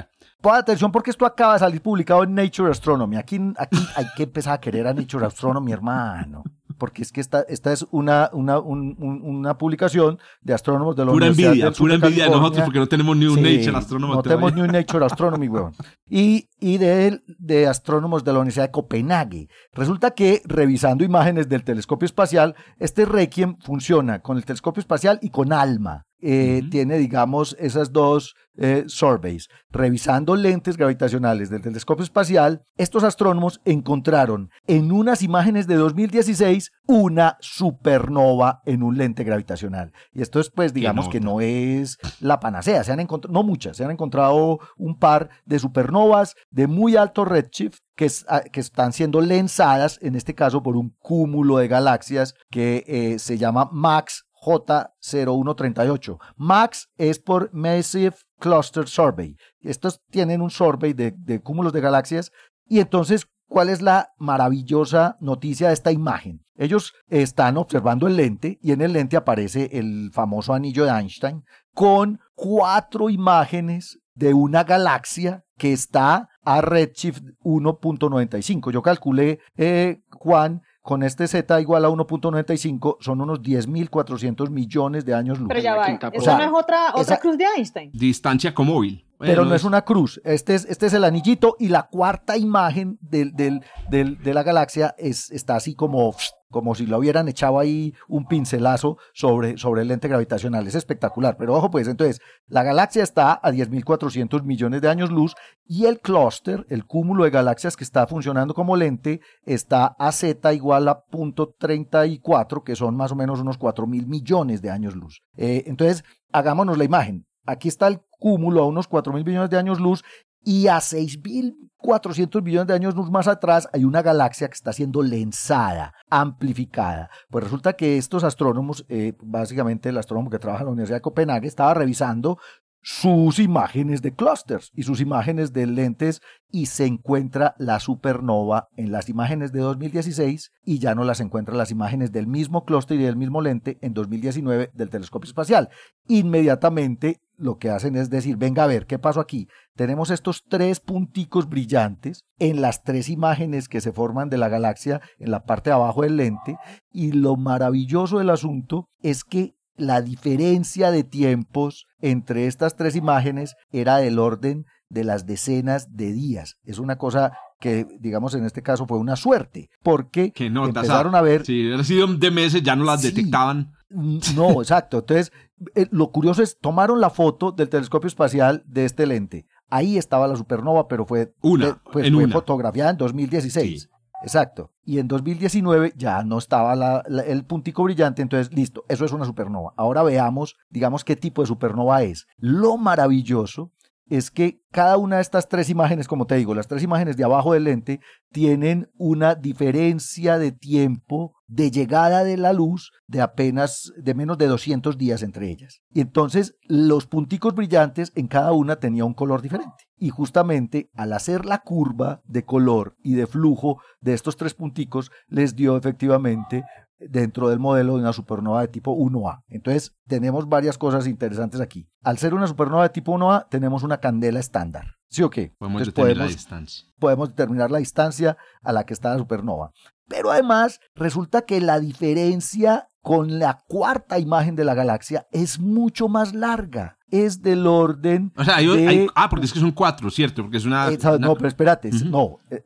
Pon 0.45 0.57
atención 0.57 0.93
porque 0.93 1.11
esto 1.11 1.25
acaba 1.25 1.55
de 1.55 1.61
salir 1.61 1.81
publicado 1.81 2.23
en 2.23 2.35
Nature 2.35 2.71
Astronomy. 2.71 3.17
Aquí, 3.17 3.41
aquí 3.57 3.79
hay 3.97 4.05
que 4.15 4.25
empezar 4.25 4.53
a 4.53 4.61
querer 4.61 4.87
a 4.87 4.93
Nature 4.93 5.25
Astronomy, 5.25 5.73
hermano. 5.73 6.45
Porque 6.77 7.01
es 7.01 7.13
que 7.13 7.23
esta, 7.23 7.47
esta 7.49 7.73
es 7.73 7.87
una, 7.93 8.29
una, 8.35 8.59
una 8.59 9.57
publicación 9.57 10.19
de 10.43 10.53
astrónomos 10.53 10.97
de 10.97 11.07
la 11.07 11.13
pura 11.13 11.29
Universidad 11.29 11.53
envidia, 11.53 11.71
Pura 11.71 11.95
envidia 11.95 12.25
de 12.25 12.31
nosotros 12.31 12.65
porque 12.65 12.79
no 12.79 12.87
tenemos 12.87 13.17
ni 13.17 13.25
un 13.25 13.41
Nature 13.41 13.75
Astronomy. 13.75 14.13
No 14.13 14.23
tenemos 14.23 14.55
ni 14.55 14.61
un 14.61 14.67
Nature 14.67 15.07
Astronomy, 15.07 15.49
weón. 15.49 15.73
Y, 16.11 16.51
y 16.61 16.77
de, 16.77 17.23
de 17.39 17.67
astrónomos 17.67 18.23
de 18.23 18.33
la 18.35 18.41
Universidad 18.41 18.67
de 18.67 18.73
Copenhague. 18.73 19.49
Resulta 19.73 20.11
que 20.11 20.43
revisando 20.45 21.05
imágenes 21.05 21.49
del 21.49 21.65
telescopio 21.65 22.05
espacial, 22.05 22.55
este 22.79 23.07
Requiem 23.07 23.57
funciona 23.61 24.19
con 24.19 24.37
el 24.37 24.45
telescopio 24.45 24.81
espacial 24.81 25.19
y 25.23 25.31
con 25.31 25.55
ALMA. 25.55 26.05
Eh, 26.21 26.63
tiene, 26.71 26.97
digamos, 26.97 27.57
esas 27.59 27.93
dos 27.93 28.35
eh, 28.57 28.85
surveys. 28.87 29.49
Revisando 29.69 30.37
lentes 30.37 30.77
gravitacionales 30.77 31.51
del 31.51 31.61
telescopio 31.61 32.05
espacial, 32.05 32.63
estos 32.77 33.03
astrónomos 33.03 33.61
encontraron 33.65 34.51
en 34.67 34.93
unas 34.93 35.23
imágenes 35.23 35.67
de 35.67 35.75
2016 35.75 36.71
una 36.87 37.37
supernova 37.41 38.63
en 38.65 38.83
un 38.83 38.97
lente 38.97 39.25
gravitacional. 39.25 39.93
Y 40.13 40.23
esto 40.23 40.41
es, 40.41 40.51
pues, 40.51 40.73
digamos 40.73 41.09
que 41.09 41.21
no 41.21 41.41
es 41.41 41.99
la 42.21 42.41
panacea. 42.41 42.85
Se 42.85 42.93
han 42.93 43.01
encontrado, 43.01 43.33
no 43.33 43.43
muchas, 43.43 43.77
se 43.77 43.85
han 43.85 43.91
encontrado 43.91 44.61
un 44.77 44.99
par 44.99 45.31
de 45.45 45.59
supernovas 45.59 46.37
de 46.51 46.69
muy 46.69 46.97
alto 46.97 47.25
redshift 47.25 47.81
que, 47.97 48.11
ah, 48.29 48.43
que, 48.53 48.61
están 48.61 48.93
siendo 48.93 49.21
lensadas, 49.21 49.99
en 50.01 50.15
este 50.15 50.35
caso 50.35 50.63
por 50.63 50.77
un 50.77 50.95
cúmulo 51.01 51.59
de 51.59 51.69
galaxias 51.69 52.35
que 52.51 52.85
eh, 52.87 53.19
se 53.19 53.37
llama 53.37 53.69
MAX 53.73 54.25
J0138. 54.45 56.19
MAX 56.37 56.89
es 56.97 57.19
por 57.19 57.53
Massive 57.53 58.15
Cluster 58.39 58.87
Survey. 58.89 59.37
Estos 59.61 60.01
tienen 60.11 60.43
un 60.43 60.51
survey 60.51 60.93
de, 60.93 61.41
cúmulos 61.43 61.73
de 61.73 61.81
galaxias 61.81 62.31
y 62.67 62.81
entonces 62.81 63.27
¿Cuál 63.47 63.69
es 63.69 63.83
la 63.83 64.09
maravillosa 64.19 65.17
noticia 65.21 65.69
de 65.69 65.75
esta 65.75 65.93
imagen? 65.93 66.41
Ellos 66.57 66.95
están 67.09 67.57
observando 67.57 68.07
el 68.07 68.17
lente 68.17 68.59
y 68.63 68.73
en 68.73 68.81
el 68.81 68.95
lente 68.95 69.17
aparece 69.17 69.69
el 69.73 70.11
famoso 70.13 70.55
anillo 70.55 70.85
de 70.85 70.91
Einstein 70.91 71.45
con 71.75 72.21
cuatro 72.35 73.11
imágenes 73.11 73.99
de 74.15 74.33
una 74.33 74.65
galaxia 74.65 75.45
que 75.59 75.73
está 75.73 76.31
a 76.43 76.61
redshift 76.63 77.23
1.95. 77.43 78.73
Yo 78.73 78.83
calculé, 78.83 79.41
eh, 79.57 80.01
Juan, 80.11 80.63
con 80.85 81.03
este 81.03 81.27
Z 81.27 81.63
igual 81.63 81.87
a 81.87 81.89
1.95 81.89 82.99
son 83.01 83.23
unos 83.23 83.41
10.400 83.41 84.51
millones 84.51 85.07
de 85.07 85.15
años 85.15 85.39
luz. 85.39 85.49
Pero 85.49 85.61
ya 85.61 85.77
va, 85.77 85.87
eso 85.87 86.37
no 86.37 86.45
es 86.45 86.51
otra, 86.53 86.93
otra 86.95 87.17
cruz 87.17 87.39
de 87.39 87.47
Einstein. 87.57 87.91
Distancia 87.95 88.53
comóvil. 88.53 89.03
Pero 89.25 89.45
no 89.45 89.55
es 89.55 89.65
una 89.65 89.83
cruz, 89.83 90.21
este 90.25 90.55
es, 90.55 90.65
este 90.67 90.87
es 90.87 90.95
el 90.95 91.05
anillito 91.05 91.57
y 91.59 91.69
la 91.69 91.85
cuarta 91.85 92.37
imagen 92.37 92.99
del, 93.01 93.33
del, 93.35 93.63
de 93.91 94.35
la 94.35 94.43
galaxia 94.43 94.95
es, 94.99 95.31
está 95.31 95.57
así 95.57 95.75
como 95.75 96.15
como 96.55 96.77
si 96.77 96.87
lo 96.87 96.99
hubieran 96.99 97.27
echado 97.27 97.59
ahí 97.59 97.95
un 98.07 98.27
pincelazo 98.27 98.97
sobre, 99.13 99.59
sobre 99.59 99.83
el 99.83 99.89
lente 99.89 100.07
gravitacional. 100.07 100.65
Es 100.69 100.77
espectacular. 100.77 101.37
Pero 101.37 101.53
ojo, 101.53 101.69
pues 101.69 101.89
entonces, 101.89 102.21
la 102.47 102.63
galaxia 102.63 103.03
está 103.03 103.33
a 103.43 103.51
10.400 103.51 104.45
millones 104.45 104.81
de 104.81 104.89
años 104.89 105.11
luz 105.11 105.35
y 105.67 105.87
el 105.87 105.99
clúster, 105.99 106.65
el 106.71 106.87
cúmulo 106.87 107.25
de 107.25 107.31
galaxias 107.31 107.77
que 107.77 107.83
está 107.83 108.07
funcionando 108.07 108.55
como 108.55 108.77
lente, 108.77 109.21
está 109.45 109.97
a 109.99 110.13
z 110.13 110.55
igual 110.55 110.87
a 110.87 111.01
punto 111.01 111.57
34, 111.59 112.63
que 112.63 112.77
son 112.77 112.95
más 112.95 113.11
o 113.11 113.17
menos 113.17 113.41
unos 113.41 113.59
4.000 113.59 114.07
millones 114.07 114.63
de 114.63 114.71
años 114.71 114.95
luz. 114.95 115.23
Eh, 115.37 115.65
entonces, 115.67 116.05
hagámonos 116.33 116.79
la 116.79 116.85
imagen. 116.85 117.27
Aquí 117.47 117.69
está 117.69 117.89
el 117.89 118.01
cúmulo 118.11 118.63
a 118.63 118.67
unos 118.67 118.89
4.000 118.89 119.25
millones 119.25 119.51
de 119.51 119.59
años 119.59 119.81
luz 119.81 120.05
y 120.45 120.69
a 120.69 120.77
6.400 120.77 122.43
millones 122.43 122.67
de 122.69 122.75
años 122.75 122.95
luz 122.95 123.11
más 123.11 123.29
atrás 123.29 123.69
hay 123.73 123.85
una 123.85 124.03
galaxia 124.03 124.49
que 124.49 124.55
está 124.55 124.73
siendo 124.73 125.03
lensada, 125.03 125.95
amplificada. 126.11 127.11
Pues 127.31 127.45
resulta 127.45 127.75
que 127.75 127.97
estos 127.97 128.25
astrónomos, 128.25 128.85
eh, 128.89 129.15
básicamente 129.23 129.89
el 129.89 129.99
astrónomo 129.99 130.31
que 130.31 130.39
trabaja 130.39 130.63
en 130.63 130.67
la 130.67 130.73
Universidad 130.73 130.99
de 130.99 131.03
Copenhague, 131.03 131.49
estaba 131.49 131.75
revisando 131.75 132.39
sus 132.85 133.39
imágenes 133.39 134.03
de 134.03 134.15
clusters 134.15 134.71
y 134.75 134.83
sus 134.83 135.01
imágenes 135.01 135.55
de 135.55 135.67
lentes 135.67 136.21
y 136.51 136.67
se 136.67 136.85
encuentra 136.85 137.55
la 137.59 137.81
supernova 137.81 138.69
en 138.77 138.93
las 138.93 139.09
imágenes 139.09 139.53
de 139.53 139.61
2016 139.61 140.53
y 140.67 140.79
ya 140.81 140.95
no 140.95 141.03
las 141.05 141.21
encuentra 141.21 141.55
las 141.55 141.71
imágenes 141.71 142.13
del 142.13 142.27
mismo 142.27 142.67
clúster 142.67 143.01
y 143.01 143.05
del 143.05 143.17
mismo 143.17 143.41
lente 143.41 143.79
en 143.81 143.95
2019 143.95 144.71
del 144.75 144.91
telescopio 144.91 145.27
espacial. 145.27 145.71
Inmediatamente 146.09 147.23
lo 147.39 147.57
que 147.57 147.71
hacen 147.71 147.97
es 147.97 148.11
decir, 148.11 148.37
venga 148.37 148.65
a 148.65 148.69
ver, 148.69 148.85
¿qué 148.85 148.99
pasó 148.99 149.21
aquí? 149.21 149.49
Tenemos 149.75 150.11
estos 150.11 150.45
tres 150.47 150.81
punticos 150.81 151.49
brillantes 151.49 152.27
en 152.39 152.61
las 152.61 152.83
tres 152.83 153.09
imágenes 153.09 153.69
que 153.69 153.81
se 153.81 153.93
forman 153.93 154.29
de 154.29 154.37
la 154.37 154.51
galaxia 154.51 155.01
en 155.19 155.31
la 155.31 155.45
parte 155.45 155.71
de 155.71 155.75
abajo 155.75 156.03
del 156.03 156.19
lente 156.19 156.59
y 156.93 157.13
lo 157.13 157.37
maravilloso 157.37 158.19
del 158.19 158.29
asunto 158.29 158.91
es 159.01 159.25
que 159.25 159.55
la 159.77 160.03
diferencia 160.03 160.91
de 160.91 161.05
tiempos 161.05 161.87
entre 162.01 162.47
estas 162.47 162.77
tres 162.77 162.97
imágenes 162.97 163.57
era 163.73 163.99
del 163.99 164.19
orden 164.19 164.67
de 164.89 165.05
las 165.05 165.27
decenas 165.27 165.97
de 165.97 166.13
días. 166.13 166.57
Es 166.65 166.79
una 166.79 166.97
cosa 166.97 167.33
que, 167.59 167.87
digamos, 167.99 168.35
en 168.35 168.45
este 168.45 168.63
caso 168.63 168.87
fue 168.87 168.99
una 168.99 169.17
suerte, 169.17 169.71
porque 169.83 170.33
empezaron 170.37 171.15
a 171.15 171.23
ver... 171.23 171.45
Si 171.45 171.67
hubiera 171.67 171.85
sido 171.85 172.07
de 172.07 172.31
meses, 172.31 172.63
ya 172.63 172.77
no 172.77 172.85
las 172.85 173.03
detectaban. 173.03 173.73
No, 173.89 174.61
exacto. 174.63 174.99
Entonces, 174.99 175.33
eh, 175.75 175.87
lo 175.91 176.11
curioso 176.11 176.43
es, 176.43 176.59
tomaron 176.61 177.01
la 177.01 177.11
foto 177.11 177.53
del 177.53 177.69
telescopio 177.69 178.09
espacial 178.09 178.63
de 178.67 178.85
este 178.85 179.07
lente. 179.07 179.47
Ahí 179.71 179.97
estaba 179.97 180.29
la 180.29 180.37
supernova, 180.37 180.89
pero 180.89 181.07
fue, 181.07 181.35
una, 181.41 181.81
pues, 181.91 182.11
fue 182.13 182.29
fotografiada 182.29 182.91
en 182.91 182.97
2016. 182.99 183.89
Exacto. 184.25 184.71
Y 184.85 184.99
en 184.99 185.09
2019 185.09 185.93
ya 185.97 186.23
no 186.25 186.39
estaba 186.39 187.03
el 187.27 187.45
puntico 187.45 187.85
brillante, 187.85 188.23
entonces 188.23 188.53
listo, 188.55 188.85
eso 188.89 189.05
es 189.05 189.13
una 189.13 189.27
supernova. 189.27 189.75
Ahora 189.77 190.03
veamos, 190.03 190.57
digamos, 190.71 191.05
qué 191.05 191.15
tipo 191.15 191.43
de 191.43 191.49
supernova 191.49 192.03
es. 192.03 192.27
Lo 192.39 192.79
maravilloso 192.79 193.71
es 194.09 194.31
que 194.31 194.61
cada 194.71 194.97
una 194.97 195.17
de 195.17 195.23
estas 195.23 195.49
tres 195.49 195.71
imágenes, 195.71 196.09
como 196.09 196.27
te 196.27 196.37
digo, 196.37 196.55
las 196.55 196.69
tres 196.69 196.83
imágenes 196.83 197.17
de 197.17 197.25
abajo 197.25 197.53
del 197.53 197.65
lente, 197.65 198.01
tienen 198.33 198.91
una 198.97 199.35
diferencia 199.35 200.39
de 200.39 200.53
tiempo 200.53 201.35
de 201.47 201.71
llegada 201.71 202.25
de 202.25 202.37
la 202.37 202.53
luz 202.53 202.91
de 203.07 203.21
apenas 203.21 203.93
de 203.97 204.15
menos 204.15 204.39
de 204.39 204.47
200 204.47 204.99
días 204.99 205.23
entre 205.23 205.51
ellas. 205.51 205.81
Y 205.93 206.01
entonces 206.01 206.57
los 206.63 207.07
punticos 207.07 207.55
brillantes 207.55 208.13
en 208.15 208.27
cada 208.27 208.53
una 208.53 208.77
tenía 208.77 209.05
un 209.05 209.15
color 209.15 209.43
diferente. 209.43 209.85
Y 209.97 210.11
justamente 210.11 210.91
al 210.95 211.13
hacer 211.13 211.47
la 211.47 211.59
curva 211.59 212.23
de 212.25 212.45
color 212.45 212.97
y 213.03 213.15
de 213.15 213.27
flujo 213.27 213.81
de 214.01 214.15
estos 214.15 214.37
tres 214.37 214.55
punticos 214.55 215.13
les 215.29 215.55
dio 215.55 215.77
efectivamente 215.77 216.65
dentro 217.09 217.49
del 217.49 217.59
modelo 217.59 217.95
de 217.95 218.01
una 218.01 218.13
supernova 218.13 218.63
de 218.63 218.69
tipo 218.69 218.97
1A. 218.97 219.43
Entonces, 219.49 219.97
tenemos 220.07 220.49
varias 220.49 220.79
cosas 220.79 221.07
interesantes 221.07 221.61
aquí. 221.61 221.89
Al 222.03 222.19
ser 222.19 222.35
una 222.35 222.47
supernova 222.47 222.85
de 222.85 222.91
tipo 222.91 223.13
1A, 223.13 223.49
tenemos 223.49 223.83
una 223.83 223.99
candela 223.99 224.41
estándar. 224.41 224.97
¿Sí 225.09 225.23
o 225.23 225.31
qué? 225.31 225.55
Podemos 225.59 225.85
determinar 225.85 226.17
la 226.17 226.27
distancia. 226.27 226.89
Podemos 226.99 227.29
determinar 227.29 227.71
la 227.71 227.79
distancia 227.79 228.37
a 228.63 228.73
la 228.73 228.85
que 228.85 228.95
está 228.95 229.11
la 229.11 229.19
supernova. 229.19 229.73
Pero 230.09 230.31
además, 230.31 230.81
resulta 230.95 231.43
que 231.43 231.61
la 231.61 231.81
diferencia 231.81 232.91
con 233.01 233.39
la 233.39 233.63
cuarta 233.69 234.19
imagen 234.19 234.57
de 234.57 234.65
la 234.65 234.75
galaxia 234.75 235.27
es 235.31 235.61
mucho 235.61 236.09
más 236.09 236.35
larga 236.35 236.99
es 237.15 237.43
del 237.43 237.67
orden. 237.67 238.33
O 238.37 238.45
sea, 238.45 238.57
hay, 238.57 239.07
ah, 239.15 239.29
porque 239.29 239.47
es 239.47 239.53
que 239.53 239.61
son 239.61 239.71
cuatro, 239.71 240.11
¿cierto? 240.11 240.43
Porque 240.43 240.57
es 240.57 240.65
una. 240.65 240.91
No, 241.21 241.35
pero 241.35 241.49
espérate, 241.49 241.91
no. 242.05 242.41
Eh, 242.51 242.63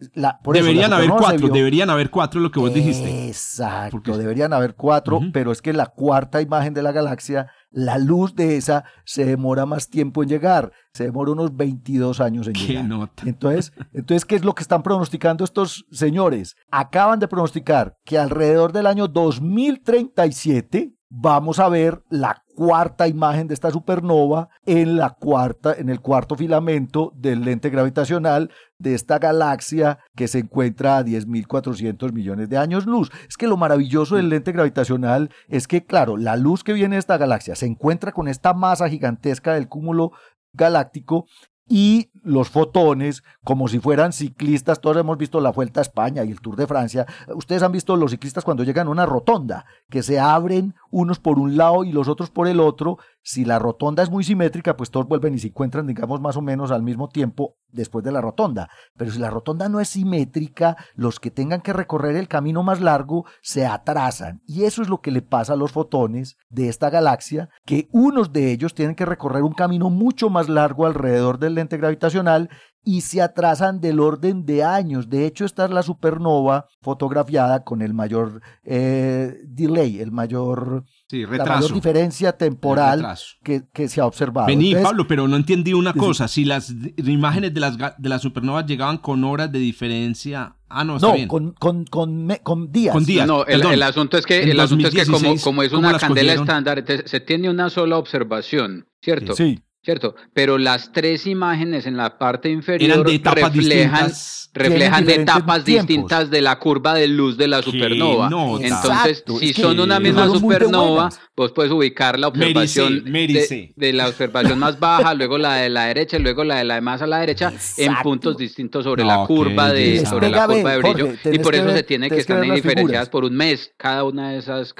deberían 0.52 0.92
haber 0.92 1.10
cuatro, 1.10 1.48
deberían 1.48 1.90
haber 1.90 2.10
cuatro, 2.10 2.40
lo 2.40 2.50
que 2.50 2.58
vos 2.58 2.72
dijiste. 2.72 3.28
Exacto, 3.28 4.16
deberían 4.16 4.52
haber 4.52 4.74
cuatro, 4.74 5.20
pero 5.32 5.52
es 5.52 5.60
que 5.60 5.72
la 5.72 5.86
cuarta 5.86 6.40
imagen 6.40 6.72
de 6.72 6.82
la 6.82 6.92
galaxia, 6.92 7.50
la 7.70 7.98
luz 7.98 8.34
de 8.34 8.56
esa 8.56 8.84
se 9.04 9.26
demora 9.26 9.66
más 9.66 9.90
tiempo 9.90 10.22
en 10.22 10.30
llegar, 10.30 10.72
se 10.92 11.04
demora 11.04 11.32
unos 11.32 11.54
22 11.54 12.20
años 12.20 12.46
en 12.46 12.54
¿Qué 12.54 12.60
llegar. 12.60 12.84
Nota? 12.86 13.24
Entonces, 13.26 13.72
entonces, 13.92 14.24
¿qué 14.24 14.36
es 14.36 14.44
lo 14.44 14.54
que 14.54 14.62
están 14.62 14.82
pronosticando 14.82 15.44
estos 15.44 15.84
señores? 15.90 16.56
Acaban 16.70 17.18
de 17.18 17.28
pronosticar 17.28 17.98
que 18.04 18.18
alrededor 18.18 18.72
del 18.72 18.86
año 18.86 19.08
2037 19.08 20.94
vamos 21.10 21.58
a 21.58 21.68
ver 21.68 22.02
la 22.10 22.44
cuarta 22.58 23.06
imagen 23.06 23.46
de 23.46 23.54
esta 23.54 23.70
supernova 23.70 24.48
en 24.66 24.96
la 24.96 25.10
cuarta 25.10 25.72
en 25.78 25.88
el 25.90 26.00
cuarto 26.00 26.34
filamento 26.34 27.12
del 27.14 27.42
lente 27.42 27.70
gravitacional 27.70 28.50
de 28.80 28.94
esta 28.94 29.20
galaxia 29.20 30.00
que 30.16 30.26
se 30.26 30.40
encuentra 30.40 30.98
a 30.98 31.04
10.400 31.04 32.12
millones 32.12 32.48
de 32.48 32.56
años 32.56 32.84
luz. 32.84 33.12
Es 33.28 33.36
que 33.36 33.46
lo 33.46 33.56
maravilloso 33.56 34.16
del 34.16 34.28
lente 34.28 34.50
gravitacional 34.50 35.30
es 35.46 35.68
que, 35.68 35.86
claro, 35.86 36.16
la 36.16 36.34
luz 36.36 36.64
que 36.64 36.72
viene 36.72 36.96
de 36.96 37.00
esta 37.00 37.16
galaxia 37.16 37.54
se 37.54 37.66
encuentra 37.66 38.10
con 38.10 38.26
esta 38.26 38.54
masa 38.54 38.88
gigantesca 38.88 39.54
del 39.54 39.68
cúmulo 39.68 40.10
galáctico 40.52 41.26
y 41.68 42.10
los 42.22 42.48
fotones 42.48 43.22
como 43.44 43.68
si 43.68 43.78
fueran 43.78 44.12
ciclistas. 44.12 44.80
Todos 44.80 44.96
hemos 44.96 45.18
visto 45.18 45.40
la 45.40 45.52
Vuelta 45.52 45.80
a 45.80 45.82
España 45.82 46.24
y 46.24 46.30
el 46.30 46.40
Tour 46.40 46.56
de 46.56 46.66
Francia. 46.66 47.06
Ustedes 47.34 47.62
han 47.62 47.72
visto 47.72 47.94
los 47.94 48.10
ciclistas 48.10 48.44
cuando 48.44 48.64
llegan 48.64 48.88
a 48.88 48.90
una 48.90 49.06
rotonda, 49.06 49.66
que 49.90 50.02
se 50.02 50.18
abren 50.18 50.74
unos 50.90 51.18
por 51.18 51.38
un 51.38 51.56
lado 51.56 51.84
y 51.84 51.92
los 51.92 52.08
otros 52.08 52.30
por 52.30 52.48
el 52.48 52.60
otro. 52.60 52.98
Si 53.22 53.44
la 53.44 53.58
rotonda 53.58 54.02
es 54.02 54.10
muy 54.10 54.24
simétrica, 54.24 54.76
pues 54.76 54.90
todos 54.90 55.06
vuelven 55.06 55.34
y 55.34 55.38
se 55.38 55.48
encuentran, 55.48 55.86
digamos, 55.86 56.20
más 56.20 56.36
o 56.36 56.42
menos 56.42 56.70
al 56.70 56.82
mismo 56.82 57.08
tiempo 57.08 57.56
después 57.70 58.04
de 58.04 58.12
la 58.12 58.20
rotonda. 58.20 58.68
Pero 58.96 59.10
si 59.10 59.18
la 59.18 59.30
rotonda 59.30 59.68
no 59.68 59.80
es 59.80 59.90
simétrica, 59.90 60.76
los 60.94 61.20
que 61.20 61.30
tengan 61.30 61.60
que 61.60 61.72
recorrer 61.72 62.16
el 62.16 62.28
camino 62.28 62.62
más 62.62 62.80
largo 62.80 63.26
se 63.42 63.66
atrasan. 63.66 64.40
Y 64.46 64.64
eso 64.64 64.82
es 64.82 64.88
lo 64.88 65.00
que 65.00 65.10
le 65.10 65.22
pasa 65.22 65.52
a 65.52 65.56
los 65.56 65.72
fotones 65.72 66.36
de 66.48 66.68
esta 66.68 66.90
galaxia, 66.90 67.50
que 67.66 67.88
unos 67.92 68.32
de 68.32 68.52
ellos 68.52 68.74
tienen 68.74 68.94
que 68.94 69.04
recorrer 69.06 69.42
un 69.42 69.52
camino 69.52 69.90
mucho 69.90 70.30
más 70.30 70.48
largo 70.48 70.86
alrededor 70.86 71.38
del 71.38 71.54
lente 71.54 71.76
gravitacional 71.76 72.48
y 72.88 73.02
se 73.02 73.20
atrasan 73.20 73.82
del 73.82 74.00
orden 74.00 74.46
de 74.46 74.64
años. 74.64 75.10
De 75.10 75.26
hecho, 75.26 75.44
esta 75.44 75.66
es 75.66 75.70
la 75.70 75.82
supernova 75.82 76.68
fotografiada 76.80 77.62
con 77.62 77.82
el 77.82 77.92
mayor 77.92 78.40
eh, 78.64 79.42
delay, 79.44 80.00
el 80.00 80.10
mayor, 80.10 80.86
la 81.10 81.44
mayor 81.44 81.74
diferencia 81.74 82.32
temporal 82.32 83.06
que, 83.44 83.64
que, 83.74 83.88
se 83.88 84.00
ha 84.00 84.06
observado. 84.06 84.46
Vení, 84.46 84.74
Pablo, 84.74 85.06
pero 85.06 85.28
no 85.28 85.36
entendí 85.36 85.74
una 85.74 85.92
cosa. 85.92 86.28
Si 86.28 86.46
las 86.46 86.74
imágenes 86.96 87.52
de 87.52 87.60
las, 87.60 87.76
de 87.76 88.08
las 88.08 88.22
supernovas 88.22 88.64
llegaban 88.64 88.96
con 88.96 89.22
horas 89.22 89.52
de 89.52 89.58
diferencia 89.58 90.54
Ah, 90.70 90.84
no, 90.84 90.96
está 90.96 91.16
no 91.16 91.28
Con, 91.28 91.52
con, 91.52 91.84
con, 91.86 92.28
con, 92.42 92.72
días. 92.72 92.92
Con 92.92 93.04
días. 93.04 93.26
No, 93.26 93.44
el, 93.46 93.82
asunto 93.82 94.18
es 94.18 94.26
que, 94.26 94.50
el 94.50 94.60
asunto 94.60 94.88
es 94.88 94.94
que 94.94 95.06
como, 95.06 95.34
como 95.40 95.62
es 95.62 95.72
una 95.72 95.98
candela 95.98 96.34
estándar, 96.34 96.84
se 97.06 97.20
tiene 97.20 97.48
una 97.48 97.70
sola 97.70 97.96
observación, 97.96 98.86
¿cierto? 99.00 99.34
Sí. 99.34 99.60
¿Cierto? 99.88 100.14
Pero 100.34 100.58
las 100.58 100.92
tres 100.92 101.26
imágenes 101.26 101.86
en 101.86 101.96
la 101.96 102.18
parte 102.18 102.50
inferior 102.50 103.06
reflejan, 103.06 104.12
reflejan 104.52 105.08
etapas 105.08 105.64
distintas 105.64 106.30
de 106.30 106.42
la 106.42 106.58
curva 106.58 106.92
de 106.92 107.08
luz 107.08 107.38
de 107.38 107.48
la 107.48 107.62
supernova. 107.62 108.28
Entonces, 108.60 109.24
si 109.40 109.54
son 109.54 109.80
una 109.80 109.98
misma 109.98 110.26
supernova, 110.26 111.08
vos 111.34 111.52
puedes 111.52 111.72
ubicar 111.72 112.18
la 112.18 112.28
observación 112.28 113.02
de, 113.02 113.92
la 113.94 114.08
observación 114.08 114.58
más 114.58 114.78
baja, 114.78 115.14
luego 115.14 115.38
la 115.38 115.54
de 115.54 115.70
la 115.70 115.86
derecha, 115.86 116.18
luego 116.18 116.44
la 116.44 116.56
de 116.56 116.64
la 116.64 116.74
de 116.74 116.80
más 116.82 117.00
a 117.00 117.06
la 117.06 117.20
derecha, 117.20 117.50
en 117.78 117.94
puntos 118.02 118.36
distintos 118.36 118.84
sobre 118.84 119.04
la 119.04 119.24
curva 119.24 119.72
de 119.72 120.04
sobre 120.04 120.28
la 120.28 120.46
curva 120.46 120.72
de 120.72 120.78
brillo. 120.82 121.14
y 121.32 121.38
por 121.38 121.54
eso 121.54 121.70
se 121.70 121.82
tiene 121.82 122.10
que, 122.10 122.18
estar 122.18 122.42
diferenciadas 122.42 123.08
por 123.08 123.24
un 123.24 123.34
mes 123.34 123.72
cada 123.78 124.04
una 124.04 124.32
de 124.32 124.40
esas. 124.40 124.74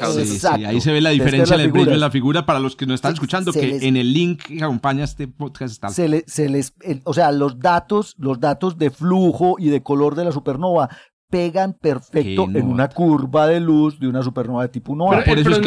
ahí 0.67 0.83
se 0.83 0.93
ve 0.93 1.01
la 1.01 1.11
diferencia 1.11 1.57
del 1.57 1.73
brillo 1.73 1.93
en 1.93 2.01
la 2.01 2.11
figura 2.11 2.45
para 2.45 2.61
los 2.61 2.77
que 2.77 2.85
no 2.85 2.93
están 2.93 3.15
escuchando, 3.15 3.55
que 3.55 3.79
en 3.81 3.97
el 3.97 4.13
link 4.13 4.43
que 4.43 4.63
acompaña 4.63 4.98
este 5.01 5.29
podcast 5.29 5.85
Se, 5.89 6.25
se 6.27 6.49
les, 6.49 6.75
o 7.05 7.15
sea, 7.15 7.33
los 7.33 7.59
datos, 7.59 8.15
los 8.19 8.41
datos 8.41 8.79
de 8.79 8.91
flujo 8.91 9.57
y 9.59 9.69
de 9.69 9.83
color 9.83 10.15
de 10.15 10.25
la 10.25 10.33
supernova 10.33 10.89
pegan 11.31 11.75
perfecto 11.75 12.45
en 12.55 12.67
una 12.67 12.89
curva 12.89 13.47
de 13.47 13.61
luz 13.61 14.01
de 14.01 14.09
una 14.09 14.23
supernova 14.23 14.63
de 14.63 14.69
tipo 14.69 14.95
1A. 14.95 15.11
Pero 15.11 15.25
por 15.25 15.39
eso 15.39 15.51
es 15.51 15.59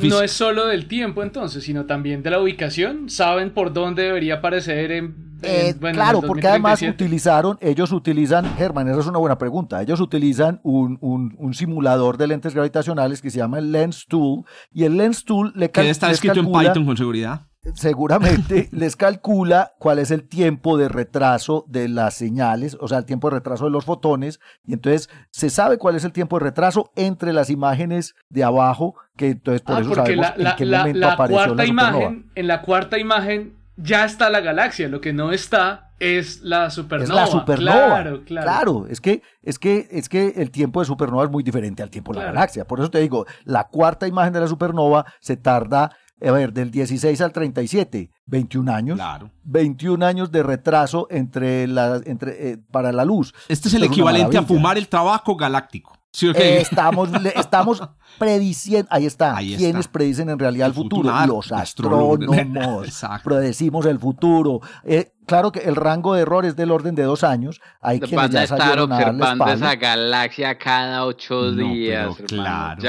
que 0.00 0.08
no 0.08 0.22
es 0.22 0.32
solo 0.32 0.66
del 0.66 0.86
tiempo 0.86 1.22
entonces, 1.22 1.64
sino 1.64 1.86
también 1.86 2.22
de 2.22 2.30
la 2.30 2.40
ubicación. 2.40 3.10
Saben 3.10 3.52
por 3.52 3.72
dónde 3.72 4.04
debería 4.04 4.34
aparecer 4.34 4.92
en... 4.92 5.32
Eh, 5.44 5.74
claro, 5.92 6.20
porque 6.20 6.46
además 6.46 6.80
utilizaron, 6.82 7.58
ellos 7.60 7.90
utilizan, 7.90 8.54
Germán, 8.56 8.88
esa 8.88 9.00
es 9.00 9.06
una 9.08 9.18
buena 9.18 9.38
pregunta, 9.38 9.82
ellos 9.82 9.98
utilizan 9.98 10.60
un, 10.62 10.98
un, 11.00 11.52
simulador 11.54 12.16
de 12.16 12.28
lentes 12.28 12.54
gravitacionales 12.54 13.20
que 13.20 13.28
se 13.28 13.38
llama 13.38 13.58
el 13.58 13.72
Lens 13.72 14.06
Tool, 14.06 14.44
y 14.72 14.84
el 14.84 14.96
Lens 14.96 15.24
Tool 15.24 15.52
le 15.56 15.72
Que 15.72 15.90
está 15.90 16.12
escrito 16.12 16.38
en 16.38 16.52
Python 16.52 16.86
con 16.86 16.96
seguridad 16.96 17.48
seguramente 17.74 18.68
les 18.72 18.96
calcula 18.96 19.74
cuál 19.78 19.98
es 19.98 20.10
el 20.10 20.28
tiempo 20.28 20.76
de 20.76 20.88
retraso 20.88 21.64
de 21.68 21.88
las 21.88 22.14
señales, 22.14 22.76
o 22.80 22.88
sea, 22.88 22.98
el 22.98 23.04
tiempo 23.04 23.30
de 23.30 23.36
retraso 23.36 23.64
de 23.64 23.70
los 23.70 23.84
fotones, 23.84 24.40
y 24.64 24.74
entonces 24.74 25.08
se 25.30 25.50
sabe 25.50 25.78
cuál 25.78 25.96
es 25.96 26.04
el 26.04 26.12
tiempo 26.12 26.38
de 26.38 26.44
retraso 26.44 26.92
entre 26.96 27.32
las 27.32 27.50
imágenes 27.50 28.14
de 28.28 28.44
abajo, 28.44 28.94
que 29.16 29.30
entonces 29.30 29.62
por 29.62 29.76
ah, 29.76 29.80
eso 29.80 29.94
sabemos 29.94 30.32
la, 30.36 30.50
en 30.50 30.56
qué 30.56 30.66
momento 30.66 31.08
apareció 31.08 31.54
la 31.54 31.66
imagen, 31.66 32.30
En 32.34 32.46
la 32.46 32.62
cuarta 32.62 32.98
imagen 32.98 33.56
ya 33.76 34.04
está 34.04 34.30
la 34.30 34.40
galaxia, 34.40 34.88
lo 34.88 35.00
que 35.00 35.12
no 35.12 35.32
está 35.32 35.92
es 35.98 36.42
la 36.42 36.68
supernova. 36.70 37.04
Es 37.04 37.14
la 37.14 37.26
supernova. 37.26 37.86
Claro, 37.86 38.24
claro. 38.24 38.46
claro 38.46 38.86
es, 38.88 39.00
que, 39.00 39.22
es, 39.40 39.58
que, 39.60 39.88
es 39.92 40.08
que 40.08 40.34
el 40.36 40.50
tiempo 40.50 40.80
de 40.80 40.86
supernova 40.86 41.24
es 41.24 41.30
muy 41.30 41.44
diferente 41.44 41.82
al 41.82 41.90
tiempo 41.90 42.12
de 42.12 42.18
la 42.18 42.26
galaxia. 42.26 42.64
Por 42.64 42.80
eso 42.80 42.90
te 42.90 42.98
digo, 42.98 43.24
la 43.44 43.68
cuarta 43.68 44.08
imagen 44.08 44.32
de 44.32 44.40
la 44.40 44.48
supernova 44.48 45.06
se 45.20 45.36
tarda 45.36 45.96
a 46.28 46.32
ver, 46.32 46.52
del 46.52 46.70
16 46.70 47.20
al 47.20 47.32
37, 47.32 48.10
21 48.26 48.72
años. 48.72 48.96
Claro. 48.96 49.30
21 49.44 50.04
años 50.04 50.30
de 50.30 50.42
retraso 50.42 51.06
entre 51.10 51.66
la, 51.66 52.00
entre, 52.04 52.50
eh, 52.50 52.58
para 52.70 52.92
la 52.92 53.04
luz. 53.04 53.34
Este 53.48 53.68
es 53.68 53.74
el 53.74 53.84
equivalente 53.84 54.38
a 54.38 54.42
fumar 54.42 54.78
el 54.78 54.88
tabaco 54.88 55.36
galáctico. 55.36 56.01
Estamos, 56.12 57.08
estamos 57.34 57.82
prediciendo, 58.18 58.88
ahí 58.90 59.06
está, 59.06 59.36
quienes 59.36 59.88
predicen 59.88 60.28
en 60.28 60.38
realidad 60.38 60.68
el, 60.68 60.74
futuro? 60.74 61.10
Los 61.26 61.52
astrónomos. 61.52 63.04
Predecimos 63.24 63.86
el 63.86 63.98
futuro. 63.98 64.60
Eh, 64.84 65.14
claro 65.26 65.52
que 65.52 65.60
el 65.60 65.74
rango 65.74 66.14
de 66.14 66.22
error 66.22 66.44
es 66.44 66.54
del 66.54 66.70
orden 66.70 66.94
de 66.94 67.04
dos 67.04 67.24
años. 67.24 67.60
Hay 67.80 67.98
que 67.98 68.14
Van 68.14 68.36
a 68.36 68.42
estar 68.42 68.78
observando 68.78 69.46
esa 69.46 69.74
galaxia 69.76 70.58
cada 70.58 71.06
ocho 71.06 71.52
días. 71.52 72.14
claro. 72.26 72.82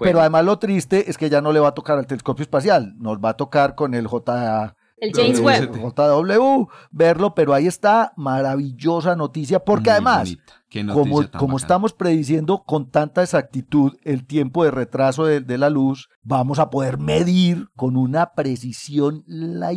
pero 0.00 0.20
además 0.20 0.44
lo 0.44 0.58
triste 0.58 1.08
es 1.08 1.16
que 1.16 1.30
ya 1.30 1.40
no 1.40 1.52
le 1.52 1.60
va 1.60 1.68
a 1.68 1.74
tocar 1.74 1.98
al 1.98 2.06
telescopio 2.06 2.42
espacial, 2.42 2.94
nos 2.98 3.18
va 3.18 3.30
a 3.30 3.36
tocar 3.36 3.74
con 3.74 3.94
el 3.94 4.06
J 4.08 4.74
el 4.98 5.12
James 5.12 5.40
Webb. 5.40 5.72
JW, 5.76 6.68
verlo, 6.90 7.34
pero 7.34 7.52
ahí 7.52 7.66
está, 7.66 8.12
maravillosa 8.16 9.14
noticia, 9.14 9.60
porque 9.60 9.90
además, 9.90 10.36
como, 10.92 11.30
como 11.30 11.56
estamos 11.56 11.92
prediciendo 11.92 12.64
con 12.64 12.90
tanta 12.90 13.22
exactitud 13.22 13.94
el 14.04 14.26
tiempo 14.26 14.64
de 14.64 14.70
retraso 14.70 15.24
de, 15.24 15.58
la 15.58 15.70
luz, 15.70 16.08
vamos 16.22 16.58
a 16.58 16.70
poder 16.70 16.98
medir 16.98 17.68
con 17.76 17.96
una 17.96 18.32
precisión 18.34 19.24
la 19.26 19.72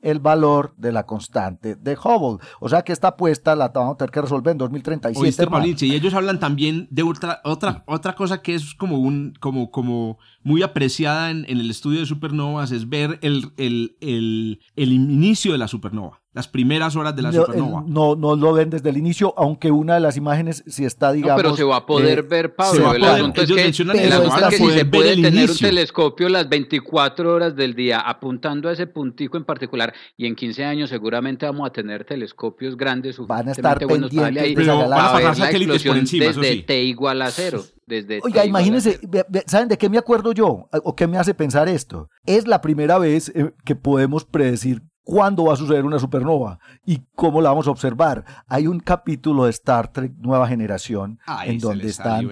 el 0.00 0.20
valor 0.20 0.74
de 0.76 0.92
la 0.92 1.06
constante 1.06 1.74
de 1.74 1.96
Hubble. 1.96 2.44
O 2.60 2.68
sea 2.68 2.82
que 2.82 2.92
esta 2.92 3.08
apuesta 3.08 3.56
la 3.56 3.68
vamos 3.68 3.94
a 3.94 3.96
tener 3.98 4.10
que 4.10 4.22
resolver 4.22 4.52
en 4.52 4.58
2037. 4.58 5.86
y 5.86 5.94
ellos 5.94 6.14
hablan 6.14 6.38
también 6.38 6.86
de 6.90 7.02
otra, 7.02 7.40
otra, 7.44 7.82
otra 7.86 8.14
cosa 8.14 8.40
que 8.40 8.54
es 8.54 8.74
como, 8.74 8.98
un, 8.98 9.34
como, 9.40 9.70
como 9.70 10.18
muy 10.42 10.62
apreciada 10.62 11.30
en, 11.30 11.44
el 11.48 11.70
estudio 11.70 12.00
de 12.00 12.06
supernovas, 12.06 12.70
es 12.70 12.88
ver 12.88 13.18
el, 13.22 13.52
el, 13.56 13.96
el, 14.00 14.60
el 14.76 14.92
inicio 14.92 15.52
de 15.52 15.58
la 15.58 15.68
supernova 15.68 16.20
las 16.38 16.46
primeras 16.46 16.94
horas 16.94 17.16
de 17.16 17.22
la 17.22 17.32
supernova. 17.32 17.82
No, 17.84 18.14
no 18.14 18.36
lo 18.36 18.52
ven 18.52 18.70
desde 18.70 18.90
el 18.90 18.96
inicio, 18.96 19.34
aunque 19.36 19.72
una 19.72 19.94
de 19.94 20.00
las 20.00 20.16
imágenes 20.16 20.62
si 20.68 20.84
está, 20.84 21.10
digamos... 21.10 21.36
No, 21.36 21.42
pero 21.42 21.56
se 21.56 21.64
va 21.64 21.78
a 21.78 21.84
poder 21.84 22.20
eh, 22.20 22.22
ver, 22.22 22.54
Pablo. 22.54 22.94
El 22.94 23.02
asunto 23.02 23.42
es 23.42 23.48
que, 23.48 23.64
el 23.64 23.72
que 23.72 24.56
si 24.56 24.70
se 24.70 24.84
puede 24.84 25.20
tener 25.20 25.50
un 25.50 25.56
telescopio 25.56 26.28
las 26.28 26.48
24 26.48 27.34
horas 27.34 27.56
del 27.56 27.74
día 27.74 27.98
apuntando 27.98 28.68
a 28.68 28.72
ese 28.72 28.86
puntico 28.86 29.36
en 29.36 29.42
particular, 29.42 29.92
y 30.16 30.26
en 30.26 30.36
15 30.36 30.64
años 30.64 30.90
seguramente 30.90 31.44
vamos 31.44 31.66
a 31.66 31.72
tener 31.72 32.04
telescopios 32.04 32.76
grandes 32.76 33.18
Van 33.26 33.48
a 33.48 33.50
estar 33.50 33.76
pendientes 33.84 34.40
ahí, 34.40 34.54
pero 34.54 34.88
van 34.88 34.92
a 34.92 35.12
pasar 35.12 35.34
satélites 35.34 35.82
por 35.82 35.96
encima, 35.96 36.26
desde 36.26 36.62
T 36.62 36.82
igual 36.84 37.20
a 37.20 37.32
cero. 37.32 37.64
Desde 37.84 38.20
Oiga, 38.22 38.44
imagínense, 38.44 39.00
¿saben 39.46 39.66
de 39.66 39.76
qué 39.76 39.88
me 39.88 39.98
acuerdo 39.98 40.30
yo? 40.32 40.68
¿O 40.84 40.94
qué 40.94 41.08
me 41.08 41.18
hace 41.18 41.34
pensar 41.34 41.68
esto? 41.68 42.10
Es 42.26 42.46
la 42.46 42.60
primera 42.60 42.98
vez 42.98 43.32
eh, 43.34 43.52
que 43.64 43.74
podemos 43.74 44.24
predecir 44.24 44.82
cuándo 45.08 45.46
va 45.46 45.54
a 45.54 45.56
suceder 45.56 45.86
una 45.86 45.98
supernova 45.98 46.58
y 46.84 47.00
cómo 47.14 47.40
la 47.40 47.48
vamos 47.48 47.66
a 47.66 47.70
observar. 47.70 48.26
Hay 48.46 48.66
un 48.66 48.78
capítulo 48.78 49.44
de 49.44 49.50
Star 49.50 49.90
Trek 49.90 50.12
Nueva 50.18 50.46
Generación 50.46 51.18
en 51.46 51.58
donde 51.58 51.88
están 51.88 52.28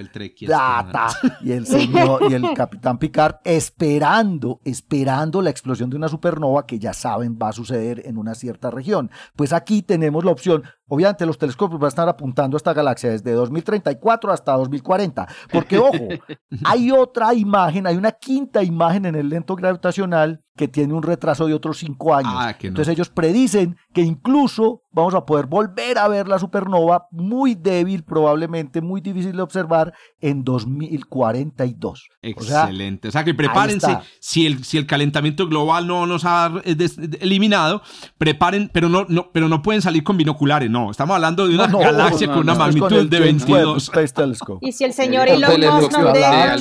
Data 0.46 1.08
y 1.40 1.52
el 1.52 1.66
señor 1.66 2.30
y 2.30 2.34
el 2.34 2.52
capitán 2.52 2.98
Picard 2.98 3.36
esperando, 3.44 4.60
esperando 4.62 5.40
la 5.40 5.48
explosión 5.48 5.88
de 5.88 5.96
una 5.96 6.08
supernova 6.08 6.66
que 6.66 6.78
ya 6.78 6.92
saben 6.92 7.38
va 7.42 7.48
a 7.48 7.52
suceder 7.54 8.02
en 8.04 8.18
una 8.18 8.34
cierta 8.34 8.70
región. 8.70 9.10
Pues 9.36 9.54
aquí 9.54 9.80
tenemos 9.80 10.22
la 10.22 10.32
opción, 10.32 10.62
Obviamente 10.88 11.26
los 11.26 11.36
telescopios 11.36 11.80
van 11.80 11.86
a 11.86 11.88
estar 11.88 12.08
apuntando 12.08 12.56
a 12.56 12.58
esta 12.58 12.72
galaxia 12.72 13.10
desde 13.10 13.32
2034 13.32 14.32
hasta 14.32 14.52
2040. 14.52 15.26
Porque, 15.50 15.78
ojo, 15.78 15.96
hay 16.64 16.92
otra 16.92 17.34
imagen, 17.34 17.88
hay 17.88 17.96
una 17.96 18.12
quinta 18.12 18.62
imagen 18.62 19.06
en 19.06 19.16
el 19.16 19.28
lento 19.28 19.56
gravitacional 19.56 20.44
que 20.57 20.68
tiene 20.68 20.94
un 20.94 21.02
retraso 21.02 21.46
de 21.46 21.54
otros 21.54 21.78
cinco 21.78 22.14
años. 22.14 22.32
Ah, 22.34 22.57
Entonces 22.61 22.92
ellos 22.92 23.11
predicen 23.11 23.76
que 23.97 24.03
incluso 24.03 24.82
vamos 24.92 25.14
a 25.14 25.24
poder 25.24 25.47
volver 25.47 25.97
a 25.97 26.07
ver 26.07 26.28
la 26.28 26.38
supernova 26.38 27.09
muy 27.11 27.55
débil, 27.55 28.05
probablemente 28.05 28.82
muy 28.82 29.01
difícil 29.01 29.32
de 29.32 29.40
observar 29.40 29.94
en 30.20 30.44
2042. 30.44 32.11
Excelente. 32.20 33.09
O 33.09 33.11
sea, 33.11 33.24
que 33.24 33.32
prepárense, 33.32 33.97
si 34.20 34.44
el, 34.44 34.64
si 34.64 34.76
el 34.76 34.86
calentamiento 34.86 35.49
global 35.49 35.86
no 35.86 36.07
nos 36.07 36.26
ha 36.26 36.53
eliminado, 37.20 37.80
preparen, 38.18 38.68
pero 38.70 38.90
no, 38.90 39.07
no, 39.09 39.30
pero 39.32 39.49
no 39.49 39.62
pueden 39.62 39.80
salir 39.80 40.05
con 40.05 40.18
binoculares, 40.18 40.68
no. 40.68 40.90
Estamos 40.90 41.14
hablando 41.14 41.49
de 41.49 41.55
una 41.55 41.68
galaxia 41.68 42.26
con 42.26 42.40
una 42.40 42.55
magnitud 42.55 43.09
de 43.09 43.18
22. 43.18 43.90
y 44.61 44.72
si 44.72 44.84
el 44.84 44.92
señor 44.92 45.26
Elon 45.26 45.59
Musk 45.59 45.99
nos 45.99 46.12
deja, 46.12 46.53
¿El 46.53 46.61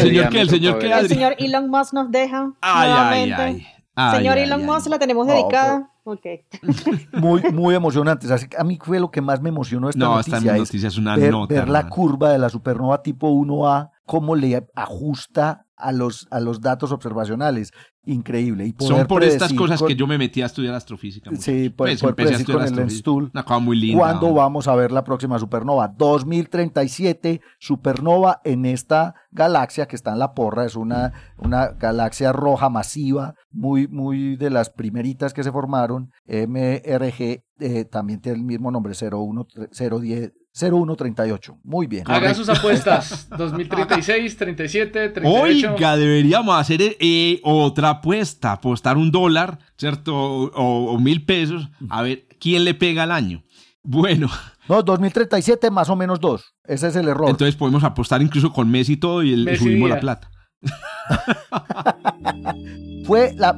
señor 0.00 0.28
qué? 0.28 0.40
¿El 0.42 0.48
señor 0.48 0.78
qué, 0.78 0.92
El 0.92 1.08
señor 1.08 1.34
Elon 1.38 1.68
Musk 1.68 1.92
nos 1.92 2.08
deja 2.12 2.52
ay, 2.60 2.90
Ay, 2.92 3.32
ay. 3.32 3.66
Señor 3.96 4.38
Elon 4.38 4.64
Musk, 4.64 4.88
la 4.88 4.98
tenemos 4.98 5.26
dedicada. 5.26 5.90
Muy, 7.12 7.40
muy 7.50 7.74
emocionante. 7.74 8.26
a 8.58 8.64
mí 8.64 8.78
fue 8.82 9.00
lo 9.00 9.10
que 9.10 9.22
más 9.22 9.40
me 9.40 9.48
emocionó 9.48 9.88
esta 9.88 10.00
no, 10.00 10.16
noticia. 10.16 10.36
Esta 10.36 10.56
noticia 10.56 10.88
es, 10.88 10.98
una 10.98 11.16
ver, 11.16 11.30
nota, 11.30 11.54
ver 11.54 11.68
la 11.68 11.88
curva 11.88 12.30
de 12.30 12.38
la 12.38 12.50
supernova 12.50 13.02
tipo 13.02 13.30
1A, 13.30 13.90
cómo 14.04 14.36
le 14.36 14.66
ajusta 14.74 15.66
a 15.76 15.92
los, 15.92 16.26
a 16.30 16.40
los 16.40 16.60
datos 16.60 16.92
observacionales. 16.92 17.72
Increíble. 18.06 18.66
Y 18.66 18.84
Son 18.84 19.06
por 19.06 19.24
estas 19.24 19.52
cosas 19.54 19.82
que 19.82 19.96
yo 19.96 20.06
me 20.06 20.18
metí 20.18 20.42
a 20.42 20.46
estudiar 20.46 20.74
astrofísica. 20.74 21.30
Sí, 21.36 21.70
por, 21.70 21.88
pues, 21.88 22.00
por 22.02 22.14
predecir 22.14 22.46
con 22.46 22.62
el 22.62 22.90
Stool. 22.90 23.30
Una 23.32 23.44
cosa 23.44 23.58
muy 23.60 23.78
linda. 23.78 23.98
¿Cuándo 23.98 24.34
vamos 24.34 24.68
a 24.68 24.74
ver 24.74 24.92
la 24.92 25.04
próxima 25.04 25.38
supernova? 25.38 25.88
2037, 25.88 27.40
supernova 27.58 28.40
en 28.44 28.66
esta 28.66 29.14
galaxia 29.30 29.86
que 29.86 29.96
está 29.96 30.12
en 30.12 30.18
la 30.18 30.34
porra. 30.34 30.66
Es 30.66 30.76
una, 30.76 31.12
una 31.38 31.68
galaxia 31.68 32.32
roja 32.32 32.68
masiva, 32.68 33.34
muy, 33.50 33.88
muy 33.88 34.36
de 34.36 34.50
las 34.50 34.70
primeritas 34.70 35.32
que 35.32 35.42
se 35.42 35.52
formaron. 35.52 36.10
MRG 36.26 37.42
eh, 37.60 37.84
también 37.90 38.20
tiene 38.20 38.38
el 38.38 38.44
mismo 38.44 38.70
nombre, 38.70 38.92
010 38.94 40.32
0138. 40.54 41.58
Muy 41.64 41.88
bien. 41.88 42.04
Hagan 42.06 42.34
sus 42.34 42.48
apuestas. 42.48 43.28
2036, 43.36 44.36
37, 44.36 45.08
38. 45.08 45.74
Oiga, 45.74 45.96
deberíamos 45.96 46.56
hacer 46.56 46.96
eh, 47.00 47.40
otra 47.42 47.90
apuesta. 47.90 48.52
Apostar 48.52 48.96
un 48.96 49.10
dólar, 49.10 49.58
¿cierto? 49.76 50.14
O, 50.14 50.96
mil 51.00 51.24
pesos. 51.24 51.68
A 51.90 52.02
ver 52.02 52.28
quién 52.38 52.64
le 52.64 52.74
pega 52.74 53.02
al 53.02 53.12
año. 53.12 53.42
Bueno. 53.82 54.30
No, 54.66 54.82
2037 54.82 55.70
más 55.70 55.90
o 55.90 55.96
menos 55.96 56.20
dos. 56.20 56.54
Ese 56.66 56.88
es 56.88 56.96
el 56.96 57.06
error. 57.06 57.28
Entonces 57.28 57.54
podemos 57.54 57.84
apostar 57.84 58.22
incluso 58.22 58.50
con 58.50 58.70
Messi 58.70 58.94
y 58.94 58.96
todo 58.96 59.22
y, 59.22 59.34
el, 59.34 59.58
subimos 59.58 59.90
la 59.90 60.00
plata. 60.00 60.30
fue 63.04 63.34
la, 63.36 63.54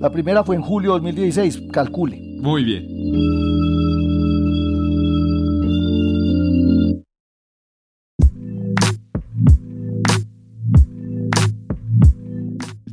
la 0.00 0.10
primera 0.10 0.42
fue 0.42 0.56
en 0.56 0.62
julio 0.62 0.94
de 0.94 0.98
2016. 0.98 1.62
Calcule. 1.72 2.20
Muy 2.40 2.64
bien. 2.64 2.88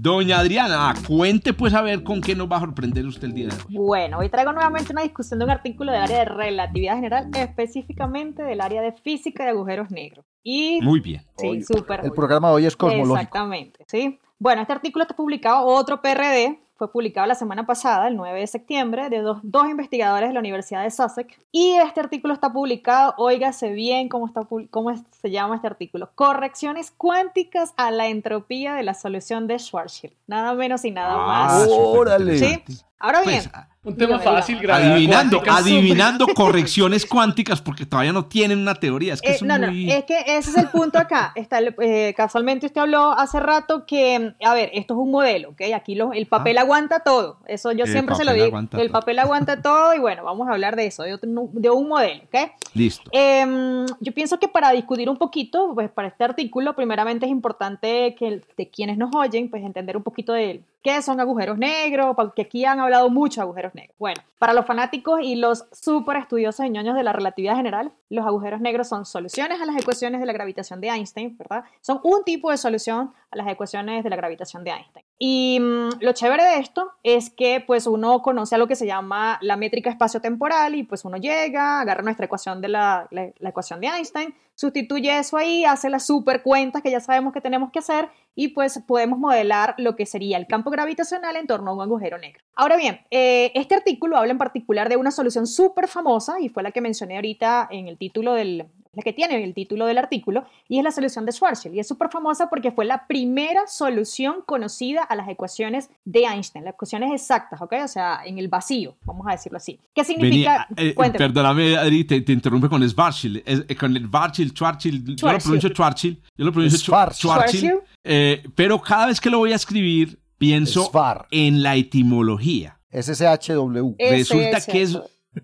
Doña 0.02 0.40
Adriana, 0.40 0.94
cuente 1.06 1.54
pues 1.54 1.74
a 1.74 1.82
ver 1.82 2.04
con 2.04 2.22
qué 2.22 2.34
nos 2.34 2.50
va 2.50 2.56
a 2.56 2.60
sorprender 2.62 3.06
usted 3.06 3.26
el 3.26 3.34
día 3.34 3.48
de 3.48 3.56
hoy. 3.56 3.76
Bueno, 3.76 4.20
hoy 4.20 4.30
traigo 4.30 4.54
nuevamente 4.54 4.94
una 4.94 5.02
discusión 5.02 5.40
de 5.40 5.44
un 5.44 5.52
artículo 5.52 5.92
del 5.92 6.02
área 6.02 6.20
de 6.20 6.26
relatividad 6.26 6.96
general, 6.96 7.30
específicamente 7.36 8.42
del 8.42 8.62
área 8.62 8.82
de 8.82 8.94
física 8.94 9.44
de 9.44 9.50
agujeros 9.50 9.92
negros. 9.92 10.26
Y 10.42 10.80
Muy 10.82 11.02
bien. 11.02 11.22
Sí, 11.36 11.64
súper. 11.64 12.00
El 12.06 12.14
programa 12.14 12.48
de 12.48 12.54
hoy 12.56 12.66
es 12.66 12.78
cosmológico. 12.78 13.18
Exactamente, 13.18 13.84
sí. 13.90 14.18
Bueno, 14.38 14.62
este 14.62 14.72
artículo 14.72 15.04
está 15.04 15.18
publicado 15.18 15.66
otro 15.66 16.02
PRD 16.02 16.62
fue 16.80 16.90
publicado 16.94 17.28
la 17.28 17.36
semana 17.36 17.66
pasada, 17.66 18.08
el 18.08 18.16
9 18.16 18.40
de 18.40 18.48
septiembre, 18.48 19.10
de 19.10 19.20
dos, 19.20 19.40
dos, 19.44 19.70
investigadores 19.70 20.30
de 20.30 20.34
la 20.34 20.40
Universidad 20.40 20.82
de 20.82 20.90
Sussex. 20.90 21.38
Y 21.52 21.76
este 21.76 22.00
artículo 22.00 22.34
está 22.34 22.54
publicado, 22.54 23.14
óigase 23.18 23.74
bien 23.74 24.08
cómo, 24.08 24.28
está, 24.28 24.48
cómo 24.72 24.96
se 24.96 25.30
llama 25.30 25.56
este 25.56 25.68
artículo, 25.68 26.10
Correcciones 26.16 26.92
cuánticas 26.92 27.74
a 27.76 27.92
la 27.92 28.08
entropía 28.08 28.76
de 28.76 28.84
la 28.84 28.94
solución 28.94 29.46
de 29.46 29.60
Schwarzschild. 29.60 30.14
Nada 30.26 30.54
menos 30.54 30.86
y 30.86 30.92
nada 30.92 31.16
ah, 31.16 31.28
más. 31.28 31.68
¡Órale! 31.70 32.40
¿Sí? 32.40 32.64
Ahora 33.00 33.22
bien, 33.22 33.44
pues, 33.50 33.66
un 33.82 33.96
tema 33.96 34.20
fácil, 34.20 34.60
Adivinando, 34.70 35.42
adivinando 35.48 36.28
correcciones 36.36 37.06
cuánticas 37.06 37.62
porque 37.62 37.86
todavía 37.86 38.12
no 38.12 38.26
tienen 38.26 38.60
una 38.60 38.76
teoría. 38.76 39.14
Es 39.14 39.22
que, 39.22 39.32
eh, 39.32 39.38
no, 39.42 39.58
no, 39.58 39.68
es 39.68 40.04
que 40.04 40.20
ese 40.28 40.50
es 40.50 40.58
el 40.58 40.68
punto 40.68 41.00
acá. 41.00 41.32
Está, 41.36 41.60
eh, 41.62 42.14
casualmente 42.16 42.66
usted 42.66 42.82
habló 42.82 43.12
hace 43.14 43.40
rato 43.40 43.86
que, 43.86 44.34
a 44.44 44.54
ver, 44.54 44.70
esto 44.74 44.96
es 44.96 45.00
un 45.00 45.12
modelo, 45.12 45.52
¿ok? 45.52 45.62
Aquí 45.74 45.98
el 46.14 46.28
papel 46.28 46.58
ah. 46.58 46.62
aguanta 46.62 47.00
todo. 47.00 47.40
Eso 47.48 47.72
yo 47.72 47.86
siempre 47.86 48.16
se 48.16 48.26
lo 48.26 48.34
digo. 48.34 48.60
El 48.74 48.90
papel 48.90 49.18
aguanta 49.20 49.62
todo 49.62 49.94
y 49.94 50.00
bueno, 50.00 50.26
vamos 50.26 50.50
a 50.50 50.52
hablar 50.52 50.76
de 50.76 50.88
eso, 50.88 51.04
de, 51.04 51.18
de 51.22 51.70
un 51.70 51.88
modelo, 51.88 52.24
¿ok? 52.26 52.52
Listo. 52.74 53.10
Em, 53.14 53.86
yo 54.02 54.14
pienso 54.14 54.40
que 54.40 54.50
para 54.50 54.72
discutir 54.72 55.10
un 55.10 55.18
poquito, 55.18 55.72
pues 55.74 55.90
para 55.90 56.10
este 56.10 56.26
artículo, 56.26 56.76
primeramente 56.76 57.28
es 57.28 57.32
importante 57.32 58.14
que 58.20 58.42
de 58.58 58.70
quienes 58.70 58.98
nos 58.98 59.16
oyen, 59.16 59.50
pues 59.50 59.64
entender 59.64 59.96
un 59.96 60.04
poquito 60.04 60.34
de 60.34 60.64
qué 60.82 61.02
son 61.02 61.20
agujeros 61.20 61.58
negros, 61.58 62.16
porque 62.16 62.44
aquí 62.44 62.66
han 62.66 62.80
hablado 62.80 63.10
mucho 63.10 63.42
de 63.42 63.44
agujeros 63.44 63.76
negros. 63.76 63.96
Bueno, 64.00 64.22
para 64.38 64.54
los 64.54 64.66
fanáticos 64.66 65.20
y 65.22 65.36
los 65.36 65.66
súper 65.72 66.18
estudiosos 66.18 66.66
y 66.66 66.70
ñoños 66.70 66.96
de 66.96 67.04
la 67.04 67.14
relatividad 67.14 67.56
general, 67.56 67.92
los 68.10 68.26
agujeros 68.26 68.62
negros 68.62 68.88
son 68.88 69.06
soluciones 69.06 69.62
a 69.62 69.66
las 69.66 69.78
ecuaciones 69.78 70.20
de 70.20 70.26
la 70.26 70.34
gravitación 70.34 70.82
de 70.82 70.90
Einstein, 70.90 71.38
¿verdad? 71.38 71.64
Son 71.82 72.00
un 72.04 72.24
tipo 72.24 72.52
de 72.52 72.58
solución 72.58 73.14
a 73.32 73.38
las 73.38 73.48
ecuaciones 73.48 74.04
de 74.04 74.10
la 74.10 74.16
gravitación 74.16 74.64
de 74.64 74.72
Einstein. 74.72 75.06
Y 75.22 75.60
mm, 75.60 76.00
lo 76.00 76.14
chévere 76.14 76.44
de 76.44 76.60
esto 76.60 76.92
es 77.04 77.30
que 77.30 77.62
pues 77.66 77.86
uno 77.88 78.22
conoce 78.22 78.56
a 78.56 78.58
lo 78.58 78.68
que 78.68 78.78
se 78.78 78.88
llama 78.88 79.38
la 79.42 79.58
métrica 79.58 79.90
espacio-temporal 79.90 80.76
y 80.76 80.84
pues 80.84 81.04
uno 81.04 81.18
llega, 81.18 81.82
agarra 81.82 82.02
nuestra 82.04 82.26
ecuación 82.26 82.62
de 82.62 82.70
la, 82.70 83.08
la 83.12 83.50
ecuación 83.50 83.82
de 83.82 83.88
Einstein, 83.88 84.34
sustituye 84.56 85.20
eso 85.20 85.36
ahí, 85.36 85.66
hace 85.66 85.90
las 85.90 86.06
super 86.06 86.42
cuentas 86.42 86.82
que 86.82 86.92
ya 86.92 87.02
sabemos 87.02 87.34
que 87.34 87.42
tenemos 87.42 87.70
que 87.72 87.80
hacer 87.80 88.10
y 88.34 88.50
pues 88.50 88.82
podemos 88.88 89.20
modelar 89.20 89.76
lo 89.78 89.98
que 89.98 90.06
sería 90.06 90.38
el 90.38 90.48
campo 90.48 90.70
gravitacional 90.70 91.36
en 91.36 91.48
torno 91.48 91.72
a 91.72 91.74
un 91.74 91.82
agujero 91.82 92.18
negro. 92.18 92.42
Ahora 92.56 92.78
bien, 92.78 93.02
eh, 93.12 93.52
este 93.56 93.76
artículo 93.76 94.16
habla 94.16 94.32
en 94.32 94.38
particular 94.38 94.88
de 94.88 94.96
una 94.96 95.12
solución 95.12 95.48
súper 95.48 95.90
famosa 95.90 96.40
y 96.40 96.48
fue 96.48 96.64
la 96.64 96.72
que 96.72 96.80
mencioné 96.80 97.16
ahorita 97.16 97.68
en 97.72 97.90
el 97.90 97.98
título 97.98 98.34
del, 98.34 98.68
la 98.94 99.04
que 99.04 99.14
tiene 99.14 99.44
el 99.44 99.54
título 99.54 99.86
del 99.86 99.98
artículo, 99.98 100.46
y 100.68 100.80
es 100.80 100.84
la 100.84 100.92
solución 100.92 101.26
de 101.26 101.32
Schwarzschild. 101.32 101.76
Y 101.76 101.80
es 101.80 101.88
súper 101.88 102.10
famosa 102.10 102.50
porque 102.50 102.72
fue 102.72 102.86
la 102.86 103.06
primera 103.08 103.68
solución 103.68 104.38
conocida 104.46 105.04
a 105.04 105.16
las 105.16 105.30
ecuaciones 105.30 105.90
de 106.06 106.22
Einstein, 106.22 106.66
las 106.66 106.74
ecuaciones 106.74 107.12
exactas, 107.14 107.62
¿ok? 107.62 107.74
O 107.84 107.88
sea, 107.88 108.22
en 108.26 108.40
el 108.40 108.48
vacío, 108.48 108.98
vamos 109.06 109.28
a 109.28 109.32
decirlo 109.32 109.58
así. 109.58 109.80
¿Qué 109.94 110.04
significa? 110.04 110.68
Eh, 110.76 110.96
perdóname, 110.96 111.78
Adri, 111.78 112.04
te, 112.04 112.32
interrumpe 112.32 112.68
con 112.68 112.88
Schwarzschild. 112.88 113.44
Eh, 113.46 113.76
con 113.76 113.96
el 113.96 114.08
Schwarzschild, 114.08 114.54
Schwarzschild, 114.54 115.16
yo 115.16 115.32
lo 115.32 115.38
pronuncio 115.40 115.70
Schwarzschild, 115.70 116.18
yo 116.38 116.46
lo 116.46 116.52
pronuncio 116.52 116.80
Schwarzschild, 116.80 117.82
eh, 118.04 118.44
pero 118.56 118.82
cada 118.82 119.08
vez 119.08 119.22
que 119.22 119.30
lo 119.30 119.38
voy 119.38 119.52
a 119.52 119.56
escribir, 119.56 120.20
pienso 120.38 120.92
en 121.30 121.62
la 121.62 121.76
etimología. 121.76 122.80
SSHW. 122.92 123.96
Resulta 124.00 124.62
que 124.62 124.82
es, 124.82 125.00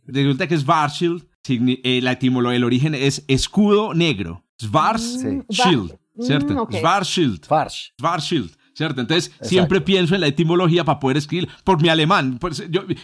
resulta 0.08 0.48
que 0.48 0.58
Schwarzschild 0.58 1.22
eh, 1.22 1.28
la 1.48 2.12
etimología, 2.12 2.58
el 2.58 2.64
origen 2.64 2.96
es 2.96 3.24
escudo 3.28 3.94
negro. 3.94 4.44
Schwarzschild, 4.62 5.98
mm, 6.16 6.22
¿cierto? 6.22 6.54
Mm, 6.54 6.74
Schwarzschild. 6.74 7.46
Schwarzschild. 7.46 8.52
¿Cierto? 8.76 9.00
Entonces, 9.00 9.32
siempre 9.40 9.80
pienso 9.80 10.16
en 10.16 10.22
la 10.22 10.28
etimología 10.28 10.84
para 10.84 11.00
poder 11.00 11.16
escribir 11.16 11.48
por 11.64 11.82
mi 11.82 11.88
alemán. 11.88 12.38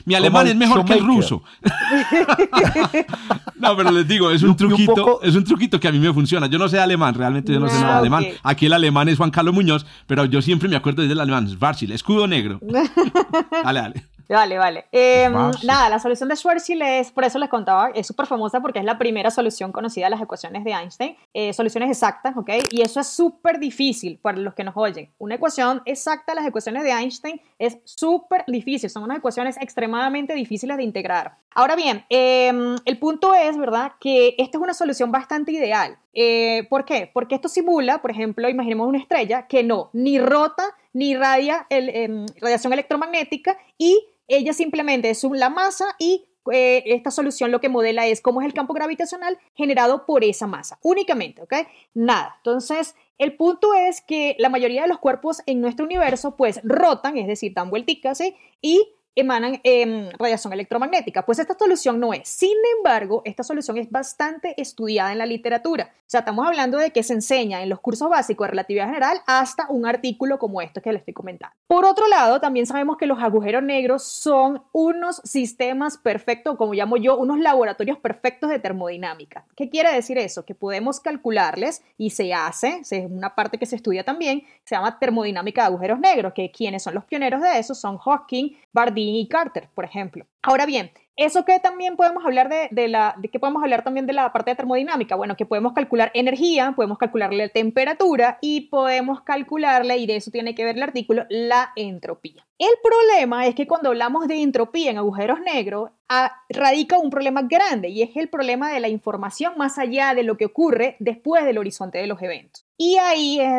mi 0.04 0.16
alemán 0.16 0.48
es 0.48 0.56
mejor 0.58 0.84
que 0.84 0.96
el 0.96 1.06
ruso. 1.06 1.44
no, 3.56 3.78
pero 3.78 3.90
les 3.92 4.06
digo, 4.06 4.32
es 4.32 4.44
un 4.44 4.58
truquito, 4.58 5.22
es 5.24 5.34
un 5.34 5.46
truquito 5.46 5.80
que 5.80 5.88
a 5.88 5.94
mí 5.94 6.00
me 6.00 6.14
funciona. 6.14 6.48
Yo 6.48 6.60
no 6.60 6.68
sé 6.68 6.78
alemán, 6.78 7.14
realmente 7.14 7.54
yo 7.54 7.60
no 7.62 7.70
sé 7.70 7.76
nada 7.76 7.94
de 7.94 8.00
alemán. 8.00 8.26
Aquí 8.44 8.66
el 8.66 8.74
alemán 8.74 9.08
es 9.08 9.18
Juan 9.18 9.32
Carlos 9.32 9.54
Muñoz, 9.54 9.86
pero 10.08 10.26
yo 10.26 10.42
siempre 10.42 10.68
me 10.68 10.76
acuerdo 10.76 11.08
del 11.08 11.18
alemán, 11.18 11.48
Schwarzschild, 11.48 11.94
escudo 11.94 12.28
negro. 12.28 12.60
dale, 13.64 13.80
dale. 13.80 14.06
Vale, 14.32 14.58
vale. 14.58 14.86
Em, 14.92 15.34
nada, 15.64 15.90
la 15.90 16.00
solución 16.00 16.30
de 16.30 16.38
Schwarzschild 16.38 16.82
es, 16.82 17.12
por 17.12 17.26
eso 17.26 17.38
les 17.38 17.50
contaba, 17.50 17.90
es 17.94 18.08
súper 18.08 18.28
famosa 18.28 18.62
porque 18.62 18.80
es 18.80 18.86
la 18.86 18.98
primera 18.98 19.30
solución 19.30 19.74
conocida 19.74 20.08
a 20.08 20.10
las 20.10 20.22
ecuaciones 20.22 20.64
de 20.64 20.72
Einstein, 20.72 21.18
eh, 21.34 21.52
soluciones 21.52 21.90
exactas, 21.90 22.38
¿ok? 22.38 22.50
Y 22.72 22.82
eso 22.82 23.02
es 23.02 23.08
súper 23.08 23.60
difícil 23.60 24.20
para 24.22 24.38
los 24.38 24.54
que 24.54 24.64
nos 24.64 24.78
oyen. 24.78 25.12
Una 25.18 25.36
ecuación 25.36 25.82
exacta 25.86 26.32
a 26.32 26.36
las 26.36 26.46
ecuaciones 26.46 26.84
de 26.84 26.92
Einstein 26.92 27.42
es 27.60 27.80
súper 27.84 28.46
difícil, 28.48 28.90
son 28.90 29.04
unas 29.04 29.18
ecuaciones 29.18 29.58
extremadamente 29.58 30.34
difíciles 30.34 30.78
de 30.78 30.84
integrar. 30.84 31.38
Ahora 31.54 31.76
bien, 31.76 32.06
em, 32.10 32.76
el 32.86 32.98
punto 32.98 33.36
es, 33.36 33.58
¿verdad?, 33.58 33.94
que 34.00 34.36
esta 34.38 34.58
es 34.58 34.64
una 34.64 34.74
solución 34.74 35.12
bastante 35.12 35.52
ideal. 35.52 35.98
Eh, 36.14 36.66
¿Por 36.70 36.86
qué? 36.86 37.10
Porque 37.14 37.36
esto 37.36 37.50
simula, 37.50 38.02
por 38.02 38.12
ejemplo, 38.12 38.48
imaginemos 38.48 38.88
una 38.88 39.00
estrella 39.00 39.48
que 39.48 39.64
no, 39.64 39.90
ni 39.94 40.18
rota, 40.20 40.64
ni 40.94 41.12
irradia 41.12 41.68
el, 41.70 41.90
em, 41.90 42.26
radiación 42.40 42.74
electromagnética 42.74 43.58
y 43.78 44.08
ella 44.28 44.54
simplemente 44.54 45.10
es 45.10 45.24
la 45.24 45.50
masa 45.50 45.86
y 46.00 46.26
eh, 46.52 46.84
esta 46.88 47.12
solución 47.12 47.52
lo 47.52 47.62
que 47.62 47.70
modela 47.70 48.08
es 48.08 48.22
cómo 48.22 48.42
es 48.42 48.48
el 48.48 48.54
campo 48.54 48.74
gravitacional 48.74 49.38
generado 49.54 50.06
por 50.06 50.24
esa 50.24 50.48
masa, 50.48 50.80
únicamente, 50.82 51.42
¿ok? 51.42 51.54
Nada. 51.94 52.36
Entonces, 52.38 52.96
el 53.18 53.36
punto 53.36 53.74
es 53.74 54.02
que 54.02 54.36
la 54.40 54.50
mayoría 54.50 54.82
de 54.84 54.88
los 54.88 55.00
cuerpos 55.00 55.44
en 55.46 55.62
nuestro 55.62 55.86
universo 55.86 56.36
pues 56.36 56.60
rotan, 56.64 57.18
es 57.18 57.28
decir, 57.28 57.54
dan 57.54 57.70
vuelticas, 57.70 58.18
¿sí? 58.18 58.36
Y 58.62 58.88
emanan 59.16 59.60
em, 59.64 60.10
radiación 60.18 60.54
electromagnética. 60.54 61.26
Pues 61.26 61.40
esta 61.40 61.58
solución 61.58 62.00
no 62.00 62.14
es. 62.14 62.28
Sin 62.28 62.58
embargo, 62.78 63.22
esta 63.26 63.44
solución 63.44 63.78
es 63.78 63.90
bastante 63.90 64.60
estudiada 64.62 65.12
en 65.12 65.18
la 65.18 65.26
literatura. 65.26 65.92
O 65.94 66.12
sea, 66.12 66.22
estamos 66.22 66.46
hablando 66.46 66.78
de 66.78 66.92
que 66.92 67.04
se 67.04 67.14
enseña 67.14 67.62
en 67.62 67.70
los 67.70 67.80
cursos 67.80 68.10
básicos 68.10 68.46
de 68.46 68.52
relatividad 68.52 68.88
general 68.88 69.22
hasta 69.28 69.68
un 69.70 69.86
artículo 69.86 70.40
como 70.40 70.62
este 70.62 70.82
que 70.82 70.92
les 70.92 71.02
estoy 71.02 71.14
comentando. 71.14 71.56
Por 71.68 71.86
otro 71.86 72.08
lado, 72.08 72.40
también 72.40 72.66
sabemos 72.66 72.98
que 72.98 73.06
los 73.06 73.20
agujeros 73.20 73.64
negros 73.64 74.04
son 74.04 74.64
unos 74.72 75.22
sistemas 75.24 75.98
perfectos, 75.98 76.58
como 76.58 76.74
llamo 76.74 76.98
yo, 76.98 77.18
unos 77.18 77.40
laboratorios 77.40 77.98
perfectos 77.98 78.50
de 78.50 78.60
termodinámica. 78.60 79.46
¿Qué 79.56 79.70
quiere 79.70 79.94
decir 79.94 80.18
eso? 80.18 80.46
Que 80.46 80.56
podemos 80.56 81.00
calcularles 81.00 81.82
y 81.98 82.10
se 82.12 82.34
hace, 82.34 82.82
es 82.82 82.92
una 83.10 83.36
parte 83.36 83.58
que 83.58 83.66
se 83.66 83.76
estudia 83.76 84.04
también, 84.04 84.44
se 84.66 84.76
llama 84.76 85.00
termodinámica 85.00 85.62
de 85.62 85.68
agujeros 85.68 86.00
negros, 86.00 86.34
que 86.34 86.52
quienes 86.52 86.84
son 86.84 86.94
los 86.94 87.06
pioneros 87.06 87.42
de 87.42 87.58
eso 87.58 87.74
son 87.74 87.98
Hawking, 87.98 88.58
Bardi 88.74 89.01
y 89.02 89.28
Carter, 89.28 89.70
por 89.74 89.86
ejemplo. 89.86 90.26
Ahora 90.42 90.66
bien, 90.66 90.92
eso 91.26 91.46
que 91.46 91.60
también 91.60 91.96
podemos 91.96 92.26
hablar 92.26 92.50
de, 92.50 92.88
la, 92.88 93.16
de 93.18 93.30
que 93.30 93.40
podemos 93.40 93.62
hablar 93.62 93.84
también 93.84 94.08
de 94.08 94.14
la 94.14 94.34
parte 94.34 94.52
de 94.52 94.56
termodinámica, 94.56 95.16
bueno, 95.16 95.36
que 95.38 95.46
podemos 95.46 95.74
calcular 95.74 96.12
energía, 96.14 96.74
podemos 96.76 96.98
calcularle 96.98 97.46
la 97.46 97.50
temperatura 97.50 98.40
y 98.42 98.62
podemos 98.62 99.22
calcularle, 99.22 99.98
y 99.98 100.08
de 100.08 100.16
eso 100.16 100.32
tiene 100.32 100.56
que 100.56 100.66
ver 100.66 100.78
el 100.78 100.84
artículo, 100.84 101.26
la 101.30 101.74
entropía. 101.76 102.46
El 102.58 102.74
problema 102.84 103.48
es 103.48 103.56
que 103.56 103.68
cuando 103.68 103.90
hablamos 103.90 104.28
de 104.28 104.42
entropía 104.42 104.92
en 104.92 104.98
agujeros 104.98 105.40
negros, 105.42 105.92
ah, 106.10 106.32
radica 106.50 107.00
un 107.00 107.10
problema 107.10 107.42
grande 107.44 107.90
y 107.90 108.02
es 108.02 108.16
el 108.16 108.30
problema 108.30 108.72
de 108.72 108.80
la 108.80 108.88
información 108.88 109.54
más 109.58 109.80
allá 109.80 110.14
de 110.14 110.24
lo 110.24 110.38
que 110.38 110.46
ocurre 110.46 110.96
después 111.00 111.44
del 111.44 111.58
horizonte 111.58 111.98
de 111.98 112.08
los 112.08 112.22
eventos. 112.22 112.66
Y 112.78 112.98
ahí 112.98 113.40
es 113.40 113.52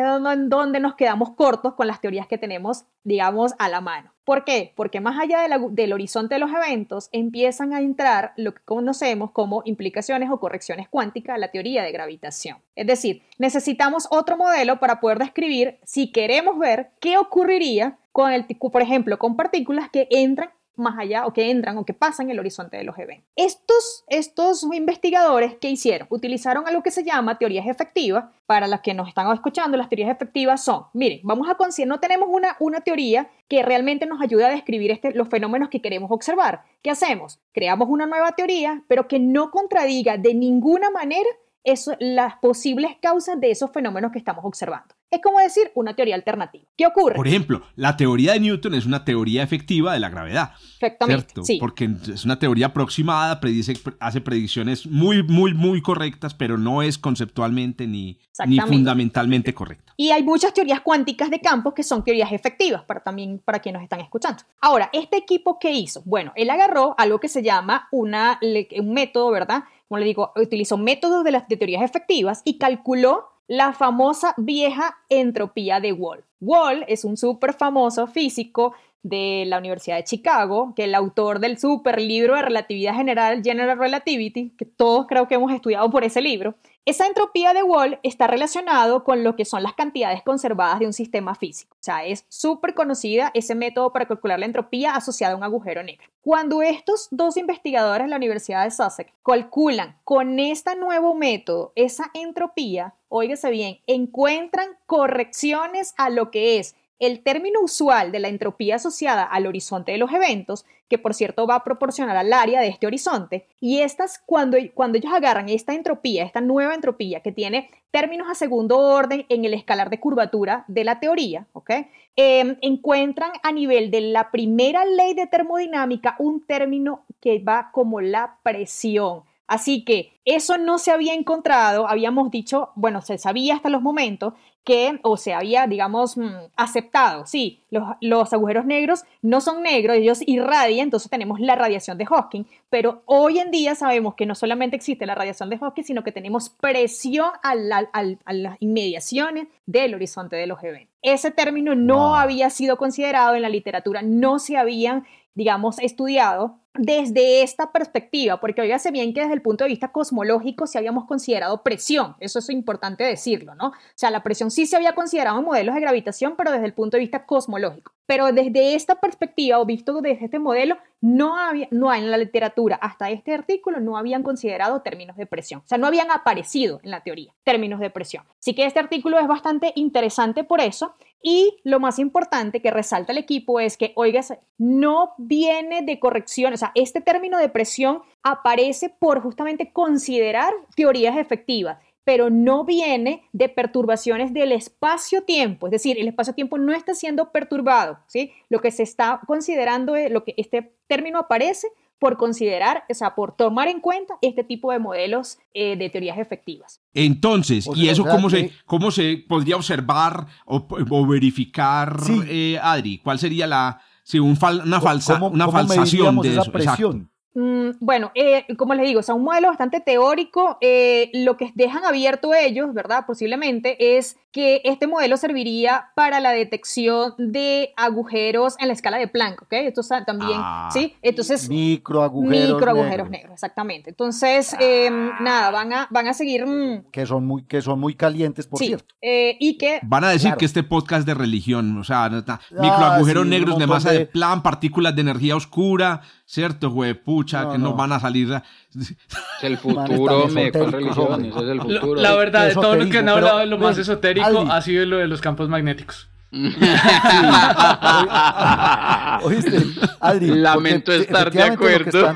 donde 0.49 0.79
nos 0.79 0.95
quedamos 0.95 1.31
cortos 1.31 1.75
con 1.75 1.87
las 1.87 2.01
teorías 2.01 2.27
que 2.27 2.37
tenemos, 2.37 2.85
digamos, 3.03 3.53
a 3.57 3.69
la 3.69 3.79
mano. 3.79 4.13
¿Por 4.25 4.45
qué? 4.45 4.71
Porque 4.75 5.01
más 5.01 5.19
allá 5.19 5.45
del 5.71 5.93
horizonte 5.93 6.35
de 6.35 6.39
los 6.39 6.51
eventos 6.51 7.09
empiezan 7.53 7.73
a 7.73 7.81
entrar 7.81 8.33
lo 8.35 8.55
que 8.55 8.61
conocemos 8.65 9.29
como 9.29 9.61
implicaciones 9.65 10.31
o 10.31 10.39
correcciones 10.39 10.87
cuánticas 10.89 11.35
a 11.35 11.37
la 11.37 11.51
teoría 11.51 11.83
de 11.83 11.91
gravitación. 11.91 12.57
Es 12.75 12.87
decir, 12.87 13.21
necesitamos 13.37 14.07
otro 14.09 14.37
modelo 14.37 14.79
para 14.79 14.99
poder 14.99 15.19
describir 15.19 15.77
si 15.83 16.11
queremos 16.11 16.57
ver 16.57 16.89
qué 16.99 17.19
ocurriría 17.19 17.99
con 18.11 18.31
el, 18.31 18.45
por 18.45 18.81
ejemplo, 18.81 19.19
con 19.19 19.35
partículas 19.35 19.89
que 19.91 20.07
entran 20.09 20.49
más 20.75 20.97
allá 20.97 21.25
o 21.25 21.33
que 21.33 21.49
entran 21.51 21.77
o 21.77 21.85
que 21.85 21.93
pasan 21.93 22.29
el 22.29 22.39
horizonte 22.39 22.77
de 22.77 22.83
los 22.83 22.97
eventos. 22.97 23.27
Estos, 23.35 24.03
estos 24.07 24.63
investigadores, 24.73 25.55
¿qué 25.59 25.69
hicieron? 25.69 26.07
Utilizaron 26.09 26.67
algo 26.67 26.83
que 26.83 26.91
se 26.91 27.03
llama 27.03 27.37
teorías 27.37 27.67
efectivas. 27.67 28.25
Para 28.45 28.67
las 28.67 28.81
que 28.81 28.93
nos 28.93 29.07
están 29.07 29.31
escuchando, 29.33 29.77
las 29.77 29.89
teorías 29.89 30.09
efectivas 30.09 30.63
son, 30.63 30.85
miren, 30.93 31.21
vamos 31.23 31.49
a 31.49 31.55
considerar, 31.55 31.89
no 31.89 31.99
tenemos 31.99 32.27
una, 32.29 32.57
una 32.59 32.81
teoría 32.81 33.29
que 33.47 33.63
realmente 33.63 34.05
nos 34.05 34.21
ayude 34.21 34.45
a 34.45 34.49
describir 34.49 34.91
este, 34.91 35.13
los 35.13 35.29
fenómenos 35.29 35.69
que 35.69 35.81
queremos 35.81 36.11
observar. 36.11 36.63
¿Qué 36.81 36.91
hacemos? 36.91 37.39
Creamos 37.53 37.87
una 37.89 38.05
nueva 38.05 38.33
teoría, 38.33 38.83
pero 38.87 39.07
que 39.07 39.19
no 39.19 39.49
contradiga 39.49 40.17
de 40.17 40.33
ninguna 40.33 40.89
manera 40.89 41.29
eso, 41.63 41.95
las 41.99 42.35
posibles 42.37 42.97
causas 43.01 43.39
de 43.39 43.51
esos 43.51 43.71
fenómenos 43.71 44.11
que 44.11 44.19
estamos 44.19 44.43
observando. 44.45 44.95
Es 45.13 45.21
como 45.21 45.39
decir 45.39 45.71
una 45.75 45.95
teoría 45.95 46.15
alternativa. 46.15 46.65
¿Qué 46.75 46.87
ocurre? 46.87 47.15
Por 47.15 47.27
ejemplo, 47.27 47.61
la 47.75 47.95
teoría 47.95 48.33
de 48.33 48.39
Newton 48.39 48.73
es 48.73 48.87
una 48.87 49.05
teoría 49.05 49.43
efectiva 49.43 49.93
de 49.93 49.99
la 49.99 50.09
gravedad. 50.09 50.53
Perfectamente. 50.79 51.33
Sí. 51.43 51.59
Porque 51.59 51.87
es 52.11 52.25
una 52.25 52.39
teoría 52.39 52.67
aproximada, 52.67 53.39
predice, 53.39 53.75
hace 53.99 54.21
predicciones 54.21 54.87
muy, 54.87 55.21
muy, 55.21 55.53
muy 55.53 55.83
correctas, 55.83 56.33
pero 56.33 56.57
no 56.57 56.81
es 56.81 56.97
conceptualmente 56.97 57.85
ni, 57.85 58.19
ni 58.47 58.59
fundamentalmente 58.59 59.53
correcta. 59.53 59.93
Y 59.97 60.09
hay 60.09 60.23
muchas 60.23 60.51
teorías 60.51 60.81
cuánticas 60.81 61.29
de 61.29 61.39
campos 61.39 61.75
que 61.75 61.83
son 61.83 62.03
teorías 62.03 62.31
efectivas, 62.31 62.83
para, 62.83 63.01
también 63.01 63.39
para 63.45 63.59
quienes 63.59 63.81
nos 63.81 63.83
están 63.83 64.01
escuchando. 64.01 64.41
Ahora, 64.61 64.89
¿este 64.93 65.17
equipo 65.17 65.59
qué 65.59 65.71
hizo? 65.71 66.01
Bueno, 66.05 66.33
él 66.35 66.49
agarró 66.49 66.95
algo 66.97 67.19
que 67.19 67.27
se 67.27 67.43
llama 67.43 67.87
una, 67.91 68.39
un 68.41 68.93
método, 68.93 69.29
¿verdad? 69.29 69.65
Como 69.87 69.99
le 69.99 70.05
digo, 70.05 70.31
utilizó 70.35 70.77
métodos 70.77 71.23
de 71.23 71.31
las 71.31 71.47
de 71.47 71.57
teorías 71.57 71.83
efectivas 71.83 72.41
y 72.43 72.57
calculó 72.57 73.29
la 73.47 73.73
famosa 73.73 74.33
vieja 74.37 74.97
entropía 75.09 75.79
de 75.79 75.93
Wall. 75.93 76.25
Wall 76.39 76.85
es 76.87 77.05
un 77.05 77.17
súper 77.17 77.53
famoso 77.53 78.07
físico 78.07 78.73
de 79.03 79.43
la 79.47 79.57
Universidad 79.59 79.97
de 79.97 80.05
Chicago, 80.05 80.73
que 80.75 80.85
el 80.85 80.95
autor 80.95 81.39
del 81.39 81.59
super 81.59 82.01
libro 82.01 82.35
de 82.35 82.41
relatividad 82.41 82.95
general, 82.95 83.43
General 83.43 83.77
Relativity, 83.77 84.51
que 84.57 84.65
todos 84.65 85.05
creo 85.07 85.27
que 85.27 85.35
hemos 85.35 85.51
estudiado 85.51 85.91
por 85.91 86.03
ese 86.03 86.21
libro, 86.21 86.55
esa 86.85 87.07
entropía 87.07 87.53
de 87.53 87.63
Wall 87.63 87.99
está 88.03 88.27
relacionado 88.27 89.05
con 89.05 89.23
lo 89.23 89.37
que 89.37 89.45
son 89.45 89.63
las 89.63 89.73
cantidades 89.73 90.21
conservadas 90.21 90.79
de 90.79 90.85
un 90.85 90.91
sistema 90.91 91.33
físico. 91.33 91.75
O 91.79 91.83
sea, 91.83 92.03
es 92.05 92.25
súper 92.27 92.73
conocida 92.73 93.31
ese 93.33 93.55
método 93.55 93.93
para 93.93 94.05
calcular 94.05 94.37
la 94.37 94.45
entropía 94.45 94.93
asociada 94.93 95.33
a 95.33 95.37
un 95.37 95.43
agujero 95.43 95.81
negro. 95.81 96.05
Cuando 96.21 96.61
estos 96.61 97.07
dos 97.11 97.37
investigadores 97.37 98.05
de 98.05 98.09
la 98.09 98.17
Universidad 98.17 98.65
de 98.65 98.71
Sussex 98.71 99.13
calculan 99.23 99.95
con 100.03 100.39
este 100.39 100.75
nuevo 100.75 101.15
método 101.15 101.71
esa 101.75 102.11
entropía, 102.13 102.95
óigase 103.07 103.49
bien, 103.49 103.79
encuentran 103.87 104.67
correcciones 104.85 105.93
a 105.97 106.09
lo 106.09 106.31
que 106.31 106.59
es 106.59 106.75
el 107.03 107.21
término 107.21 107.61
usual 107.61 108.11
de 108.11 108.19
la 108.19 108.27
entropía 108.27 108.75
asociada 108.75 109.23
al 109.23 109.47
horizonte 109.47 109.91
de 109.91 109.97
los 109.97 110.11
eventos, 110.11 110.65
que 110.89 110.97
por 110.97 111.13
cierto 111.13 111.47
va 111.47 111.55
a 111.55 111.63
proporcionar 111.63 112.15
al 112.17 112.33
área 112.33 112.61
de 112.61 112.67
este 112.67 112.87
horizonte, 112.87 113.47
y 113.59 113.79
estas, 113.79 114.21
cuando, 114.25 114.57
cuando 114.73 114.97
ellos 114.97 115.13
agarran 115.13 115.49
esta 115.49 115.73
entropía, 115.73 116.23
esta 116.23 116.41
nueva 116.41 116.75
entropía 116.75 117.21
que 117.21 117.31
tiene 117.31 117.69
términos 117.91 118.27
a 118.29 118.35
segundo 118.35 118.77
orden 118.77 119.25
en 119.29 119.45
el 119.45 119.53
escalar 119.53 119.89
de 119.89 119.99
curvatura 119.99 120.65
de 120.67 120.83
la 120.83 120.99
teoría, 120.99 121.47
¿ok? 121.53 121.71
Em, 122.15 122.57
encuentran 122.61 123.31
a 123.41 123.51
nivel 123.51 123.89
de 123.89 124.01
la 124.01 124.29
primera 124.29 124.85
ley 124.85 125.13
de 125.13 125.27
termodinámica 125.27 126.15
un 126.19 126.45
término 126.45 127.05
que 127.19 127.39
va 127.39 127.71
como 127.71 128.01
la 128.01 128.37
presión. 128.43 129.23
Así 129.47 129.83
que 129.83 130.13
eso 130.25 130.57
no 130.57 130.77
se 130.77 130.91
había 130.91 131.13
encontrado, 131.13 131.87
habíamos 131.87 132.31
dicho, 132.31 132.69
bueno, 132.75 133.01
se 133.01 133.17
sabía 133.17 133.55
hasta 133.55 133.69
los 133.69 133.81
momentos 133.81 134.33
que, 134.63 134.99
o 135.01 135.17
se 135.17 135.33
había, 135.33 135.67
digamos, 135.67 136.17
mm, 136.17 136.31
aceptado, 136.55 137.25
sí, 137.25 137.61
los, 137.69 137.83
los, 137.99 138.31
agujeros 138.33 138.65
negros 138.65 139.03
no 139.21 139.41
son 139.41 139.61
negros, 139.61 139.97
ellos 139.97 140.19
irradian, 140.25 140.85
entonces 140.85 141.09
tenemos 141.09 141.39
la 141.39 141.55
radiación 141.55 141.97
de 141.97 142.05
Hawking, 142.05 142.45
pero 142.69 143.01
hoy 143.05 143.39
en 143.39 143.51
día 143.51 143.75
sabemos 143.75 144.15
que 144.15 144.25
no 144.25 144.35
solamente 144.35 144.75
existe 144.75 145.05
la 145.05 145.15
radiación 145.15 145.49
de 145.49 145.57
Hawking, 145.57 145.83
sino 145.83 146.03
que 146.03 146.11
tenemos 146.11 146.49
presión 146.49 147.29
a, 147.43 147.55
las 147.55 148.57
inmediaciones 148.59 149.47
del 149.65 149.95
horizonte 149.95 150.35
de 150.35 150.47
los 150.47 150.63
eventos. 150.63 150.93
Ese 151.01 151.31
término 151.31 151.75
no 151.75 152.15
había 152.15 152.49
sido 152.49 152.77
considerado 152.77 153.35
en 153.35 153.41
la 153.41 153.49
literatura, 153.49 154.01
no 154.01 154.39
se 154.39 154.55
habían 154.55 155.05
digamos, 155.35 155.79
estudiado 155.79 156.59
desde 156.75 157.43
esta 157.43 157.71
perspectiva, 157.71 158.39
porque 158.39 158.61
oígase 158.61 158.89
bien 158.89 159.13
que 159.13 159.21
desde 159.21 159.35
el 159.35 159.41
punto 159.41 159.63
de 159.63 159.69
vista 159.69 159.91
cosmológico 159.91 160.65
sí 160.65 160.77
habíamos 160.77 161.05
considerado 161.05 161.61
presión, 161.61 162.15
eso 162.19 162.39
es 162.39 162.49
importante 162.49 163.03
decirlo, 163.03 163.53
¿no? 163.55 163.67
O 163.67 163.73
sea, 163.95 164.09
la 164.09 164.23
presión 164.23 164.49
sí 164.49 164.65
se 164.65 164.75
había 164.75 164.95
considerado 164.95 165.37
en 165.37 165.45
modelos 165.45 165.75
de 165.75 165.81
gravitación, 165.81 166.33
pero 166.35 166.51
desde 166.51 166.65
el 166.65 166.73
punto 166.73 166.97
de 166.97 167.01
vista 167.01 167.25
cosmológico. 167.25 167.93
Pero 168.05 168.31
desde 168.31 168.73
esta 168.73 168.99
perspectiva, 168.99 169.59
o 169.59 169.65
visto 169.65 170.01
desde 170.01 170.25
este 170.25 170.39
modelo, 170.39 170.77
no 170.99 171.37
había, 171.37 171.67
no 171.71 171.89
hay 171.89 172.01
en 172.01 172.11
la 172.11 172.17
literatura, 172.17 172.75
hasta 172.81 173.11
este 173.11 173.33
artículo, 173.33 173.79
no 173.79 173.97
habían 173.97 174.23
considerado 174.23 174.81
términos 174.81 175.15
de 175.15 175.25
presión. 175.25 175.61
O 175.63 175.67
sea, 175.67 175.77
no 175.77 175.87
habían 175.87 176.11
aparecido 176.11 176.79
en 176.83 176.91
la 176.91 177.01
teoría 177.01 177.33
términos 177.43 177.79
de 177.79 177.89
presión. 177.91 178.25
Así 178.39 178.55
que 178.55 178.65
este 178.65 178.79
artículo 178.79 179.19
es 179.19 179.27
bastante 179.27 179.73
interesante 179.75 180.43
por 180.43 180.59
eso. 180.59 180.95
Y 181.25 181.57
lo 181.63 181.79
más 181.79 181.99
importante 181.99 182.61
que 182.61 182.69
resalta 182.69 183.13
el 183.13 183.17
equipo 183.17 183.61
es 183.61 183.77
que, 183.77 183.93
oigas, 183.95 184.33
no 184.57 185.13
viene 185.17 185.81
de 185.81 185.97
corrección, 185.97 186.53
o 186.53 186.57
sea, 186.57 186.73
este 186.75 186.99
término 186.99 187.37
de 187.37 187.47
presión 187.47 188.01
aparece 188.21 188.89
por 188.89 189.21
justamente 189.21 189.71
considerar 189.71 190.53
teorías 190.75 191.17
efectivas 191.17 191.77
pero 192.05 192.29
no 192.29 192.65
viene 192.65 193.23
de 193.31 193.49
perturbaciones 193.49 194.33
del 194.33 194.51
espacio-tiempo, 194.51 195.67
es 195.67 195.71
decir, 195.71 195.97
el 195.97 196.07
espacio-tiempo 196.07 196.57
no 196.57 196.73
está 196.73 196.93
siendo 196.93 197.31
perturbado, 197.31 197.99
¿sí? 198.07 198.33
Lo 198.49 198.59
que 198.59 198.71
se 198.71 198.83
está 198.83 199.21
considerando 199.25 199.95
es 199.95 200.11
lo 200.11 200.23
que 200.23 200.33
este 200.37 200.75
término 200.87 201.19
aparece 201.19 201.69
por 201.99 202.17
considerar, 202.17 202.83
o 202.89 202.93
sea, 202.93 203.15
por 203.15 203.35
tomar 203.35 203.67
en 203.67 203.79
cuenta 203.79 204.15
este 204.21 204.43
tipo 204.43 204.71
de 204.71 204.79
modelos 204.79 205.37
eh, 205.53 205.77
de 205.77 205.89
teorías 205.89 206.17
efectivas. 206.17 206.81
Entonces, 206.93 207.67
¿y 207.75 207.87
eso 207.87 208.03
cómo, 208.03 208.29
se, 208.29 208.51
cómo 208.65 208.91
se 208.91 209.23
podría 209.27 209.55
observar 209.55 210.27
o, 210.45 211.07
verificar, 211.07 211.97
eh, 212.27 212.59
Adri? 212.61 212.97
¿Cuál 212.97 213.19
sería 213.19 213.47
la, 213.47 213.79
si 214.03 214.19
una 214.19 214.35
falsa, 214.81 215.23
una 215.23 215.49
falsación 215.49 216.19
de 216.19 216.33
eso? 216.33 216.51
Presión? 216.51 216.97
Mm, 216.97 217.12
bueno, 217.35 218.11
eh, 218.13 218.45
como 218.57 218.75
les 218.75 218.85
digo, 218.85 218.99
es 218.99 219.09
un 219.09 219.23
modelo 219.23 219.47
bastante 219.47 219.79
teórico. 219.79 220.57
Eh, 220.61 221.09
lo 221.13 221.35
que 221.37 221.51
dejan 221.55 221.83
abierto 221.83 222.33
ellos, 222.33 222.73
¿verdad? 222.73 223.05
Posiblemente 223.07 223.97
es 223.97 224.17
que 224.33 224.61
este 224.63 224.87
modelo 224.87 225.15
serviría 225.15 225.91
para 225.95 226.19
la 226.19 226.31
detección 226.31 227.13
de 227.19 227.71
agujeros 227.77 228.55
en 228.59 228.67
la 228.67 228.73
escala 228.73 228.97
de 228.97 229.07
Planck, 229.07 229.43
¿ok? 229.43 229.53
Esto 229.53 229.81
también, 230.05 230.39
ah, 230.41 230.69
¿sí? 230.73 230.95
Entonces, 231.03 231.47
microagujeros 231.47 232.55
microagujeros 232.55 233.09
negros. 233.11 233.33
exactamente. 233.33 233.91
Entonces, 233.91 234.55
em, 234.59 235.11
nada, 235.21 235.51
van 235.51 235.73
a, 235.73 235.87
van 235.91 236.07
a 236.07 236.15
seguir... 236.15 236.47
Mm, 236.47 236.85
que, 236.91 237.05
son 237.05 237.27
muy, 237.27 237.43
que 237.43 237.61
son 237.61 237.79
muy 237.79 237.93
calientes, 237.93 238.47
por 238.47 238.57
cierto. 238.57 238.95
Eh, 239.01 239.37
y 239.39 239.57
que... 239.59 239.79
Van 239.83 240.03
a 240.03 240.09
decir 240.09 240.33
que 240.33 240.45
este 240.45 240.63
podcast 240.63 241.05
de 241.05 241.13
religión, 241.13 241.77
o 241.77 241.83
sea, 241.83 242.05
ah, 242.05 242.39
microagujeros 242.59 243.27
negros 243.27 243.59
de 243.59 243.67
masa 243.67 243.91
de... 243.91 244.07
plan, 244.07 244.41
partículas 244.41 244.95
de 244.95 245.01
energía 245.01 245.35
oscura, 245.35 246.01
¿cierto, 246.25 246.71
güey? 246.71 246.95
Que 247.25 247.57
no 247.57 247.73
van 247.73 247.91
a 247.91 247.99
salir. 247.99 248.41
Es 248.75 249.43
el 249.43 249.57
futuro, 249.57 250.27
me 250.27 250.51
religión, 250.51 251.25
es 251.25 251.35
el 251.35 251.61
futuro. 251.61 252.01
La 252.01 252.15
verdad, 252.15 252.47
de 252.47 252.53
todo 252.53 252.75
lo 252.75 252.89
que 252.89 252.99
han 252.99 253.09
hablado 253.09 253.39
de 253.39 253.47
lo 253.47 253.57
más 253.57 253.77
esotérico 253.77 254.45
ha 254.49 254.61
sido 254.61 254.85
lo 254.85 254.97
de 254.97 255.07
los 255.07 255.21
campos 255.21 255.49
magnéticos. 255.49 256.09
¿Oíste? 259.23 259.61
Adri, 259.99 260.29
Lamento 260.29 260.91
estar 260.91 261.31
de 261.31 261.43
acuerdo. 261.43 262.11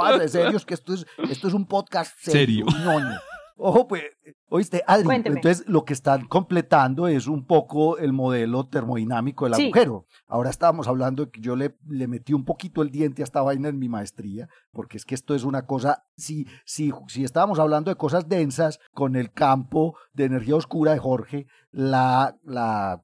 Ay, 0.00 0.28
serio, 0.28 0.56
es 0.56 0.64
que 0.64 0.74
esto 0.74 0.94
es, 0.94 1.06
esto 1.30 1.46
es 1.46 1.54
un 1.54 1.66
podcast 1.66 2.18
serio. 2.18 2.66
serio. 2.68 3.20
Ojo, 3.62 3.86
pues, 3.86 4.04
oíste, 4.48 4.82
Adri, 4.86 5.06
entonces 5.16 5.64
lo 5.68 5.84
que 5.84 5.92
están 5.92 6.26
completando 6.26 7.08
es 7.08 7.26
un 7.26 7.46
poco 7.46 7.98
el 7.98 8.14
modelo 8.14 8.66
termodinámico 8.66 9.44
del 9.44 9.54
agujero. 9.54 10.06
Ahora 10.26 10.48
estábamos 10.48 10.88
hablando 10.88 11.26
de 11.26 11.30
que 11.30 11.42
yo 11.42 11.56
le, 11.56 11.76
le 11.86 12.08
metí 12.08 12.32
un 12.32 12.46
poquito 12.46 12.80
el 12.80 12.90
diente 12.90 13.22
a 13.22 13.24
esta 13.24 13.42
vaina 13.42 13.68
en 13.68 13.78
mi 13.78 13.90
maestría, 13.90 14.48
porque 14.72 14.96
es 14.96 15.04
que 15.04 15.14
esto 15.14 15.34
es 15.34 15.44
una 15.44 15.66
cosa, 15.66 16.04
si, 16.16 16.46
si, 16.64 16.90
si 17.08 17.22
estábamos 17.22 17.58
hablando 17.58 17.90
de 17.90 17.96
cosas 17.96 18.28
densas 18.30 18.80
con 18.94 19.14
el 19.14 19.30
campo 19.30 19.94
de 20.14 20.24
energía 20.24 20.56
oscura 20.56 20.92
de 20.92 20.98
Jorge, 20.98 21.46
la, 21.70 22.38
la 22.42 23.02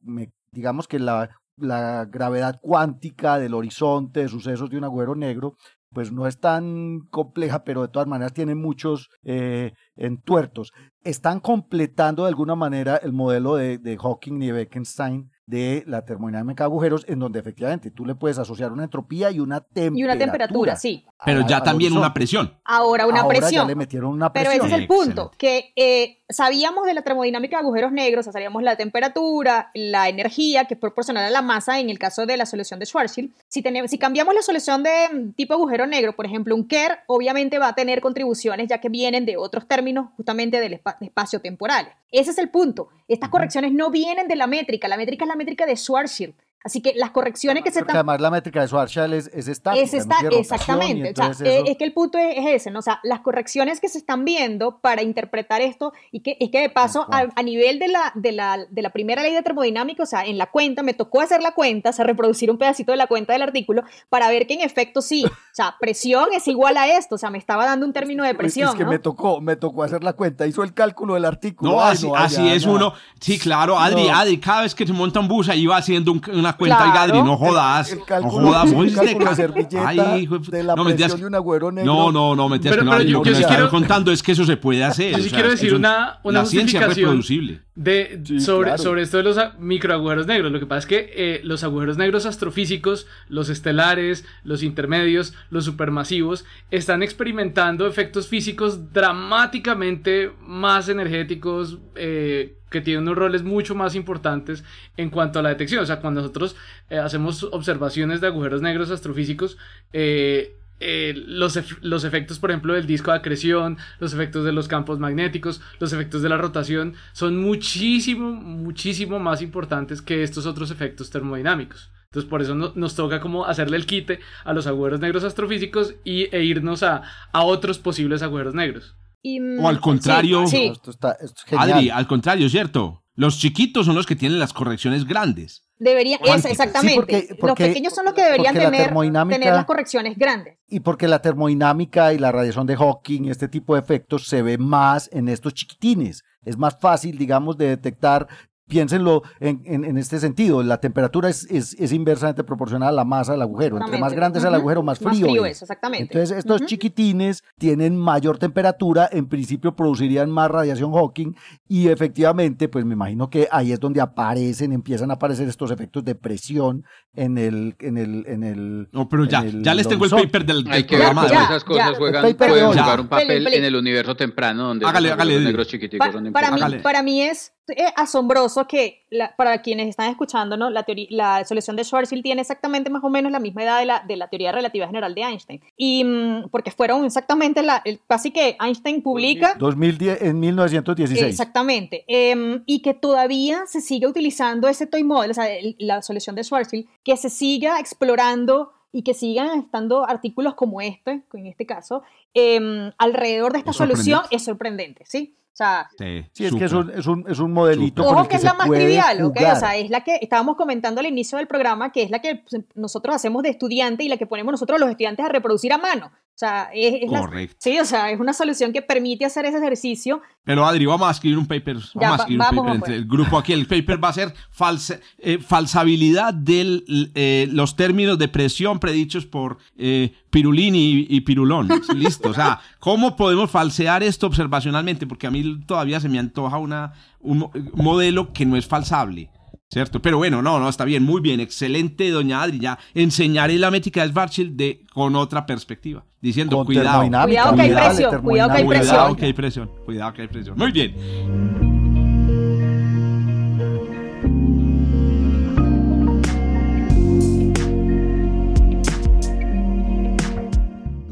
digamos 0.53 0.89
que 0.89 0.99
la, 0.99 1.29
la 1.57 2.05
gravedad 2.05 2.59
cuántica 2.61 3.39
del 3.39 3.55
horizonte 3.55 4.21
de 4.21 4.29
sucesos 4.29 4.71
de 4.71 4.79
un 4.79 4.85
agujero 4.85 5.15
negro 5.15 5.57
pues 5.97 6.13
no 6.13 6.27
es 6.27 6.39
tan 6.39 7.07
compleja, 7.11 7.65
pero 7.65 7.81
de 7.81 7.89
todas 7.89 8.07
maneras 8.07 8.35
tiene 8.35 8.55
muchos 8.55 9.09
eh, 9.25 9.73
entuertos. 9.97 10.73
Están 11.03 11.41
completando 11.41 12.25
de 12.25 12.29
alguna 12.29 12.55
manera 12.55 12.97
el 12.97 13.15
modelo 13.15 13.57
de, 13.57 13.79
de 13.79 13.97
Hawking 13.97 14.43
y 14.43 14.49
de 14.49 14.53
Bekenstein 14.53 15.31
de 15.47 15.85
la 15.87 16.05
termodinámica 16.05 16.65
de 16.65 16.67
agujeros, 16.67 17.05
en 17.09 17.21
donde 17.21 17.39
efectivamente 17.39 17.93
tú 17.93 18.05
le 18.05 18.17
puedes 18.17 18.37
asociar 18.39 18.73
una 18.73 18.85
entropía 18.85 19.31
y 19.31 19.39
una 19.39 19.61
temperatura. 19.61 19.99
Y 19.99 20.05
una 20.05 20.19
temperatura, 20.19 20.77
sí. 20.77 21.05
Pero 21.25 21.47
ya 21.47 21.63
también 21.63 21.97
una 21.97 22.13
presión. 22.13 22.55
Ahora 22.65 23.07
una 23.07 23.21
Ahora 23.21 23.39
presión. 23.39 23.65
Ya 23.65 23.69
le 23.69 23.75
metieron 23.77 24.13
una 24.13 24.33
presión. 24.33 24.53
Pero 24.53 24.65
ese 24.67 24.75
es 24.75 24.81
el 24.81 24.89
punto, 24.89 25.31
que 25.39 25.73
eh, 25.77 26.19
sabíamos 26.29 26.85
de 26.85 26.95
la 26.95 27.03
termodinámica 27.03 27.57
de 27.57 27.63
agujeros 27.63 27.93
negros, 27.93 28.27
o 28.27 28.33
sabíamos 28.33 28.63
la 28.65 28.77
temperatura, 28.77 29.71
la 29.75 30.09
energía, 30.09 30.65
que 30.65 30.75
es 30.75 30.81
proporcional 30.81 31.25
a 31.25 31.31
la 31.31 31.43
masa 31.43 31.79
en 31.79 31.91
el 31.91 31.99
caso 31.99 32.27
de 32.27 32.37
la 32.37 32.45
solución 32.45 32.81
de 32.81 32.87
Schwarzschild. 32.87 33.31
Si, 33.49 33.63
tenemos, 33.63 33.91
si 33.91 33.99
cambiamos 33.99 34.35
la 34.35 34.43
solución 34.43 34.83
de 34.83 35.09
mm, 35.13 35.33
tipo 35.33 35.55
agujero 35.55 35.87
negro, 35.87 36.15
por 36.15 36.27
ejemplo, 36.27 36.57
un 36.57 36.67
Kerr, 36.67 36.99
obviamente 37.07 37.59
va 37.61 37.69
a 37.69 37.75
tener 37.75 38.01
contribuciones 38.01 38.69
ya 38.69 38.79
que 38.79 38.89
vienen 38.89 39.25
de 39.27 39.37
otros 39.37 39.69
términos 39.69 40.09
justamente 40.17 40.59
del 40.59 40.81
espacio 41.01 41.41
temporal. 41.41 41.89
Ese 42.11 42.31
es 42.31 42.39
el 42.39 42.51
punto. 42.51 42.89
Estas 43.09 43.31
correcciones 43.31 43.73
no 43.73 43.91
vienen 43.91 44.29
de 44.29 44.37
la 44.37 44.47
métrica, 44.47 44.89
la 44.89 44.97
métrica 44.97 45.25
es 45.25 45.29
la 45.29 45.37
métrica 45.37 45.67
de 45.67 45.77
Schwarzschild. 45.77 46.35
Así 46.67 46.81
que 46.81 46.95
las 46.97 47.13
correcciones 47.13 47.63
que 47.63 47.71
se 47.71 47.79
están... 47.79 47.95
además 47.95 48.21
la 48.21 48.29
métrica 48.29 48.61
de 48.61 48.67
Schwarzschild 48.67 49.15
es, 49.15 49.31
es 49.33 49.47
estática. 49.47 49.85
Es 49.85 49.95
exactamente. 49.95 51.15
Eh, 51.45 51.63
es 51.65 51.77
que 51.77 51.85
el 51.85 51.93
punto 51.93 52.19
es, 52.19 52.35
ese, 52.39 52.73
¿no? 52.73 52.81
O 52.81 52.83
sea, 52.83 52.99
las 53.05 53.21
correcciones 53.21 53.79
que 53.79 53.89
se 53.89 53.99
están 53.99 54.25
viendo 54.25 54.81
para 54.81 55.05
interpretar 55.05 55.61
esto, 55.61 55.93
y 56.11 56.23
que, 56.23 56.37
es 56.41 56.51
que 56.51 56.61
de 56.61 56.69
paso, 56.69 57.07
a, 57.09 57.43
nivel 57.45 57.79
de 57.79 57.87
la, 57.87 58.11
de, 58.17 58.33
la, 58.33 58.67
de 58.69 58.83
la 58.83 58.91
primera 58.91 59.23
ley 59.23 59.33
de 59.33 59.43
termodinámica, 59.43 60.03
o 60.03 60.07
sea, 60.07 60.25
en 60.25 60.39
la 60.39 60.47
cuenta, 60.47 60.83
me 60.83 60.93
tocó 60.93 61.21
hacer 61.21 61.41
la 61.41 61.53
cuenta, 61.53 61.91
o 61.91 61.93
sea, 61.93 62.05
reproducir 62.05 62.51
un 62.51 62.59
pedacito 62.59 62.91
de 62.91 62.99
la 62.99 63.07
cuenta 63.07 63.33
del 63.33 63.43
artículo, 63.43 63.85
para 64.09 64.29
ver 64.29 64.49
que 64.49 64.55
en 64.55 64.63
efecto 64.63 65.03
sí, 65.03 65.25
o 65.25 65.31
sea, 65.53 65.77
presión 65.81 66.31
es 66.35 66.49
igual 66.49 66.77
a 66.79 66.89
esto, 66.99 67.15
o 67.15 67.19
sea, 67.19 67.31
me 67.31 67.39
estaba 67.39 67.65
dando 67.65 67.87
un 67.87 67.93
término 67.93 68.25
de 68.25 68.35
presión. 68.35 68.71
Es 68.71 68.75
que 68.75 68.85
me 68.85 68.99
tocó, 68.99 69.41
me 69.41 69.55
tocó 69.55 69.85
hacer 69.85 70.03
la 70.03 70.15
cuenta, 70.15 70.49
hizo 70.49 70.65
el 70.65 70.75
cálculo 70.75 71.15
del 71.15 71.27
artículo. 71.27 71.71
No, 71.71 71.81
así, 71.81 72.11
así 72.13 72.49
es 72.49 72.67
uno. 72.67 72.93
Sí, 73.21 73.39
claro, 73.39 73.79
Adri, 73.79 74.09
Adri, 74.09 74.41
cada 74.41 74.63
vez 74.63 74.75
que 74.75 74.85
se 74.85 74.93
monta 74.93 75.21
un 75.21 75.29
bus, 75.29 75.49
ahí 75.49 75.65
va 75.65 75.77
haciendo 75.77 76.11
una 76.11 76.56
cuenta, 76.57 76.79
claro. 76.79 77.13
Adri, 77.15 77.23
no 77.23 77.37
jodas. 77.37 77.93
El, 77.93 78.05
cálculo, 78.05 78.41
no 78.41 78.49
jodas, 78.49 78.73
el 78.73 78.95
cálculo 78.95 79.31
de 79.31 79.37
servilleta 79.37 79.89
Ay, 79.89 80.27
de 80.27 80.63
la 80.63 80.75
no, 80.75 80.85
presión 80.85 81.21
de 81.21 81.27
un 81.27 81.35
agüero 81.35 81.73
negro. 81.73 81.93
No, 81.93 82.13
no, 82.13 82.35
no, 82.35 82.49
me 82.49 82.59
pero, 82.59 82.79
que 82.79 82.85
no, 82.85 83.03
yo, 83.03 83.19
lo 83.19 83.23
que 83.23 83.31
yo 83.31 83.37
sí 83.37 83.45
quiero, 83.45 83.71
contando 83.71 84.11
es 84.11 84.23
que 84.23 84.33
eso 84.33 84.45
se 84.45 84.57
puede 84.57 84.85
hacer. 84.85 85.13
Yo 85.13 85.19
sí 85.19 85.27
o 85.27 85.29
sea, 85.29 85.39
quiero 85.39 85.51
decir 85.51 85.75
un, 85.75 85.81
una, 85.81 86.19
una 86.23 86.41
la 86.41 86.47
ciencia 86.47 86.87
reproducible. 86.87 87.63
De, 87.75 88.23
sí, 88.25 88.41
sobre, 88.41 88.69
claro. 88.69 88.83
sobre 88.83 89.03
esto 89.03 89.19
de 89.19 89.23
los 89.23 89.39
microagujeros 89.59 90.27
negros. 90.27 90.51
Lo 90.51 90.59
que 90.59 90.67
pasa 90.67 90.79
es 90.81 90.87
que 90.87 91.13
eh, 91.15 91.41
los 91.45 91.63
agujeros 91.63 91.99
negros 91.99 92.25
astrofísicos, 92.25 93.07
los 93.29 93.51
estelares, 93.51 94.25
los 94.45 94.63
intermedios, 94.63 95.35
los 95.51 95.65
supermasivos, 95.67 96.45
están 96.71 97.03
experimentando 97.03 97.87
efectos 97.87 98.29
físicos 98.29 98.93
dramáticamente 98.93 100.33
más 100.41 100.89
energéticos, 100.89 101.79
eh, 101.95 102.57
que 102.77 102.83
tienen 102.83 103.05
unos 103.05 103.17
roles 103.17 103.43
mucho 103.43 103.75
más 103.75 103.95
importantes 103.95 104.63
en 104.99 105.09
cuanto 105.09 105.39
a 105.39 105.43
la 105.43 105.49
detección. 105.49 105.83
O 105.83 105.87
sea, 105.87 106.01
cuando 106.01 106.21
nosotros 106.21 106.57
eh, 106.91 106.99
hacemos 106.99 107.43
observaciones 107.45 108.21
de 108.21 108.27
agujeros 108.27 108.61
negros 108.61 108.91
astrofísicos, 108.91 109.57
eh, 109.95 110.55
eh, 110.79 111.15
los, 111.17 111.59
los, 111.81 112.05
efectos, 112.05 112.39
por 112.39 112.51
ejemplo, 112.51 112.75
del 112.75 112.87
disco 112.87 113.11
de 113.11 113.17
acreción, 113.17 113.79
los 113.99 114.13
efectos 114.13 114.45
de 114.45 114.53
los 114.53 114.69
campos 114.69 114.99
magnéticos, 114.99 115.63
los 115.81 115.95
efectos 115.95 116.21
de 116.21 116.29
la 116.29 116.37
rotación, 116.37 116.95
son 117.13 117.41
muchísimo, 117.41 118.33
muchísimo 118.33 119.19
más 119.19 119.41
importantes 119.41 120.03
que 120.03 120.23
estos 120.23 120.45
otros 120.45 120.71
efectos 120.71 121.09
termodinámicos. 121.09 121.91
Entonces, 122.11 122.29
por 122.29 122.43
eso 122.43 122.55
no, 122.55 122.73
nos 122.75 122.95
toca 122.95 123.21
como 123.21 123.47
hacerle 123.47 123.79
el 123.79 123.87
quite 123.87 124.21
a 124.45 124.53
los 124.53 124.67
agujeros 124.67 125.01
negros 125.01 125.25
astrofísicos 125.25 125.95
y, 126.05 126.29
e 126.35 126.45
irnos 126.45 126.83
a, 126.83 127.03
a 127.33 127.43
otros 127.43 127.79
posibles 127.79 128.23
agujeros 128.23 128.55
negros. 128.55 128.95
Y, 129.29 129.41
o 129.59 129.67
al 129.67 129.81
contrario, 129.81 130.47
sí, 130.47 130.57
sí. 130.57 130.65
Esto 130.67 130.93
está, 130.93 131.17
esto 131.21 131.43
es 131.47 131.59
Adri, 131.59 131.91
al 131.91 132.07
contrario, 132.07 132.49
¿cierto? 132.49 133.03
Los 133.17 133.39
chiquitos 133.39 133.87
son 133.87 133.97
los 133.97 134.07
que 134.07 134.15
tienen 134.15 134.39
las 134.39 134.53
correcciones 134.53 135.05
grandes. 135.05 135.65
Deberían, 135.79 136.21
es, 136.25 136.45
exactamente. 136.45 136.93
Sí, 136.93 136.97
porque, 136.97 137.37
porque, 137.41 137.63
los 137.65 137.71
pequeños 137.71 137.93
son 137.93 138.05
los 138.05 138.15
que 138.15 138.23
deberían 138.23 138.55
tener, 138.55 138.95
tener 139.29 139.53
las 139.53 139.65
correcciones 139.65 140.17
grandes. 140.17 140.59
Y 140.69 140.79
porque 140.79 141.09
la 141.09 141.21
termodinámica 141.21 142.13
y 142.13 142.19
la 142.19 142.31
radiación 142.31 142.69
de 142.69 142.77
Hawking, 142.77 143.25
este 143.25 143.49
tipo 143.49 143.75
de 143.75 143.81
efectos, 143.81 144.29
se 144.29 144.43
ve 144.43 144.59
más 144.59 145.11
en 145.13 145.29
estos 145.29 145.55
chiquitines. 145.55 146.23
es 146.45 146.57
más 146.57 146.79
fácil, 146.79 147.19
digamos, 147.19 147.59
de 147.59 147.69
detectar 147.69 148.29
Piénsenlo 148.69 149.23
en, 149.39 149.63
en, 149.65 149.97
este 149.97 150.19
sentido, 150.19 150.61
la 150.65 150.81
temperatura 150.81 151.29
es, 151.29 151.45
es, 151.51 151.93
inversamente 151.93 152.43
proporcional 152.43 152.89
a 152.89 152.93
la 152.93 153.05
masa 153.05 153.33
del 153.33 153.43
agujero. 153.43 153.79
Entre 153.79 153.97
más 153.97 154.13
grande 154.13 154.41
es 154.41 154.45
el 154.45 154.55
agujero, 154.55 154.83
más 154.83 154.99
frío, 154.99 155.47
es. 155.47 155.63
Exactamente. 155.63 156.13
Entonces, 156.13 156.37
estos 156.37 156.67
chiquitines 156.67 157.45
tienen 157.59 157.97
mayor 157.97 158.39
temperatura, 158.39 159.09
en 159.13 159.29
principio 159.29 159.77
producirían 159.77 160.33
más 160.33 160.51
radiación 160.51 160.93
Hawking 160.93 161.35
y 161.69 161.89
efectivamente, 161.89 162.69
pues 162.69 162.85
me 162.85 162.95
imagino 162.95 163.31
que 163.31 163.47
ahí 163.53 163.71
es 163.71 163.79
donde 163.79 164.01
aparecen, 164.01 164.73
empiezan 164.73 165.13
a 165.13 165.15
aparecer 165.15 165.49
estos 165.49 165.71
efectos 165.71 166.05
de 166.05 166.17
presión 166.17 166.85
en 167.15 167.39
el... 167.39 167.77
En 167.79 167.99
el, 167.99 168.25
en 168.27 168.43
el 168.43 168.89
no, 168.91 169.09
pero 169.09 169.27
ya, 169.27 169.45
ya 169.45 169.75
les 169.75 169.87
tengo 169.87 170.07
el 170.07 170.11
paper 170.11 170.45
del, 170.45 170.65
Hay 170.69 170.85
que 170.85 170.97
ver 170.97 171.09
cómo 171.09 171.25
esas 171.25 171.63
cosas 171.63 171.97
juegan, 171.97 172.35
pueden 172.35 172.67
jugar 172.67 173.01
un 173.01 173.09
papel 173.09 173.47
en 173.47 173.65
el 173.65 173.77
universo 173.77 174.17
temprano 174.17 174.69
donde 174.69 174.85
los 174.85 175.43
negros 175.43 175.69
chiquiticos 175.69 176.13
son 176.13 176.33
para 176.33 176.51
mí, 176.51 176.79
para 176.83 177.03
mí 177.03 177.23
es 177.23 177.53
asombroso 177.97 178.67
que 178.67 179.07
para 179.37 179.61
quienes 179.63 179.89
están 179.89 180.11
escuchando, 180.11 180.57
¿no? 180.57 180.71
la, 180.71 180.85
teoría, 180.85 181.07
la 181.11 181.45
solución 181.45 181.77
de 181.77 181.85
Schwarzschild 181.85 182.23
tiene 182.23 182.41
exactamente 182.43 182.91
más 182.91 183.03
o 183.03 183.11
menos 183.11 183.33
la 183.33 183.41
misma 183.41 183.65
edad 183.65 183.81
de 183.81 183.87
la, 183.87 184.05
de 184.07 184.17
la 184.17 184.29
teoría 184.29 184.53
relativa 184.53 184.87
general 184.87 185.15
de 185.15 185.23
Einstein. 185.23 185.61
Y 185.77 186.05
mm, 186.05 186.49
porque 186.51 186.71
fueron 186.71 187.05
exactamente 187.05 187.63
la, 187.63 187.83
casi 188.07 188.31
que 188.31 188.57
Einstein 188.61 189.03
publica... 189.03 189.55
2010, 189.59 190.23
en 190.23 190.41
1916. 190.41 191.23
Exactamente. 191.23 192.05
Em, 192.07 192.63
y 192.67 192.83
que 192.83 192.95
todavía 192.95 193.67
se 193.67 193.81
sigue 193.81 194.07
utilizando 194.07 194.69
ese 194.69 194.87
toy 194.87 195.03
model, 195.03 195.33
o 195.33 195.35
sea, 195.35 195.47
la 195.79 196.03
solución 196.03 196.37
de 196.37 196.45
Schwarzschild, 196.45 196.87
que 197.05 197.17
se 197.17 197.31
siga 197.31 197.81
explorando 197.81 198.73
y 198.97 199.03
que 199.03 199.13
sigan 199.13 199.59
estando 199.59 200.09
artículos 200.09 200.55
como 200.55 200.81
este, 200.81 201.23
en 201.35 201.47
este 201.47 201.67
caso, 201.67 202.03
em, 202.33 202.91
alrededor 202.97 203.53
de 203.53 203.59
esta 203.59 203.75
solución 203.75 204.23
es 204.31 204.43
sorprendente, 204.43 205.05
¿sí? 205.05 205.37
O 205.53 205.57
sea, 205.57 205.91
sí, 205.99 206.47
es 206.47 206.55
que 206.55 206.65
es 206.65 206.73
un, 206.73 206.91
es 206.91 207.07
un, 207.07 207.25
es 207.29 207.39
un 207.39 207.53
modelito. 207.53 208.03
Ojo 208.03 208.27
que, 208.27 208.37
es 208.37 208.43
la 208.43 208.55
más 208.55 208.71
trivial, 208.71 209.23
¿ok? 209.23 209.37
O 209.53 209.57
sea, 209.57 209.77
es 209.77 209.91
la 209.91 210.01
que 210.01 210.19
estábamos 210.23 210.57
comentando 210.57 211.01
al 211.01 211.07
inicio 211.07 211.37
del 211.37 211.47
programa, 211.47 211.93
que 211.93 212.05
es 212.05 212.11
la 212.11 212.21
que 212.21 212.43
nosotros 212.75 213.15
hacemos 213.15 213.43
de 213.43 213.51
estudiante 213.51 214.03
y 214.03 214.09
la 214.09 214.17
que 214.17 214.27
ponemos 214.27 214.53
nosotros 214.53 214.81
los 214.81 214.89
estudiantes 214.89 215.27
a 215.27 215.29
reproducir 215.29 215.75
a 215.75 215.79
mano. 215.79 216.11
O 216.37 216.39
sea, 216.39 216.69
es, 216.75 217.09
Correcto. 217.09 217.57
sí, 217.61 217.79
o 217.81 217.85
sea, 217.87 218.11
es 218.11 218.21
una 218.21 218.35
solución 218.35 218.71
que 218.71 218.83
permite 218.83 219.25
hacer 219.25 219.47
ese 219.47 219.57
ejercicio. 219.57 220.21
Pero 220.45 220.67
Adri, 220.67 220.85
vamos 220.85 221.09
a 221.09 221.11
escribir 221.11 221.39
un 221.39 221.47
paper. 221.47 221.79
Vamos 221.95 222.21
a 222.21 222.23
escribir 222.25 222.43
un 222.51 222.57
paper 222.57 222.75
entre 222.75 222.95
el 222.97 223.07
grupo 223.07 223.39
aquí. 223.39 223.55
El 223.55 223.67
paper 223.67 224.05
va 224.05 224.11
a 224.11 224.13
ser 224.13 224.35
falsa, 224.51 225.01
eh, 225.17 225.39
falsabilidad 225.39 226.35
de 226.35 226.85
eh, 227.15 227.49
los 227.51 227.75
términos 227.75 228.19
de 228.19 228.29
presión 228.29 228.79
predichos 228.79 229.25
por 229.25 229.57
eh, 229.79 230.13
Pirulín 230.29 230.75
y, 230.77 231.21
Pirulón. 231.23 231.71
Listo. 231.97 232.29
O 232.29 232.35
sea, 232.35 232.61
¿cómo 232.81 233.17
podemos 233.17 233.51
falsear 233.51 234.03
esto 234.03 234.27
observacionalmente? 234.27 235.07
Porque 235.07 235.27
a 235.27 235.31
mí 235.31 235.63
todavía 235.65 236.01
se 236.01 236.11
me 236.11 236.19
antoja 236.19 236.59
una, 236.59 236.93
un 237.21 237.51
modelo 237.73 238.35
que 238.35 238.45
no 238.45 238.59
es 238.59 238.67
falsable. 238.67 239.31
¿Cierto? 239.69 240.01
Pero 240.01 240.19
bueno, 240.19 240.43
no, 240.43 240.61
no, 240.61 240.69
está 240.69 240.85
bien, 240.85 241.03
muy 241.03 241.21
bien, 241.21 241.41
excelente, 241.41 242.09
doña 242.11 242.43
Adri. 242.43 242.61
Ya 242.61 242.79
enseñaré 242.95 243.59
la 243.59 243.71
métrica 243.71 244.03
de 244.03 244.09
Schwarzschild 244.11 244.57
de, 244.57 244.85
con 244.93 245.17
otra 245.17 245.45
perspectiva, 245.45 246.05
diciendo 246.21 246.65
cuidado. 246.65 247.03
Cuidado 247.25 247.57
que 247.57 247.63
hay 247.63 247.73
presión, 247.73 248.23
cuidado 248.23 248.51
que 248.53 248.57
hay 248.59 248.65
presión. 248.65 248.97
Cuidado 248.97 249.17
que 249.17 249.25
hay 249.27 249.33
presión, 249.33 249.71
cuidado 249.85 250.13
que 250.13 250.23
hay 250.23 250.29
presión. 250.29 250.57
Muy 250.57 250.71
bien. 250.71 251.66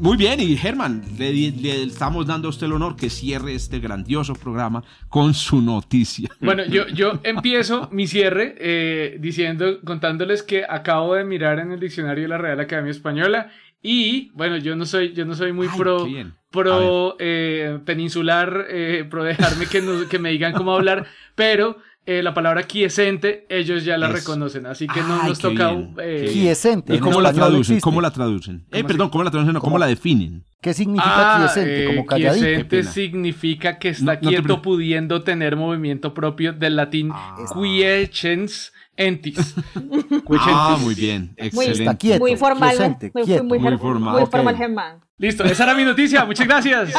Muy 0.05 0.17
bien, 0.17 0.39
y 0.39 0.55
Germán, 0.55 1.01
le, 1.17 1.81
estamos 1.81 2.27
dando 2.27 2.47
a 2.47 2.51
usted 2.51 2.67
el 2.67 2.73
honor 2.73 2.95
que 2.95 3.09
cierre 3.09 3.55
este 3.55 3.79
grandioso 3.79 4.35
programa 4.35 4.83
con 5.09 5.33
su 5.33 5.63
noticia. 5.63 6.29
Bueno, 6.39 6.63
yo, 6.63 6.85
yo 6.93 7.19
empiezo 7.23 7.89
mi 7.91 8.05
cierre 8.05 8.53
eh, 8.59 9.17
diciendo, 9.19 9.79
contándoles 9.83 10.43
que 10.43 10.63
acabo 10.63 11.15
de 11.15 11.23
mirar 11.23 11.57
en 11.57 11.71
el 11.71 11.79
diccionario 11.79 12.25
de 12.25 12.27
la 12.27 12.37
Real 12.37 12.59
Academia 12.59 12.91
Española 12.91 13.49
y, 13.81 14.29
bueno, 14.35 14.57
yo 14.57 14.75
no 14.75 14.85
soy, 14.85 15.11
yo 15.13 15.25
no 15.25 15.33
soy 15.33 15.53
muy 15.53 15.69
pro, 15.69 16.07
pro 16.51 17.15
eh, 17.17 17.79
peninsular, 17.83 18.67
eh, 18.69 19.07
pro 19.09 19.23
dejarme 19.23 19.65
que, 19.65 20.05
que 20.07 20.19
me 20.19 20.29
digan 20.29 20.53
cómo 20.53 20.75
hablar, 20.75 21.07
pero 21.33 21.79
eh, 22.07 22.21
la 22.21 22.33
palabra 22.33 22.63
quiescente, 22.63 23.47
ellos 23.49 23.83
ya 23.83 23.97
la 23.97 24.07
reconocen, 24.07 24.67
así 24.67 24.87
que 24.87 25.01
no 25.01 25.23
nos 25.23 25.39
toca... 25.39 25.75
Eh, 25.97 26.29
quiescente. 26.31 26.95
¿Y 26.95 26.99
cómo 26.99 27.19
la 27.19 27.33
traducen? 27.33 27.79
¿Cómo 27.79 27.99
la 27.99 28.11
traducen? 28.11 28.65
Eh, 28.71 28.83
perdón, 28.83 29.09
¿cómo 29.09 29.23
la 29.23 29.31
traducen? 29.31 29.59
¿Cómo, 29.59 29.79
la 29.79 29.87
definen? 29.87 30.43
¿Qué 30.61 30.73
significa 30.73 31.35
ah, 31.35 31.37
quiescente? 31.39 31.87
Como 31.87 32.05
calladito. 32.05 32.45
Quiescente 32.45 32.83
significa 32.83 33.79
que 33.79 33.89
está 33.89 34.19
quieto 34.19 34.61
pudiendo 34.61 35.23
tener 35.23 35.55
movimiento 35.55 36.13
propio 36.13 36.53
del 36.53 36.75
latín 36.75 37.09
ah. 37.11 37.37
quiescens 37.53 38.71
entis. 38.97 39.55
ah, 40.39 40.77
muy 40.79 40.95
bien, 40.95 41.33
excelente. 41.37 42.19
Muy, 42.19 42.35
formal, 42.35 42.97
muy, 43.13 43.25
muy, 43.25 43.59
muy, 43.59 43.77
formal, 43.77 44.19
muy 44.19 44.25
formal 44.29 44.55
Germán. 44.55 44.99
Listo, 45.17 45.45
esa 45.45 45.63
era 45.63 45.73
mi 45.75 45.85
noticia. 45.85 46.25
Muchas 46.25 46.45
gracias. 46.45 46.89
es 46.89 46.95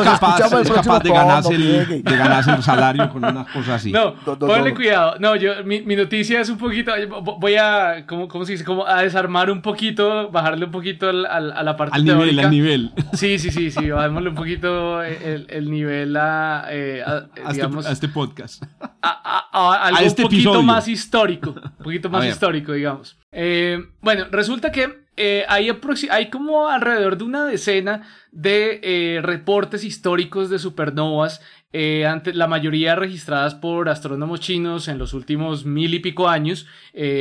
capaz, 0.00 0.38
es 0.60 0.70
capaz 0.70 1.00
de, 1.00 1.10
ganarse 1.10 1.54
el, 1.56 2.04
de 2.04 2.16
ganarse 2.16 2.52
el 2.52 2.62
salario 2.62 3.10
con 3.10 3.24
una 3.24 3.44
cosa 3.52 3.74
así. 3.74 3.90
No, 3.90 4.14
ponle 4.14 4.72
cuidado. 4.72 5.16
No, 5.18 5.34
yo, 5.34 5.64
mi, 5.64 5.82
mi, 5.82 5.96
noticia 5.96 6.40
es 6.40 6.50
un 6.50 6.58
poquito. 6.58 6.92
Voy 7.40 7.56
a, 7.56 8.06
¿cómo, 8.06 8.28
cómo 8.28 8.44
se 8.44 8.52
dice? 8.52 8.64
Como 8.64 8.86
a 8.86 9.02
desarmar 9.02 9.50
un 9.50 9.60
poquito, 9.60 10.30
bajarle 10.30 10.66
un 10.66 10.70
poquito 10.70 11.08
al, 11.08 11.26
a 11.26 11.64
la 11.64 11.76
parte 11.76 11.96
al 11.96 12.04
nivel, 12.04 12.38
al 12.38 12.50
nivel. 12.50 12.92
Sí, 13.14 13.40
sí, 13.40 13.50
sí, 13.50 13.72
sí. 13.72 13.90
Bajémosle 13.90 14.28
un 14.28 14.36
poquito 14.36 15.02
el, 15.02 15.46
el 15.50 15.68
nivel 15.68 16.16
a, 16.16 16.66
eh, 16.70 17.02
a, 17.04 17.26
este, 17.34 17.52
digamos, 17.54 17.86
a, 17.86 17.92
este, 17.92 18.06
podcast. 18.08 18.62
A, 19.02 19.86
algo 19.86 19.98
este 20.00 20.22
un 20.22 20.28
poquito 20.28 20.62
más 20.62 20.86
histórico. 20.86 21.50
Un 21.50 21.84
poquito 21.84 22.08
más 22.08 22.24
histórico, 22.24 22.72
digamos. 22.72 23.16
Eh, 23.32 23.86
bueno, 24.02 24.26
resulta 24.30 24.70
que 24.70 25.02
eh, 25.16 25.44
hay, 25.48 25.70
hay, 26.10 26.30
como 26.30 26.68
alrededor 26.68 27.16
de 27.16 27.24
una 27.24 27.44
decena 27.46 28.06
de 28.30 28.80
eh, 28.82 29.20
reportes 29.22 29.84
históricos 29.84 30.50
de 30.50 30.58
supernovas, 30.58 31.40
la 31.74 32.48
mayoría 32.48 32.94
registradas 32.96 33.54
por 33.54 33.88
astrónomos 33.88 34.40
chinos 34.40 34.88
en 34.88 34.98
los 34.98 35.14
últimos 35.14 35.64
mil 35.64 35.94
y 35.94 36.00
pico 36.00 36.28
años, 36.28 36.66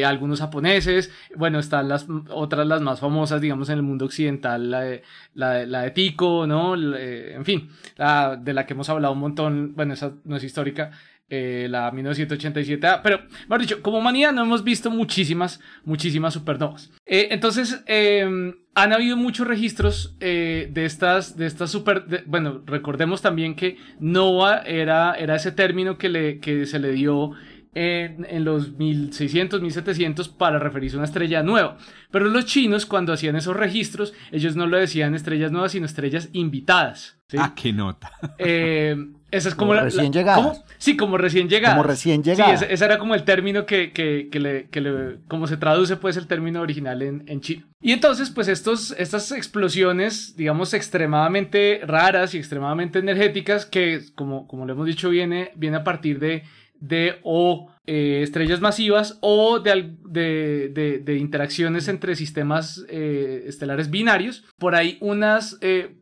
algunos 0.06 0.42
japoneses, 0.42 1.10
bueno, 1.38 1.58
están 1.58 1.88
las 1.88 2.06
otras 2.28 2.68
las 2.68 2.82
más 2.82 3.00
famosas, 3.00 3.40
digamos, 3.40 3.70
en 3.70 3.78
el 3.78 3.82
mundo 3.82 4.04
occidental, 4.04 4.70
la 4.70 4.82
de, 4.82 5.04
la, 5.36 5.84
de 5.84 5.92
Tico, 5.92 6.48
¿no? 6.48 6.76
en 6.76 7.46
fin, 7.46 7.70
de 7.96 8.54
la 8.54 8.66
que 8.66 8.74
hemos 8.74 8.90
hablado 8.90 9.14
un 9.14 9.22
montón, 9.22 9.74
bueno, 9.74 9.94
esa 9.94 10.16
no 10.26 10.36
es 10.36 10.44
histórica, 10.44 10.92
eh, 11.34 11.68
la 11.70 11.90
1987. 11.92 12.86
Ah, 12.86 13.00
pero, 13.02 13.22
mejor 13.44 13.62
dicho, 13.62 13.82
como 13.82 14.00
humanidad 14.00 14.34
no 14.34 14.44
hemos 14.44 14.66
visto 14.66 14.92
muchísimas, 14.92 15.62
muchísimas 15.86 16.34
supernovas. 16.34 16.92
Eh, 17.06 17.30
entonces, 17.32 17.82
em, 17.88 18.54
han 18.76 18.92
habido 18.92 19.16
muchos 19.16 19.48
registros 19.48 20.14
eh, 20.20 20.70
de 20.74 20.84
estas, 20.84 21.38
de 21.38 21.46
estas 21.46 21.72
super... 21.72 22.04
bueno, 22.26 22.62
recordemos 22.66 23.22
también 23.22 23.56
que 23.56 23.78
nova 23.98 24.58
era, 24.58 25.14
era 25.14 25.38
ese 25.38 25.54
término 25.54 25.98
que, 25.98 26.10
le, 26.10 26.40
que 26.40 26.66
se 26.66 26.80
le 26.80 26.92
dio 26.92 27.32
en, 27.74 28.26
en, 28.30 28.44
los 28.44 28.78
1600, 28.78 29.62
1700 29.62 30.30
para 30.30 30.60
referirse 30.60 30.98
a 30.98 31.00
una 31.00 31.06
estrella 31.06 31.44
nueva. 31.44 31.78
Pero 32.12 32.26
los 32.26 32.46
chinos, 32.46 32.86
cuando 32.86 33.14
hacían 33.14 33.36
esos 33.36 33.56
registros, 33.56 34.14
ellos 34.32 34.56
no 34.56 34.68
lo 34.68 34.78
decían 34.78 35.16
estrellas 35.16 35.52
nuevas, 35.52 35.72
sino 35.72 35.86
estrellas 35.86 36.30
invitadas. 36.34 37.18
Ah, 37.38 37.54
qué 37.56 37.72
nota. 37.72 38.12
Eh, 38.38 38.96
esa 39.32 39.48
es 39.48 39.56
como, 39.56 39.74
la, 39.74 39.84
recién 39.84 40.12
llegada. 40.12 40.54
Sí, 40.78 40.98
como 40.98 41.18
recién 41.18 41.48
llegada. 41.48 41.76
Como 41.76 41.88
recién 41.88 42.22
llegada. 42.22 42.58
Sí, 42.58 42.66
ese, 42.68 42.84
era 42.84 42.98
como 42.98 43.16
el 43.16 43.24
término 43.24 43.66
que, 43.66 43.94
que, 43.94 44.28
que, 44.30 44.40
le, 44.40 44.68
que 44.68 44.82
le, 44.82 45.20
como 45.30 45.48
se 45.48 45.56
traduce 45.56 45.96
pues 45.96 46.18
el 46.18 46.28
término 46.28 46.60
original 46.60 47.02
en, 47.02 47.24
en 47.28 47.40
chino. 47.40 47.66
Y 47.82 47.94
entonces 47.94 48.30
pues 48.30 48.50
estos, 48.50 48.92
estas 48.98 49.32
explosiones, 49.32 50.36
digamos, 50.36 50.74
extremadamente 50.74 51.82
raras 51.86 52.34
y 52.34 52.38
extremadamente 52.38 53.00
energéticas 53.00 53.66
que, 53.66 54.02
como, 54.16 54.48
como 54.48 54.66
le 54.66 54.74
hemos 54.74 54.86
dicho, 54.86 55.10
viene, 55.10 55.52
viene 55.56 55.78
a 55.78 55.84
partir 55.86 56.20
de, 56.20 56.44
de 56.82 57.20
o 57.24 57.72
eh, 57.86 58.20
estrellas 58.24 58.60
masivas 58.60 59.18
o 59.22 59.60
de, 59.60 59.96
de, 60.04 61.00
de, 61.00 61.18
interacciones 61.18 61.88
entre 61.88 62.18
sistemas 62.18 62.84
eh, 62.90 63.44
estelares 63.48 63.90
binarios. 63.90 64.44
Por 64.58 64.76
ahí 64.76 64.98
unas, 65.00 65.58
eh, 65.62 65.96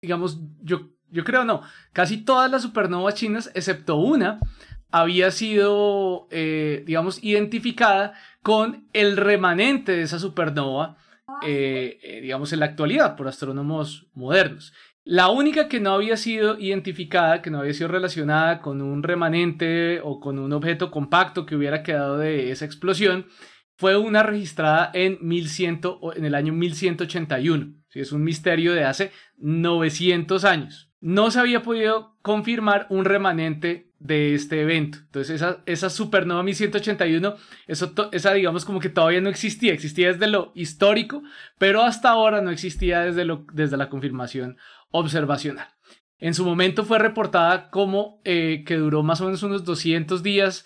digamos, 0.00 0.40
yo 0.62 0.90
yo 1.08 1.24
creo 1.24 1.44
no, 1.44 1.62
casi 1.92 2.18
todas 2.18 2.50
las 2.50 2.62
supernovas 2.62 3.14
chinas, 3.14 3.50
excepto 3.54 3.96
una, 3.96 4.38
había 4.90 5.30
sido, 5.30 6.28
digamos, 6.30 7.22
identificada 7.22 8.14
con 8.42 8.88
el 8.92 9.16
remanente 9.16 9.92
de 9.92 10.02
esa 10.02 10.18
supernova, 10.18 10.98
eh, 11.42 11.98
eh, 12.02 12.20
digamos, 12.20 12.52
en 12.52 12.60
la 12.60 12.66
actualidad 12.66 13.16
por 13.16 13.26
astrónomos 13.26 14.06
modernos. 14.14 14.72
La 15.08 15.28
única 15.28 15.68
que 15.68 15.78
no 15.78 15.92
había 15.92 16.16
sido 16.16 16.58
identificada, 16.58 17.40
que 17.40 17.48
no 17.48 17.60
había 17.60 17.72
sido 17.74 17.86
relacionada 17.86 18.60
con 18.60 18.82
un 18.82 19.04
remanente 19.04 20.00
o 20.02 20.18
con 20.18 20.36
un 20.40 20.52
objeto 20.52 20.90
compacto 20.90 21.46
que 21.46 21.54
hubiera 21.54 21.84
quedado 21.84 22.18
de 22.18 22.50
esa 22.50 22.64
explosión, 22.64 23.26
fue 23.76 23.96
una 23.96 24.24
registrada 24.24 24.90
en, 24.94 25.18
1100, 25.20 25.80
en 26.16 26.24
el 26.24 26.34
año 26.34 26.52
1181. 26.52 27.72
Es 27.94 28.10
un 28.10 28.24
misterio 28.24 28.74
de 28.74 28.82
hace 28.82 29.12
900 29.38 30.44
años. 30.44 30.90
no 31.00 31.30
se 31.30 31.38
había 31.38 31.62
podido 31.62 32.16
confirmar 32.22 32.88
un 32.90 33.04
remanente 33.04 33.92
de 34.00 34.34
este 34.34 34.62
evento. 34.62 34.98
Entonces 34.98 35.36
esa, 35.36 35.62
esa 35.66 35.88
supernova 35.88 36.42
1181, 36.42 37.36
eso 37.68 37.92
esa 38.12 38.34
digamos 38.34 38.64
como 38.64 38.80
que 38.80 38.88
todavía 38.88 39.20
no 39.20 39.28
existía, 39.28 39.72
existía 39.72 40.12
desde 40.12 40.26
lo 40.26 40.52
histórico, 40.54 41.22
pero 41.58 41.82
hasta 41.82 42.10
ahora 42.10 42.42
no 42.42 42.50
existía 42.50 43.02
desde, 43.02 43.24
lo, 43.24 43.46
desde 43.52 43.76
la 43.76 43.88
confirmación 43.88 44.56
observacional. 44.90 45.68
En 46.18 46.32
su 46.32 46.44
momento 46.44 46.84
fue 46.84 46.98
reportada 46.98 47.70
como 47.70 48.20
eh, 48.24 48.64
que 48.66 48.76
duró 48.76 49.02
más 49.02 49.20
o 49.20 49.26
menos 49.26 49.42
unos 49.42 49.64
200 49.64 50.22
días, 50.22 50.64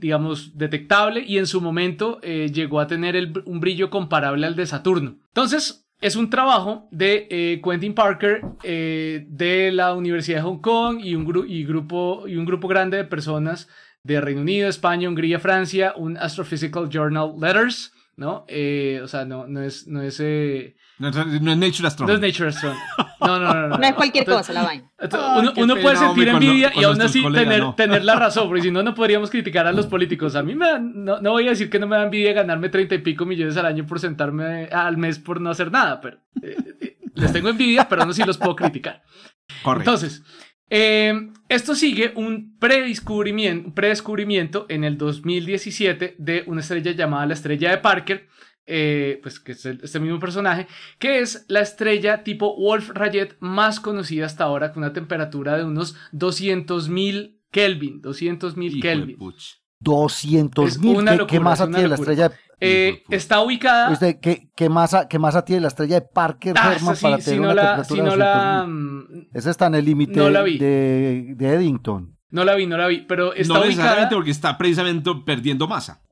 digamos, 0.00 0.58
detectable, 0.58 1.22
y 1.24 1.38
en 1.38 1.46
su 1.46 1.60
momento 1.60 2.18
eh, 2.22 2.50
llegó 2.52 2.80
a 2.80 2.88
tener 2.88 3.32
un 3.44 3.60
brillo 3.60 3.88
comparable 3.88 4.46
al 4.46 4.56
de 4.56 4.66
Saturno. 4.66 5.18
Entonces, 5.28 5.88
es 6.00 6.16
un 6.16 6.28
trabajo 6.28 6.88
de 6.90 7.28
eh, 7.30 7.60
Quentin 7.62 7.94
Parker 7.94 8.42
de 8.62 9.70
la 9.72 9.94
Universidad 9.94 10.38
de 10.38 10.42
Hong 10.42 10.60
Kong 10.60 10.98
y 11.04 11.14
un, 11.14 11.24
grupo, 11.24 12.26
y 12.26 12.36
un 12.36 12.44
grupo 12.44 12.66
grande 12.66 12.96
de 12.96 13.04
personas 13.04 13.68
de 14.02 14.20
Reino 14.20 14.40
Unido, 14.40 14.68
España, 14.68 15.08
Hungría, 15.08 15.38
Francia, 15.38 15.92
un 15.94 16.16
Astrophysical 16.16 16.88
Journal 16.88 17.34
Letters, 17.38 17.92
¿no? 18.16 18.46
o 18.48 19.08
sea, 19.08 19.24
no, 19.24 19.46
no 19.46 19.62
es... 19.62 19.86
No 19.86 20.02
es 20.02 20.20
no, 21.00 21.08
es 21.08 21.56
Nature 21.56 21.88
Astronomy. 21.88 22.20
No 22.20 22.26
es 22.26 22.32
Nature 22.32 22.48
Astronomy. 22.50 22.80
No, 23.20 23.38
no, 23.38 23.54
no. 23.54 23.68
No, 23.68 23.78
no 23.78 23.86
es 23.86 23.94
cualquier 23.94 24.24
cosa 24.26 24.52
la 24.52 24.62
vaina. 24.62 24.90
uno, 25.56 25.76
puede 25.76 25.96
sentir 25.96 26.28
envidia 26.28 26.72
y 26.74 26.84
aún 26.84 27.00
así 27.00 27.22
tener, 27.32 27.74
tener, 27.74 28.04
la 28.04 28.16
razón, 28.16 28.48
porque 28.48 28.62
si 28.62 28.70
no, 28.70 28.82
no 28.82 28.94
podríamos 28.94 29.30
criticar 29.30 29.66
a 29.66 29.72
los 29.72 29.86
políticos. 29.86 30.36
A 30.36 30.42
mí 30.42 30.54
me 30.54 30.78
no, 30.78 31.20
no, 31.20 31.30
voy 31.32 31.46
a 31.46 31.50
decir 31.50 31.70
que 31.70 31.78
no 31.78 31.86
me 31.86 31.96
da 31.96 32.04
envidia 32.04 32.32
ganarme 32.32 32.68
treinta 32.68 32.94
y 32.94 32.98
pico 32.98 33.24
millones 33.26 33.56
al 33.56 33.66
año 33.66 33.86
por 33.86 33.98
sentarme 33.98 34.66
al 34.66 34.96
mes 34.96 35.18
por 35.18 35.40
no 35.40 35.50
hacer 35.50 35.70
nada, 35.72 36.00
pero 36.00 36.18
eh, 36.42 36.56
eh, 36.80 36.98
les 37.14 37.32
tengo 37.32 37.48
envidia, 37.48 37.88
pero 37.88 38.04
no 38.04 38.12
si 38.12 38.22
los 38.24 38.38
puedo 38.38 38.56
criticar. 38.56 39.02
Correcto. 39.62 39.90
Entonces, 39.90 40.22
eh, 40.70 41.30
esto 41.48 41.74
sigue 41.74 42.12
un 42.14 42.56
predescubrimiento, 42.58 43.74
predescubrimiento 43.74 44.66
en 44.68 44.84
el 44.84 44.96
2017 44.96 46.14
de 46.18 46.44
una 46.46 46.60
estrella 46.60 46.92
llamada 46.92 47.26
la 47.26 47.34
estrella 47.34 47.70
de 47.70 47.78
Parker, 47.78 48.28
eh, 48.72 49.18
pues 49.22 49.40
que 49.40 49.52
es 49.52 49.66
este 49.66 50.00
mismo 50.00 50.20
personaje, 50.20 50.68
que 50.98 51.18
es 51.18 51.44
la 51.48 51.60
estrella 51.60 52.22
tipo 52.22 52.56
Wolf 52.56 52.90
Rayet 52.90 53.36
más 53.40 53.80
conocida 53.80 54.26
hasta 54.26 54.44
ahora, 54.44 54.72
con 54.72 54.84
una 54.84 54.92
temperatura 54.92 55.56
de 55.56 55.64
unos 55.64 55.96
200.000 56.12 57.36
Kelvin, 57.50 58.00
200.000 58.00 58.80
Kelvin. 58.80 59.18
200.000, 59.82 61.26
¿Qué, 61.26 61.40
masa 61.40 61.66
tiene 61.66 61.88
la 61.88 61.94
estrella 61.96 62.28
de 62.28 62.34
eh, 62.60 63.02
está 63.08 63.40
ubicada. 63.40 63.98
¿qué, 64.20 64.50
qué, 64.54 64.68
masa, 64.68 65.08
¿Qué 65.08 65.18
masa 65.18 65.44
tiene 65.44 65.62
la 65.62 65.68
estrella 65.68 66.00
de 66.00 66.06
Parker 66.06 66.54
ah, 66.58 66.74
Herman 66.74 66.96
para 67.00 67.18
tener 67.18 67.40
una 67.40 67.54
la, 67.54 67.82
temperatura 67.82 68.12
si 68.12 68.18
la, 68.18 68.66
mm, 68.68 69.28
Esa 69.32 69.50
está 69.50 69.66
en 69.66 69.74
el 69.76 69.84
límite 69.86 70.20
de, 70.20 71.34
de, 71.36 71.54
Eddington. 71.54 72.18
No 72.30 72.44
la 72.44 72.54
vi, 72.54 72.66
no 72.66 72.76
la 72.76 72.86
vi, 72.86 73.00
pero 73.00 73.34
está 73.34 73.54
no 73.54 73.60
ubicada. 73.64 74.08
porque 74.08 74.30
está 74.30 74.56
precisamente 74.56 75.10
perdiendo 75.24 75.66
masa. 75.66 76.02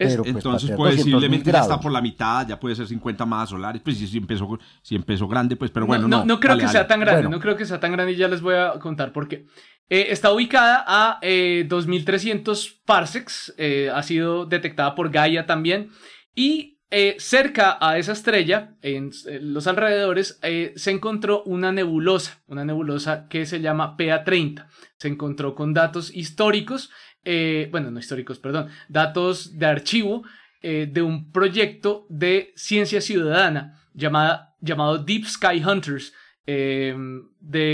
Pues, 0.00 0.18
entonces 0.24 0.70
posiblemente 0.70 1.52
ya 1.52 1.60
está 1.60 1.78
por 1.78 1.92
la 1.92 2.00
mitad, 2.00 2.48
ya 2.48 2.58
puede 2.58 2.74
ser 2.74 2.86
50 2.86 3.26
más 3.26 3.50
solares, 3.50 3.82
pues 3.82 3.98
si, 3.98 4.16
empezó, 4.16 4.58
si 4.80 4.94
empezó 4.94 5.28
grande, 5.28 5.56
pues 5.56 5.70
pero 5.70 5.86
bueno. 5.86 6.08
No, 6.08 6.24
no, 6.24 6.40
creo 6.40 6.56
que 6.56 6.68
sea 6.68 6.86
tan 6.86 7.00
grande, 7.00 7.28
no 7.28 7.38
creo 7.38 7.56
que 7.56 7.66
sea 7.66 7.78
tan 7.78 7.92
grande 7.92 8.12
y 8.12 8.16
ya 8.16 8.28
les 8.28 8.40
voy 8.40 8.54
a 8.54 8.78
contar 8.78 9.12
por 9.12 9.28
qué. 9.28 9.46
Eh, 9.90 10.06
está 10.10 10.32
ubicada 10.32 10.84
a 10.86 11.18
eh, 11.20 11.66
2300 11.68 12.80
parsecs, 12.86 13.52
eh, 13.58 13.90
ha 13.94 14.02
sido 14.02 14.46
detectada 14.46 14.94
por 14.94 15.10
Gaia 15.10 15.46
también 15.46 15.90
y 16.34 16.79
eh, 16.90 17.16
cerca 17.18 17.78
a 17.80 17.98
esa 17.98 18.12
estrella, 18.12 18.74
en, 18.82 19.10
los 19.40 19.66
alrededores, 19.66 20.40
se 20.76 20.90
encontró 20.90 21.42
una 21.44 21.72
nebulosa, 21.72 22.42
una 22.46 22.64
nebulosa 22.64 23.28
que 23.28 23.46
se 23.46 23.60
llama 23.60 23.96
PA30. 23.96 24.66
Se 24.96 25.08
encontró 25.08 25.54
con 25.54 25.72
datos 25.72 26.14
históricos 26.14 26.90
eh, 27.24 27.68
bueno, 27.70 27.90
no 27.90 27.98
históricos, 27.98 28.38
perdón, 28.38 28.68
datos 28.88 29.58
de 29.58 29.66
archivo 29.66 30.22
eh, 30.62 30.88
de 30.90 31.02
un 31.02 31.30
proyecto 31.32 32.06
de 32.08 32.52
ciencia 32.56 33.00
ciudadana 33.00 33.78
llamada, 33.92 34.54
llamado 34.60 34.98
Deep 34.98 35.26
Sky 35.26 35.62
Hunters, 35.64 36.14
eh, 36.46 36.94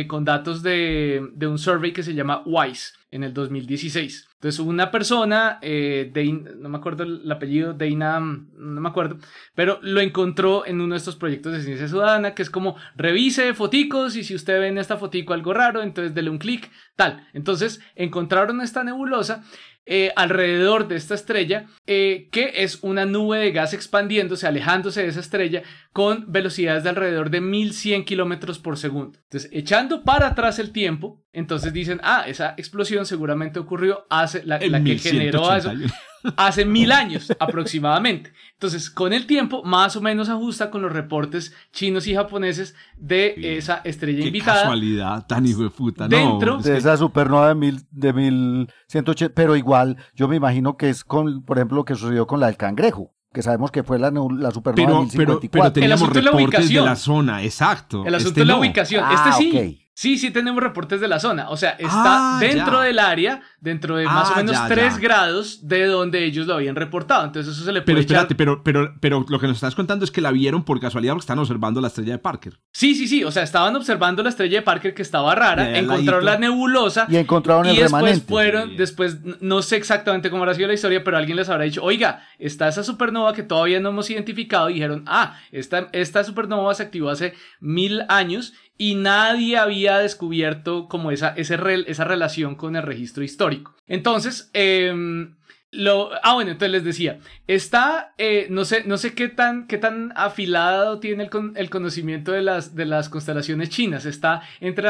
con 0.09 0.25
datos 0.25 0.63
de, 0.63 1.31
de, 1.33 1.47
un 1.47 1.59
survey 1.59 1.93
que 1.93 2.03
se 2.03 2.15
llama 2.15 2.43
WISE 2.45 2.93
en 3.11 3.23
el 3.23 3.33
2016. 3.33 4.29
Entonces, 4.37 4.61
una 4.61 4.91
persona, 4.91 5.59
eh, 5.63 6.13
no 6.59 6.69
me 6.69 6.77
acuerdo 6.77 7.05
el 7.05 7.31
apellido, 7.33 7.73
Deina, 7.73 8.21
no 8.21 8.81
me 8.81 8.89
acuerdo, 8.89 9.19
pero 9.55 9.79
lo 9.81 10.01
encontró 10.01 10.67
en 10.67 10.81
uno 10.81 10.95
de 10.95 10.99
estos 10.99 11.17
proyectos 11.17 11.55
de 11.55 11.63
ciencia 11.63 11.89
ciudadana, 11.89 12.35
que 12.35 12.43
es 12.43 12.51
como 12.51 12.77
revise 12.97 13.55
foticos 13.55 14.15
y 14.15 14.25
si 14.25 14.35
usted 14.35 14.61
ve 14.61 14.69
en 14.69 14.79
esta 14.79 14.99
fotico 14.99 15.33
algo 15.33 15.55
raro, 15.55 15.83
entonces 15.83 16.15
dele 16.15 16.29
un 16.29 16.39
clic, 16.39 16.71
tal. 16.97 17.27
Entonces, 17.33 17.81
encontraron 17.95 18.61
esta 18.61 18.85
nebulosa 18.85 19.43
eh, 19.89 20.11
alrededor 20.17 20.89
de 20.89 20.97
esta 20.97 21.15
estrella, 21.15 21.67
eh, 21.87 22.29
que 22.33 22.55
es 22.57 22.83
una 22.83 23.07
nube 23.07 23.39
de 23.39 23.53
gas 23.53 23.73
expandiéndose, 23.73 24.45
alejándose 24.49 25.03
de 25.03 25.09
esa 25.09 25.21
estrella, 25.21 25.63
con 25.93 26.25
velocidades 26.33 26.83
de 26.83 26.89
alrededor 26.89 27.31
de 27.31 27.41
1100 27.41 28.05
kilómetros 28.05 28.59
por 28.59 28.79
segundo. 28.79 29.21
Entonces, 29.23 29.49
echando 29.53 30.03
para 30.03 30.27
atrás 30.27 30.59
el 30.59 30.73
tiempo, 30.73 31.25
entonces 31.33 31.73
dicen, 31.73 32.01
ah, 32.03 32.25
esa 32.27 32.55
explosión 32.57 33.07
seguramente 33.07 33.61
ocurrió 33.61 34.07
la, 34.45 34.59
la 34.59 34.83
que 34.83 34.99
generó 34.99 35.55
eso, 35.55 35.73
hace 36.37 36.65
mil 36.65 36.93
años 36.93 37.33
aproximadamente. 37.39 38.33
Entonces, 38.53 38.91
con 38.91 39.13
el 39.13 39.27
tiempo, 39.27 39.63
más 39.63 39.97
o 39.97 40.01
menos 40.01 40.29
ajusta 40.29 40.71
con 40.71 40.83
los 40.83 40.93
reportes 40.93 41.55
chinos 41.73 42.07
y 42.07 42.15
japoneses 42.15 42.75
de 42.97 43.35
esa 43.59 43.83
estrella 43.85 44.21
Qué 44.21 44.29
invitada. 44.29 44.63
casualidad 44.63 45.27
tan 45.27 45.47
hijo 45.47 45.63
de 45.63 45.71
puta, 45.71 46.09
Dentro 46.09 46.59
de 46.59 46.77
esa 46.77 46.97
supernova 46.97 47.49
de, 47.49 47.55
mil, 47.55 47.81
de 47.91 48.13
1180, 48.13 49.35
pero 49.35 49.57
igual 49.57 49.97
yo 50.15 50.29
me 50.29 50.37
imagino 50.37 50.77
que 50.77 50.89
es 50.89 51.05
con, 51.05 51.45
por 51.45 51.59
ejemplo, 51.59 51.77
lo 51.77 51.85
que 51.85 51.95
sucedió 51.95 52.27
con 52.27 52.41
la 52.41 52.47
del 52.47 52.57
cangrejo 52.57 53.13
que 53.33 53.43
sabemos 53.43 53.71
que 53.71 53.83
fue 53.83 53.99
la, 53.99 54.11
la 54.11 54.51
supernova 54.51 54.75
pero, 54.75 54.95
de 54.95 55.01
1054. 55.03 55.51
Pero, 55.51 55.51
pero 55.51 55.73
teníamos 55.73 56.09
reportes 56.09 56.71
de 56.71 56.81
la 56.81 56.97
zona, 56.97 57.43
exacto. 57.43 58.07
El 58.07 58.15
asunto 58.15 58.31
este 58.31 58.41
es 58.41 58.47
la 58.47 58.57
ubicación. 58.57 59.05
este 59.05 59.29
ah, 59.29 59.35
sí. 59.37 59.86
Sí, 59.99 60.19
sí 60.19 60.31
tenemos 60.31 60.63
reportes 60.63 61.01
de 61.01 61.09
la 61.09 61.19
zona. 61.19 61.49
O 61.49 61.57
sea, 61.57 61.71
está 61.71 62.37
ah, 62.37 62.39
dentro 62.39 62.81
del 62.81 62.99
área, 62.99 63.41
dentro 63.63 63.97
de 63.97 64.05
más 64.05 64.29
o 64.29 64.35
ah, 64.35 64.37
menos 64.37 64.69
3 64.69 64.99
grados 64.99 65.67
de 65.67 65.87
donde 65.87 66.23
ellos 66.23 66.47
lo 66.47 66.53
habían 66.53 66.77
reportado. 66.77 67.25
Entonces 67.25 67.55
eso 67.55 67.65
se 67.65 67.73
le 67.73 67.81
puede 67.81 67.87
Pero 67.87 68.01
espérate, 68.01 68.35
pero, 68.35 68.63
pero, 68.63 68.95
pero 69.01 69.25
lo 69.27 69.41
que 69.41 69.47
nos 69.47 69.57
estás 69.57 69.75
contando 69.75 70.05
es 70.05 70.11
que 70.11 70.21
la 70.21 70.33
vieron 70.33 70.65
por 70.65 70.79
casualidad 70.81 71.15
porque 71.15 71.23
están 71.23 71.39
observando 71.39 71.81
la 71.81 71.89
estrella 71.89 72.13
de 72.13 72.19
Parker. 72.19 72.59
Sí, 72.73 72.95
sí, 72.95 73.09
sí. 73.09 73.25
O 73.25 73.31
sea, 73.31 73.43
estaban 73.43 73.75
observando 73.75 74.23
la 74.23 74.29
estrella 74.29 74.59
de 74.59 74.63
Parker 74.63 74.93
que 74.93 75.01
estaba 75.01 75.35
rara, 75.35 75.79
encontraron 75.79 76.27
la 76.27 76.37
nebulosa. 76.37 77.07
Y 77.09 77.17
encontraron 77.17 77.65
el 77.65 77.77
y 77.77 77.81
después 77.81 78.23
fueron, 78.23 78.77
después, 78.77 79.17
no 79.41 79.63
sé 79.63 79.77
exactamente 79.77 80.29
cómo 80.29 80.43
habrá 80.43 80.55
sido 80.55 80.69
la 80.69 80.75
historia, 80.75 81.03
pero 81.05 81.17
alguien 81.17 81.39
les 81.39 81.49
habrá 81.49 81.65
dicho, 81.65 81.83
oiga, 81.83 82.23
está 82.39 82.69
esa 82.69 82.85
supernova 82.85 83.33
que 83.33 83.43
todavía 83.43 83.81
no 83.81 83.89
hemos 83.89 84.11
identificado. 84.11 84.69
Y 84.69 84.75
dijeron, 84.75 85.05
ah, 85.07 85.39
esta, 85.53 85.89
esta 85.93 86.23
supernova 86.23 86.75
se 86.75 86.83
activó 86.83 87.09
hace 87.09 87.33
mil 87.61 88.05
años 88.11 88.53
y 88.79 88.95
nadie 88.95 89.57
había 89.57 89.99
descubierto 89.99 90.89
como 90.89 91.11
esa, 91.11 91.29
esa 91.37 92.05
relación 92.05 92.55
con 92.55 92.77
el 92.77 92.83
registro 92.83 93.25
histórico. 93.25 93.75
Entonces, 93.87 94.51
em, 94.53 95.37
lo, 95.73 96.11
ah, 96.23 96.35
bueno, 96.35 96.53
entonces 96.53 96.73
les 96.73 96.85
decía, 96.85 97.19
está, 97.47 98.15
eh, 98.19 98.47
no, 98.51 98.65
sé, 98.65 98.85
no 98.87 98.99
sé 98.99 99.15
qué 99.15 99.29
tan, 99.29 99.67
qué 99.67 99.79
tan 99.79 100.13
afilado 100.17 101.01
tiene 101.01 101.25
el, 101.25 101.31
el 101.55 101.71
conocimiento 101.71 102.33
de 102.33 102.43
las, 102.43 102.75
de 102.75 102.87
las 102.87 103.09
constelaciones 103.09 103.71
chinas. 103.71 104.07
Está 104.07 104.43
entre 104.61 104.89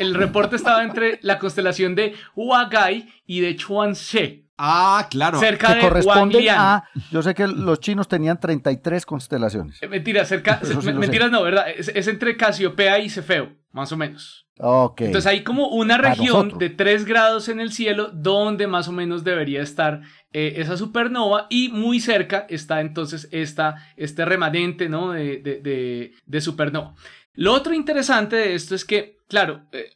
el 0.00 0.14
reporte 0.14 0.56
estaba 0.56 0.82
entre 0.82 1.18
la 1.22 1.38
constelación 1.38 1.94
de 1.94 2.14
Huagai 2.34 3.08
y 3.26 3.40
de 3.40 3.56
Chuanxe. 3.56 4.45
Ah, 4.58 5.06
claro. 5.10 5.38
Cerca 5.38 5.74
de 5.74 5.80
corresponde 5.82 6.48
a. 6.50 6.84
Yo 7.10 7.22
sé 7.22 7.34
que 7.34 7.46
los 7.46 7.80
chinos 7.80 8.08
tenían 8.08 8.40
33 8.40 9.04
constelaciones. 9.04 9.82
Eh, 9.82 9.88
mentira, 9.88 10.24
cerca. 10.24 10.60
mentiras 10.94 11.30
no, 11.30 11.42
¿verdad? 11.42 11.66
Es, 11.68 12.08
entre 12.08 12.36
Casiopea 12.36 12.98
y 12.98 13.10
Cefeo, 13.10 13.52
más 13.72 13.92
o 13.92 13.96
menos. 13.96 14.46
Ok. 14.58 15.02
Entonces 15.02 15.30
hay 15.30 15.42
como 15.42 15.68
una 15.68 15.98
región 15.98 16.56
de 16.58 16.70
3 16.70 17.04
grados 17.04 17.50
en 17.50 17.60
el 17.60 17.72
cielo 17.72 18.10
donde 18.12 18.66
más 18.66 18.88
o 18.88 18.92
menos 18.92 19.22
debería 19.22 19.60
estar 19.60 20.00
eh, 20.32 20.54
esa 20.56 20.78
supernova 20.78 21.46
y 21.50 21.68
muy 21.68 22.00
cerca 22.00 22.46
está 22.48 22.80
entonces 22.80 23.28
esta, 23.32 23.74
este 23.96 24.24
remanente 24.24 24.88
¿no? 24.88 25.12
de, 25.12 25.38
de, 25.38 26.12
de, 26.24 26.40
supernova. 26.40 26.94
Lo 27.34 27.52
otro 27.52 27.74
interesante 27.74 28.36
de 28.36 28.54
esto 28.54 28.74
es 28.74 28.86
que, 28.86 29.18
claro, 29.28 29.66
eh, 29.72 29.90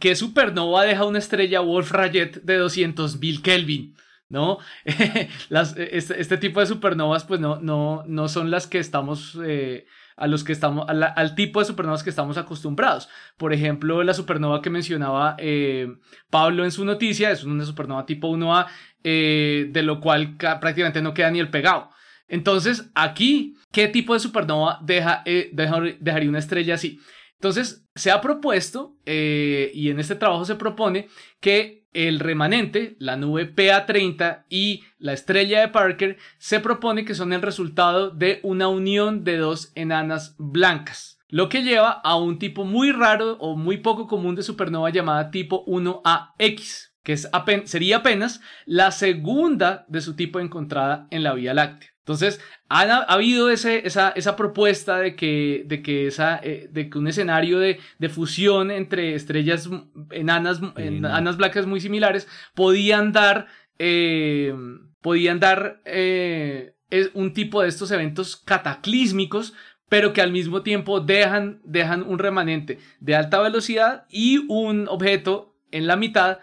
¿Qué 0.00 0.16
supernova 0.16 0.84
deja 0.84 1.04
una 1.04 1.18
estrella 1.18 1.60
Wolf 1.60 1.92
Rayet 1.92 2.42
de 2.42 2.60
200.000 2.60 3.42
Kelvin? 3.42 3.94
¿No? 4.28 4.58
las, 5.48 5.76
este, 5.76 6.20
este, 6.20 6.36
tipo 6.36 6.60
de 6.60 6.66
supernovas, 6.66 7.24
pues 7.24 7.40
no, 7.40 7.60
no, 7.60 8.04
no 8.06 8.28
son 8.28 8.50
las 8.50 8.66
que 8.66 8.78
estamos. 8.78 9.38
Eh, 9.44 9.86
a 10.16 10.26
los 10.26 10.42
que 10.42 10.50
estamos, 10.50 10.84
al 10.88 11.34
tipo 11.36 11.60
de 11.60 11.66
supernovas 11.66 12.02
que 12.02 12.10
estamos 12.10 12.36
acostumbrados. 12.38 13.08
Por 13.36 13.52
ejemplo, 13.52 14.02
la 14.02 14.14
supernova 14.14 14.60
que 14.60 14.68
mencionaba 14.68 15.36
eh, 15.38 15.94
Pablo 16.28 16.64
en 16.64 16.72
su 16.72 16.84
noticia 16.84 17.30
es 17.30 17.44
una 17.44 17.64
supernova 17.64 18.04
tipo 18.04 18.28
1A, 18.28 18.66
eh, 19.04 19.68
de 19.70 19.82
lo 19.84 20.00
cual 20.00 20.36
prácticamente 20.36 21.02
no 21.02 21.14
queda 21.14 21.30
ni 21.30 21.38
el 21.38 21.50
pegado. 21.50 21.90
Entonces, 22.26 22.90
aquí, 22.96 23.54
¿qué 23.70 23.86
tipo 23.86 24.12
de 24.12 24.18
supernova 24.18 24.80
deja, 24.82 25.22
dejaría 25.24 26.28
una 26.28 26.40
estrella 26.40 26.74
así? 26.74 26.98
Entonces, 27.38 27.86
se 27.94 28.10
ha 28.10 28.20
propuesto, 28.20 28.96
eh, 29.06 29.70
y 29.72 29.90
en 29.90 30.00
este 30.00 30.16
trabajo 30.16 30.44
se 30.44 30.56
propone, 30.56 31.08
que 31.40 31.86
el 31.92 32.18
remanente, 32.18 32.96
la 32.98 33.16
nube 33.16 33.54
PA30 33.54 34.44
y 34.48 34.82
la 34.98 35.12
estrella 35.12 35.60
de 35.60 35.68
Parker, 35.68 36.18
se 36.38 36.60
propone 36.60 37.04
que 37.04 37.14
son 37.14 37.32
el 37.32 37.42
resultado 37.42 38.10
de 38.10 38.40
una 38.42 38.68
unión 38.68 39.24
de 39.24 39.36
dos 39.36 39.72
enanas 39.74 40.34
blancas, 40.38 41.20
lo 41.28 41.48
que 41.48 41.62
lleva 41.62 41.90
a 41.90 42.16
un 42.16 42.38
tipo 42.38 42.64
muy 42.64 42.90
raro 42.90 43.36
o 43.38 43.56
muy 43.56 43.78
poco 43.78 44.06
común 44.06 44.34
de 44.34 44.42
supernova 44.42 44.90
llamada 44.90 45.30
tipo 45.30 45.64
1AX, 45.66 46.90
que 47.02 47.12
es 47.12 47.30
sería 47.64 47.98
apenas 47.98 48.40
la 48.66 48.90
segunda 48.90 49.84
de 49.88 50.00
su 50.00 50.16
tipo 50.16 50.40
encontrada 50.40 51.06
en 51.10 51.22
la 51.22 51.34
Vía 51.34 51.54
Láctea. 51.54 51.90
Entonces, 52.08 52.40
ha, 52.70 53.02
habido 53.02 53.50
ese, 53.50 53.86
esa, 53.86 54.08
esa, 54.16 54.34
propuesta 54.34 54.96
de 54.96 55.14
que, 55.14 55.64
de 55.66 55.82
que, 55.82 56.06
esa, 56.06 56.40
eh, 56.42 56.66
de 56.72 56.88
que 56.88 56.96
un 56.96 57.06
escenario 57.06 57.58
de, 57.58 57.80
de, 57.98 58.08
fusión 58.08 58.70
entre 58.70 59.14
estrellas 59.14 59.68
enanas, 60.10 60.62
enanas 60.76 61.36
blancas 61.36 61.66
muy 61.66 61.82
similares 61.82 62.26
podían 62.54 63.12
dar, 63.12 63.48
eh, 63.78 64.54
podían 65.02 65.38
dar 65.38 65.82
eh, 65.84 66.72
un 67.12 67.34
tipo 67.34 67.60
de 67.60 67.68
estos 67.68 67.90
eventos 67.90 68.36
cataclísmicos, 68.36 69.52
pero 69.90 70.14
que 70.14 70.22
al 70.22 70.32
mismo 70.32 70.62
tiempo 70.62 71.00
dejan, 71.00 71.60
dejan 71.62 72.02
un 72.02 72.18
remanente 72.18 72.78
de 73.00 73.16
alta 73.16 73.38
velocidad 73.42 74.06
y 74.08 74.46
un 74.48 74.88
objeto 74.88 75.58
en 75.72 75.86
la 75.86 75.96
mitad 75.96 76.38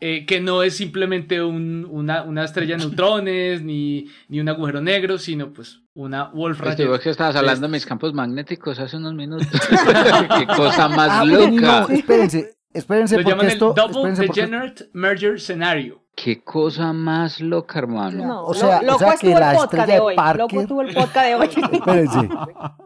eh, 0.00 0.24
que 0.24 0.40
no 0.40 0.62
es 0.62 0.76
simplemente 0.76 1.42
una, 1.42 2.22
una, 2.22 2.44
estrella 2.44 2.76
de 2.76 2.84
neutrones 2.86 3.62
ni, 3.62 4.06
ni 4.28 4.40
un 4.40 4.48
agujero 4.48 4.80
negro, 4.80 5.18
sino 5.18 5.52
pues 5.52 5.82
una 5.94 6.30
Wolf-Rayet. 6.30 6.88
Pues 6.88 7.00
que 7.00 7.10
estabas 7.10 7.36
hablando 7.36 7.66
de 7.66 7.72
mis 7.72 7.84
campos 7.84 8.14
magnéticos 8.14 8.78
hace 8.78 8.96
unos 8.96 9.14
minutos. 9.14 9.46
Qué 10.38 10.46
cosa 10.46 10.88
más 10.88 11.10
ah, 11.10 11.24
loca. 11.24 11.86
espérense, 11.92 12.56
espérense 12.72 13.16
Lo 13.16 13.28
llaman 13.28 13.50
el 13.50 13.58
Double 13.58 14.12
Degenerate 14.12 14.88
Merger 14.94 15.38
Scenario. 15.38 16.00
Qué 16.16 16.42
cosa 16.42 16.92
más 16.92 17.40
loca, 17.40 17.78
hermano. 17.78 18.44
o 18.44 18.52
sea, 18.52 18.80
o 18.86 18.98
sea 18.98 19.16
que 19.16 19.30
la 19.30 19.54
estrella 19.54 19.86
de, 19.86 20.00
hoy. 20.00 20.16
Parker... 20.16 20.38
Loco 20.38 20.66
tuvo 20.66 20.82
el 20.82 20.94
podcast 20.94 21.26
de 21.26 21.34
hoy. 21.34 21.48
Espérense. 21.72 22.28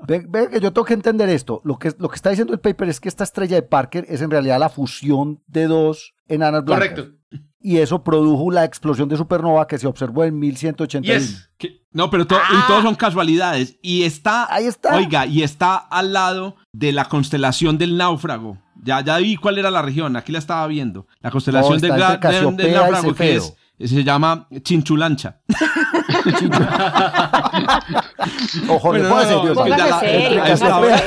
Ven, 0.06 0.48
que 0.50 0.60
yo 0.60 0.72
tengo 0.72 0.84
que 0.84 0.94
entender 0.94 1.28
esto. 1.28 1.60
Lo 1.64 1.78
que, 1.78 1.92
lo 1.98 2.08
que 2.08 2.14
está 2.16 2.30
diciendo 2.30 2.52
el 2.52 2.60
paper 2.60 2.88
es 2.88 3.00
que 3.00 3.08
esta 3.08 3.24
estrella 3.24 3.56
de 3.56 3.62
Parker 3.62 4.04
es 4.08 4.20
en 4.22 4.30
realidad 4.30 4.60
la 4.60 4.68
fusión 4.68 5.42
de 5.46 5.66
dos 5.66 6.13
enanas 6.28 6.64
blancas. 6.64 6.90
Correcto. 6.90 7.18
Y 7.60 7.78
eso 7.78 8.04
produjo 8.04 8.50
la 8.50 8.64
explosión 8.64 9.08
de 9.08 9.16
supernova 9.16 9.66
que 9.66 9.78
se 9.78 9.86
observó 9.86 10.24
en 10.24 10.38
1181. 10.38 11.18
Yes. 11.18 11.48
No, 11.92 12.10
pero 12.10 12.26
todos 12.26 12.42
ah. 12.44 12.80
son 12.82 12.94
casualidades. 12.94 13.78
Y 13.80 14.02
está, 14.02 14.52
Ahí 14.52 14.66
está. 14.66 14.94
Oiga, 14.96 15.24
y 15.26 15.42
está 15.42 15.76
al 15.76 16.12
lado 16.12 16.56
de 16.72 16.92
la 16.92 17.06
constelación 17.06 17.78
del 17.78 17.96
náufrago. 17.96 18.58
Ya, 18.82 19.00
ya 19.00 19.16
vi 19.16 19.36
cuál 19.36 19.56
era 19.58 19.70
la 19.70 19.80
región, 19.80 20.14
aquí 20.16 20.30
la 20.30 20.40
estaba 20.40 20.66
viendo. 20.66 21.06
La 21.20 21.30
constelación 21.30 21.80
del, 21.80 21.96
náufrago, 21.96 23.14
que 23.14 23.36
es, 23.36 23.54
se 23.78 24.04
llama 24.04 24.46
Chinchulancha. 24.62 25.40
Ojo, 28.68 28.88
bueno, 28.88 29.08
no, 29.08 29.24
no, 29.24 29.54
no, 29.54 29.64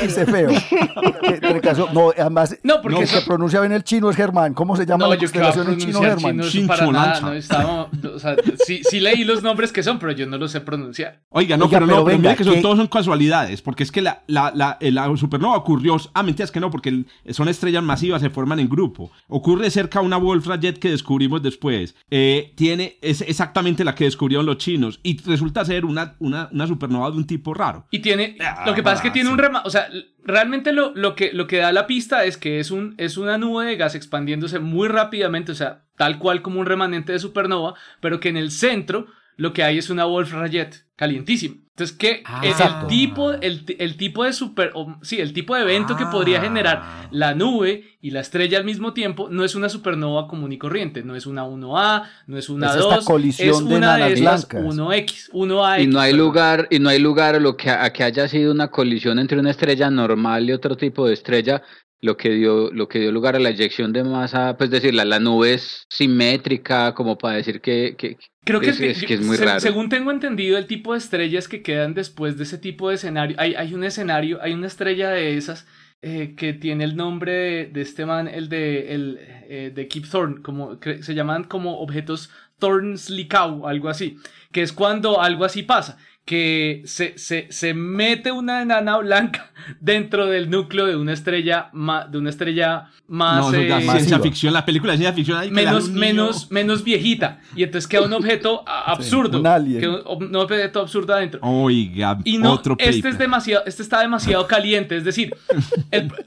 se 0.10 0.26
feo. 0.26 0.50
no, 1.94 2.12
además, 2.18 2.58
no, 2.64 2.82
porque 2.82 3.00
no, 3.02 3.08
se 3.08 3.22
pronuncia 3.22 3.62
bien 3.62 3.72
el 3.72 3.84
chino 3.84 4.10
es 4.10 4.16
Germán. 4.16 4.54
¿Cómo 4.54 4.76
se 4.76 4.86
llama 4.86 5.08
la 5.08 5.18
constelación 5.18 5.70
en 5.70 5.78
chino, 5.78 6.02
Germán? 6.02 6.42
Chinchulancha. 6.42 7.22
No, 7.62 7.90
o 8.14 8.20
sea, 8.20 8.36
sí, 8.66 8.82
sí, 8.84 9.00
leí 9.00 9.24
los 9.24 9.42
nombres 9.44 9.72
que 9.72 9.82
son, 9.82 9.98
pero 10.00 10.12
yo 10.12 10.26
no 10.26 10.38
los 10.38 10.52
sé 10.52 10.62
pronunciar. 10.62 11.22
Oiga, 11.30 11.56
no, 11.58 11.70
pero, 11.70 11.86
no, 11.86 12.04
pero 12.04 12.06
venga, 12.06 12.36
que 12.36 12.44
son, 12.44 12.62
todos 12.62 12.78
son 12.78 12.88
casualidades, 12.88 13.62
porque 13.62 13.84
es 13.84 13.92
que 13.92 14.02
la, 14.02 14.24
la, 14.28 14.52
la, 14.54 14.78
la 14.82 15.16
supernova 15.16 15.56
ocurrió, 15.58 15.98
ah, 16.14 16.24
mentiras 16.24 16.52
que 16.52 16.60
no, 16.60 16.70
porque 16.70 17.06
son 17.30 17.48
estrellas 17.48 17.84
masivas, 17.84 18.22
se 18.22 18.30
forman 18.30 18.60
en 18.60 18.68
grupo. 18.68 19.12
Ocurre 19.28 19.70
cerca 19.70 20.00
a 20.00 20.02
una 20.02 20.18
Wolf-Rayet 20.18 20.80
que 20.80 20.90
descubrimos 20.90 21.42
después. 21.42 21.96
Eh, 22.10 22.54
tiene, 22.58 22.98
es 23.04 23.22
exactamente 23.22 23.84
la 23.84 23.94
que 23.94 24.06
descubrieron 24.06 24.48
los 24.48 24.58
chinos 24.58 25.00
y 25.04 25.22
resulta 25.22 25.64
ser 25.64 25.86
una, 25.86 26.16
una, 26.18 26.50
una 26.52 26.66
supernova 26.66 27.12
de 27.12 27.18
un 27.18 27.28
tipo 27.28 27.54
raro. 27.54 27.86
Y 27.92 28.00
tiene, 28.00 28.36
lo 28.66 28.74
que 28.74 28.82
pasa 28.82 28.96
es 28.96 29.02
que 29.04 29.12
tiene 29.12 29.30
un 29.30 29.38
rema, 29.38 29.62
o 29.64 29.70
sea, 29.70 29.88
realmente 30.24 30.74
lo, 30.74 30.92
lo, 30.96 31.16
que, 31.16 31.32
lo 31.34 31.46
que 31.46 31.58
da 31.58 31.72
la 31.72 31.86
pista 31.86 32.26
es 32.26 32.36
que 32.36 32.60
es, 32.60 32.72
un, 32.72 32.96
es 32.98 33.18
una 33.18 33.38
nube 33.38 33.68
de 33.68 33.76
gas 33.76 33.94
expandiéndose 33.94 34.58
muy 34.58 34.88
rápidamente, 34.88 35.52
o 35.52 35.56
sea, 35.56 35.86
tal 35.98 36.18
cual 36.18 36.42
como 36.42 36.60
un 36.60 36.66
remanente 36.66 37.12
de 37.12 37.20
supernova, 37.20 37.76
pero 38.02 38.20
que 38.20 38.30
en 38.30 38.38
el 38.38 38.50
centro 38.50 39.06
lo 39.36 39.54
que 39.54 39.62
hay 39.62 39.78
es 39.78 39.92
una 39.92 40.06
Wolf 40.06 40.34
Rayet 40.34 40.87
calientísima. 40.98 41.56
Entonces, 41.70 41.96
que 41.96 42.24
ah, 42.26 42.42
el, 42.44 42.88
tipo, 42.88 43.34
el, 43.34 43.64
el, 43.78 43.98
tipo 43.98 44.24
de 44.24 44.34
super, 44.34 44.74
sí, 45.04 45.22
el 45.22 45.32
tipo 45.32 45.56
de 45.56 45.62
evento 45.62 45.96
que 45.96 46.08
podría 46.08 46.42
generar 46.42 46.82
ah. 46.82 47.08
la 47.12 47.36
nube 47.36 47.84
y 48.02 48.10
la 48.10 48.22
estrella 48.22 48.58
al 48.58 48.66
mismo 48.66 48.94
tiempo 48.94 49.28
no 49.30 49.44
es 49.44 49.54
una 49.54 49.70
supernova 49.70 50.28
común 50.28 50.52
y 50.52 50.58
corriente, 50.58 51.04
no 51.04 51.16
es 51.16 51.28
una 51.28 51.46
1A, 51.46 52.04
no 52.26 52.38
es 52.38 52.50
una 52.50 52.76
2, 52.76 53.08
es 53.38 53.62
una 53.62 53.98
de, 53.98 54.14
esas 54.14 54.50
1X, 54.50 55.30
1A. 55.32 55.84
Y 55.84 55.86
no 55.86 56.00
hay 56.00 56.14
lugar, 56.14 56.68
y 56.72 56.80
no 56.80 56.90
hay 56.90 56.98
lugar 56.98 57.36
a 57.36 57.40
lo 57.40 57.56
que, 57.56 57.70
a 57.70 57.94
que 57.94 58.04
haya 58.04 58.28
sido 58.28 58.52
una 58.52 58.70
colisión 58.70 59.20
entre 59.20 59.40
una 59.40 59.52
estrella 59.52 59.92
normal 59.92 60.50
y 60.50 60.54
otro 60.54 60.78
tipo 60.78 61.08
de 61.08 61.14
estrella 61.14 61.62
lo 62.00 62.16
que 62.16 62.30
dio 62.30 62.72
lo 62.72 62.88
que 62.88 63.00
dio 63.00 63.12
lugar 63.12 63.36
a 63.36 63.40
la 63.40 63.50
eyección 63.50 63.92
de 63.92 64.04
masa, 64.04 64.56
pues 64.58 64.70
decir, 64.70 64.94
la, 64.94 65.20
nube 65.20 65.56
es 65.56 65.86
simétrica, 65.90 66.94
como 66.94 67.18
para 67.18 67.38
decir 67.38 67.62
que, 67.62 67.96
que 67.98 68.18
Creo 68.48 68.62
que 68.62 68.70
es, 68.70 69.22
muy 69.22 69.36
raro. 69.36 69.60
Según 69.60 69.90
tengo 69.90 70.10
entendido, 70.10 70.58
el 70.58 70.68
tipo 70.68 70.87
de 70.94 71.00
estrellas 71.00 71.48
que 71.48 71.62
quedan 71.62 71.94
después 71.94 72.38
de 72.38 72.44
ese 72.44 72.58
tipo 72.58 72.90
de 72.90 72.96
escenario, 72.96 73.36
hay, 73.40 73.56
hay 73.56 73.74
un 73.74 73.84
escenario, 73.84 74.40
hay 74.42 74.54
una 74.54 74.68
estrella 74.68 75.10
de 75.10 75.38
esas 75.38 75.68
eh, 76.02 76.36
que 76.38 76.54
tiene 76.54 76.84
el 76.84 76.96
nombre 76.96 77.66
de, 77.66 77.82
este 77.82 78.06
man, 78.06 78.28
el 78.28 78.50
de, 78.50 78.94
el, 78.94 79.18
eh, 79.20 79.72
de 79.74 79.88
Kip 79.88 80.06
Thorne, 80.10 80.42
como, 80.44 80.78
se 80.82 81.16
llaman 81.16 81.46
como 81.46 81.80
objetos 81.80 82.30
Thorne-Slickow, 82.60 83.68
algo 83.68 83.90
así, 83.90 84.18
que 84.52 84.62
es 84.62 84.74
cuando 84.74 85.22
algo 85.22 85.44
así 85.44 85.64
pasa, 85.64 85.98
que 86.28 86.82
se, 86.84 87.18
se, 87.18 87.48
se, 87.52 87.74
mete 87.74 88.34
una 88.34 88.62
enana 88.62 88.98
blanca 88.98 89.50
dentro 89.80 90.26
del 90.26 90.50
núcleo 90.50 90.86
de 90.86 90.98
una 90.98 91.14
estrella 91.14 91.70
más, 91.72 92.12
de 92.12 92.18
una 92.18 92.30
estrella 92.30 92.90
más, 93.08 93.50
no, 93.50 93.54
eh, 93.54 93.82
ciencia 93.82 94.20
ficción. 94.20 94.54
la 94.54 94.66
película 94.66 94.92
de 94.92 94.98
ciencia 94.98 95.16
ficción 95.16 95.54
menos 95.54 95.90
menos 95.90 96.52
menos 96.52 96.84
viejita. 96.84 97.40
Y 97.56 97.64
entonces 97.64 97.88
queda 97.88 98.02
un 98.02 98.12
objeto 98.12 98.66
absurdo. 98.68 99.40
un, 99.40 100.36
objeto 100.36 100.82
absurdo 100.82 101.14
adentro. 101.14 101.40
Oiga 101.44 102.18
y 102.26 102.38
no 102.38 102.62
este 102.78 103.08
es 103.08 103.18
demasiado 103.18 103.64
este 103.66 103.82
está 103.82 104.02
demasiado 104.02 104.46
caliente. 104.50 104.98
Es 104.98 105.06
decir 105.06 105.34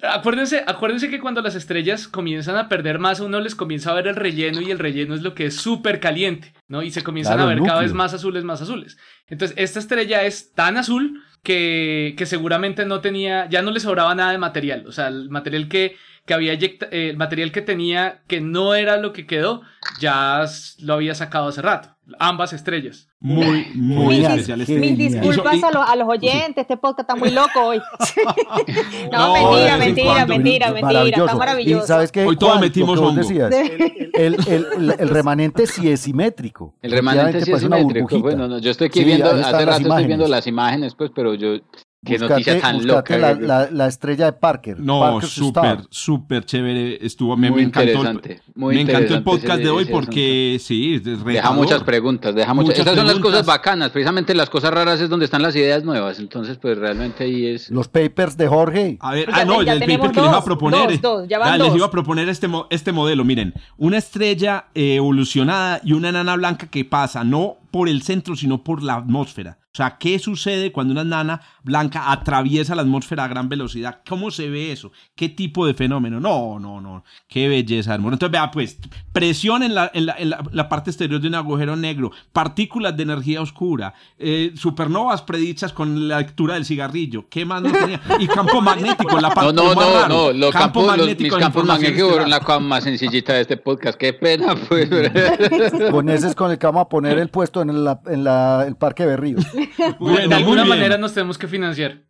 acuérdense 0.03 0.65
acuérdense 0.67 1.11
que 1.11 1.21
cuando 1.21 1.43
las 1.43 1.57
estrellas 1.57 2.09
comienzan 2.09 2.57
a 2.57 2.71
perder 2.71 2.99
masa 2.99 3.23
uno 3.25 3.39
les 3.39 3.55
comienza 3.55 3.91
a 3.91 3.95
ver 3.95 4.07
el 4.07 4.17
relleno 4.17 4.63
y 4.63 4.71
el 4.71 4.79
relleno 4.79 5.15
es 5.15 5.21
lo 5.21 5.35
que 5.35 5.45
es 5.45 5.57
súper 5.57 6.01
caliente 6.01 6.55
no 6.69 6.83
y 6.83 6.91
se 6.91 7.03
comienzan 7.03 7.39
a 7.41 7.45
ver 7.45 7.61
cada 7.63 7.83
vez 7.83 7.93
más 7.93 8.15
azules 8.15 8.45
más 8.45 8.63
azules 8.63 8.97
entonces 9.31 9.57
esta 9.59 9.79
estrella 9.79 10.25
es 10.25 10.53
tan 10.53 10.77
azul 10.77 11.23
que, 11.43 12.15
que 12.19 12.27
seguramente 12.27 12.85
no 12.85 13.01
tenía, 13.01 13.49
ya 13.49 13.63
no 13.63 13.71
le 13.71 13.81
sobraba 13.81 14.15
nada 14.15 14.33
de 14.33 14.39
material. 14.39 14.85
O 14.87 14.93
sea, 14.93 15.09
el 15.09 15.31
material 15.31 15.69
que, 15.69 15.97
que 16.31 16.35
había 16.35 16.53
eh, 16.53 16.79
el 17.11 17.17
material 17.17 17.51
que 17.51 17.61
tenía 17.61 18.23
que 18.29 18.41
no 18.41 18.77
era 18.77 18.99
lo 18.99 19.13
que 19.13 19.27
quedó, 19.27 19.63
ya 19.99 20.45
lo 20.79 20.95
había 20.95 21.13
sacado 21.17 21.49
hace 21.49 21.61
rato. 21.61 21.97
Ambas 22.21 22.53
estrellas. 22.53 23.09
Muy, 23.19 23.67
muy 23.75 24.25
especial. 24.25 24.61
Mis 24.61 24.97
disculpas 24.97 25.61
a, 25.65 25.73
los, 25.73 25.89
a 25.89 25.97
los 25.97 26.09
oyentes, 26.09 26.59
este 26.59 26.77
podcast 26.77 27.01
está 27.01 27.17
muy 27.17 27.33
loco 27.33 27.61
hoy. 27.61 27.79
no, 29.13 29.33
mentira, 29.33 29.77
mentira, 29.77 30.27
mentira, 30.27 30.71
mentira, 30.71 31.25
está 31.25 31.35
maravilloso. 31.35 31.87
¿sabes 31.89 32.13
qué? 32.13 32.25
Hoy 32.25 32.37
todos 32.37 32.61
metimos 32.61 33.01
hongo. 33.01 33.23
Decías, 33.23 33.53
el, 33.53 34.37
el, 34.47 34.95
el, 35.01 35.09
remanente 35.09 35.67
sí 35.67 35.91
es 35.91 36.03
simétrico. 36.03 36.77
El 36.83 36.93
remanente 36.93 37.45
sí 37.45 37.51
es 37.51 37.61
simétrico. 37.61 38.21
Bueno, 38.21 38.47
no, 38.47 38.61
yo 38.61 38.71
estoy 38.71 38.87
aquí 38.87 39.03
viendo, 39.03 39.29
hace 39.29 39.67
rato 39.67 39.83
estoy 39.83 40.07
viendo 40.07 40.29
las 40.29 40.47
imágenes, 40.47 40.95
pues, 40.95 41.11
pero 41.13 41.35
yo 41.35 41.57
Qué 42.03 42.19
noticia 42.19 42.59
tan 42.59 42.87
loca. 42.87 43.19
La, 43.19 43.35
la, 43.35 43.71
la, 43.71 43.87
estrella 43.87 44.25
de 44.25 44.33
Parker. 44.33 44.81
No, 44.81 45.21
súper, 45.21 45.81
súper 45.91 46.47
chévere. 46.47 47.05
Estuvo, 47.05 47.37
me, 47.37 47.51
muy 47.51 47.63
encantó. 47.63 47.91
Interesante, 47.91 48.41
muy 48.55 48.75
me 48.75 48.81
encantó 48.83 49.15
el 49.15 49.23
podcast 49.23 49.63
de 49.63 49.69
hoy 49.69 49.85
porque 49.85 50.57
sí, 50.61 50.99
deja 50.99 51.53
muchas 51.53 51.83
preguntas, 51.83 52.35
deja 52.35 52.55
muchas. 52.55 52.79
Estas 52.79 52.97
son 52.97 53.07
las 53.07 53.19
cosas 53.19 53.45
bacanas, 53.45 53.91
precisamente 53.91 54.35
las 54.35 54.49
cosas 54.49 54.73
raras 54.73 54.99
es 55.03 55.11
donde 55.11 55.27
están 55.27 55.43
las 55.43 55.55
ideas 55.55 55.85
nuevas. 55.85 56.19
Entonces, 56.21 56.57
pues 56.57 56.79
realmente 56.79 57.25
ahí 57.25 57.47
es. 57.47 57.71
Los 57.71 57.89
papers 57.89 58.35
de 58.39 58.49
Jorge. 58.49 58.97
A 59.01 59.13
ver, 59.13 59.29
ah, 59.31 59.45
no, 59.45 59.61
el 59.61 59.67
paper 59.67 60.11
que 60.11 60.21
les 60.21 60.31
iba 60.31 60.39
a 60.39 60.45
proponer. 60.45 61.01
Dos, 61.03 61.29
ya 61.29 61.59
les 61.59 61.75
iba 61.75 61.85
a 61.85 61.91
proponer 61.91 62.31
este, 62.31 62.49
este 62.71 62.93
modelo. 62.93 63.25
Miren, 63.25 63.53
una 63.77 63.99
estrella 63.99 64.69
evolucionada 64.75 65.83
y 65.85 65.93
una 65.93 66.09
enana 66.09 66.35
blanca 66.37 66.67
que 66.67 66.83
pasa 66.87 67.25
no 67.25 67.59
por 67.71 67.91
el 67.91 68.01
centro, 68.03 68.37
sino 68.37 68.65
por 68.65 68.83
la 68.83 68.95
atmósfera. 68.95 69.60
O 69.73 69.77
sea, 69.77 69.99
¿qué 69.99 70.19
sucede 70.19 70.73
cuando 70.73 70.93
una 70.93 71.05
nana 71.05 71.41
blanca 71.63 72.11
atraviesa 72.11 72.75
la 72.75 72.83
atmósfera 72.83 73.23
a 73.23 73.29
gran 73.29 73.49
velocidad? 73.49 74.01
¿Cómo 74.09 74.33
se 74.33 74.51
ve 74.51 74.73
eso? 74.73 74.91
¿Qué 75.15 75.29
tipo 75.29 75.65
de 75.65 75.75
fenómeno? 75.75 76.19
No, 76.19 76.59
no, 76.59 76.81
no. 76.81 77.05
Qué 77.29 77.49
belleza, 77.49 77.95
hermano. 77.95 78.15
Entonces, 78.15 78.33
vea, 78.33 78.51
pues, 78.51 78.79
presión 79.13 79.63
en 79.63 79.77
la, 79.77 79.89
en 79.95 80.07
la, 80.07 80.69
parte 80.69 80.91
exterior 80.91 81.21
de 81.21 81.29
un 81.29 81.37
agujero 81.37 81.77
negro, 81.77 82.11
partículas 82.33 82.97
de 82.97 83.05
energía 83.05 83.41
oscura, 83.41 83.95
eh, 84.19 84.53
supernovas 84.57 85.23
predichas 85.23 85.73
con 85.73 86.09
la 86.09 86.19
lectura 86.19 86.55
del 86.55 86.65
cigarrillo. 86.65 87.29
¿Qué 87.29 87.45
más 87.45 87.63
no 87.63 87.71
tenía? 87.71 88.01
Y 88.19 88.27
campo 88.27 88.61
magnético, 88.61 89.21
la 89.21 89.31
parte 89.35 89.53
No, 89.53 89.73
no, 89.73 89.81
no, 89.81 90.09
no. 90.09 90.33
Los 90.33 90.51
campo 90.51 90.85
campos, 90.85 91.07
los, 91.07 91.17
mis 91.17 91.33
campos 91.33 91.65
magnéticos 91.65 92.11
fueron 92.11 92.31
la 92.31 92.41
cosa 92.41 92.59
más 92.59 92.83
sencillita 92.83 93.35
de 93.35 93.43
este 93.43 93.57
podcast. 93.57 93.97
Qué 93.97 94.15
pena, 94.15 94.57
pues. 94.57 94.91
con 95.93 96.09
ese 96.09 96.27
es 96.27 96.35
con 96.35 96.51
el 96.51 96.59
que 96.59 96.67
vamos 96.67 96.83
a 96.83 96.89
poner 96.89 97.19
el 97.21 97.29
puesto 97.29 97.63
en, 97.63 97.71
en 97.71 98.27
el 98.27 98.75
Parque 98.75 99.07
Berrío 99.07 99.39
de 100.29 100.35
alguna 100.35 100.65
manera 100.65 100.99
nos 100.99 101.15
tenemos 101.15 101.39
que 101.39 101.49
financiar. 101.49 102.03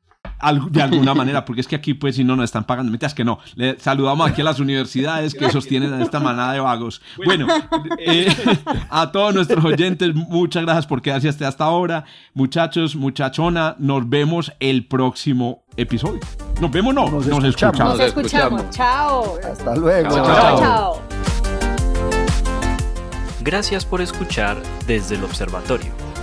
de 0.70 0.82
alguna 0.82 1.14
manera, 1.14 1.44
porque 1.44 1.60
es 1.60 1.68
que 1.68 1.76
aquí, 1.76 1.94
pues, 1.94 2.16
si 2.16 2.24
no 2.24 2.36
nos 2.36 2.44
están 2.44 2.64
pagando, 2.64 2.90
mientras 2.90 3.14
que 3.14 3.24
no. 3.24 3.38
Le 3.54 3.78
saludamos 3.78 4.28
aquí 4.28 4.40
a 4.40 4.44
las 4.44 4.60
universidades 4.60 5.34
que 5.34 5.50
sostienen 5.50 5.92
a 5.94 6.02
esta 6.02 6.20
manada 6.20 6.52
de 6.52 6.60
vagos. 6.60 7.00
Bueno, 7.24 7.46
eh, 7.98 8.34
a 8.90 9.10
todos 9.12 9.34
nuestros 9.34 9.64
oyentes, 9.64 10.14
muchas 10.14 10.64
gracias 10.64 10.86
por 10.86 11.02
quedarse 11.02 11.28
hasta, 11.28 11.48
hasta 11.48 11.64
ahora. 11.64 12.04
Muchachos, 12.34 12.96
muchachona, 12.96 13.76
nos 13.78 14.08
vemos 14.08 14.52
el 14.60 14.86
próximo 14.86 15.64
episodio. 15.76 16.20
Nos 16.60 16.70
vemos, 16.70 16.94
no, 16.94 17.10
nos, 17.10 17.26
escuchamos. 17.26 17.78
Nos 17.78 18.00
escuchamos. 18.00 18.70
Chao. 18.70 19.38
Hasta 19.42 19.76
luego. 19.76 20.10
chao. 20.10 20.58
chao. 20.58 21.02
Gracias 23.42 23.86
por 23.86 24.02
escuchar 24.02 24.62
desde 24.86 25.14
el 25.14 25.24
observatorio. 25.24 25.99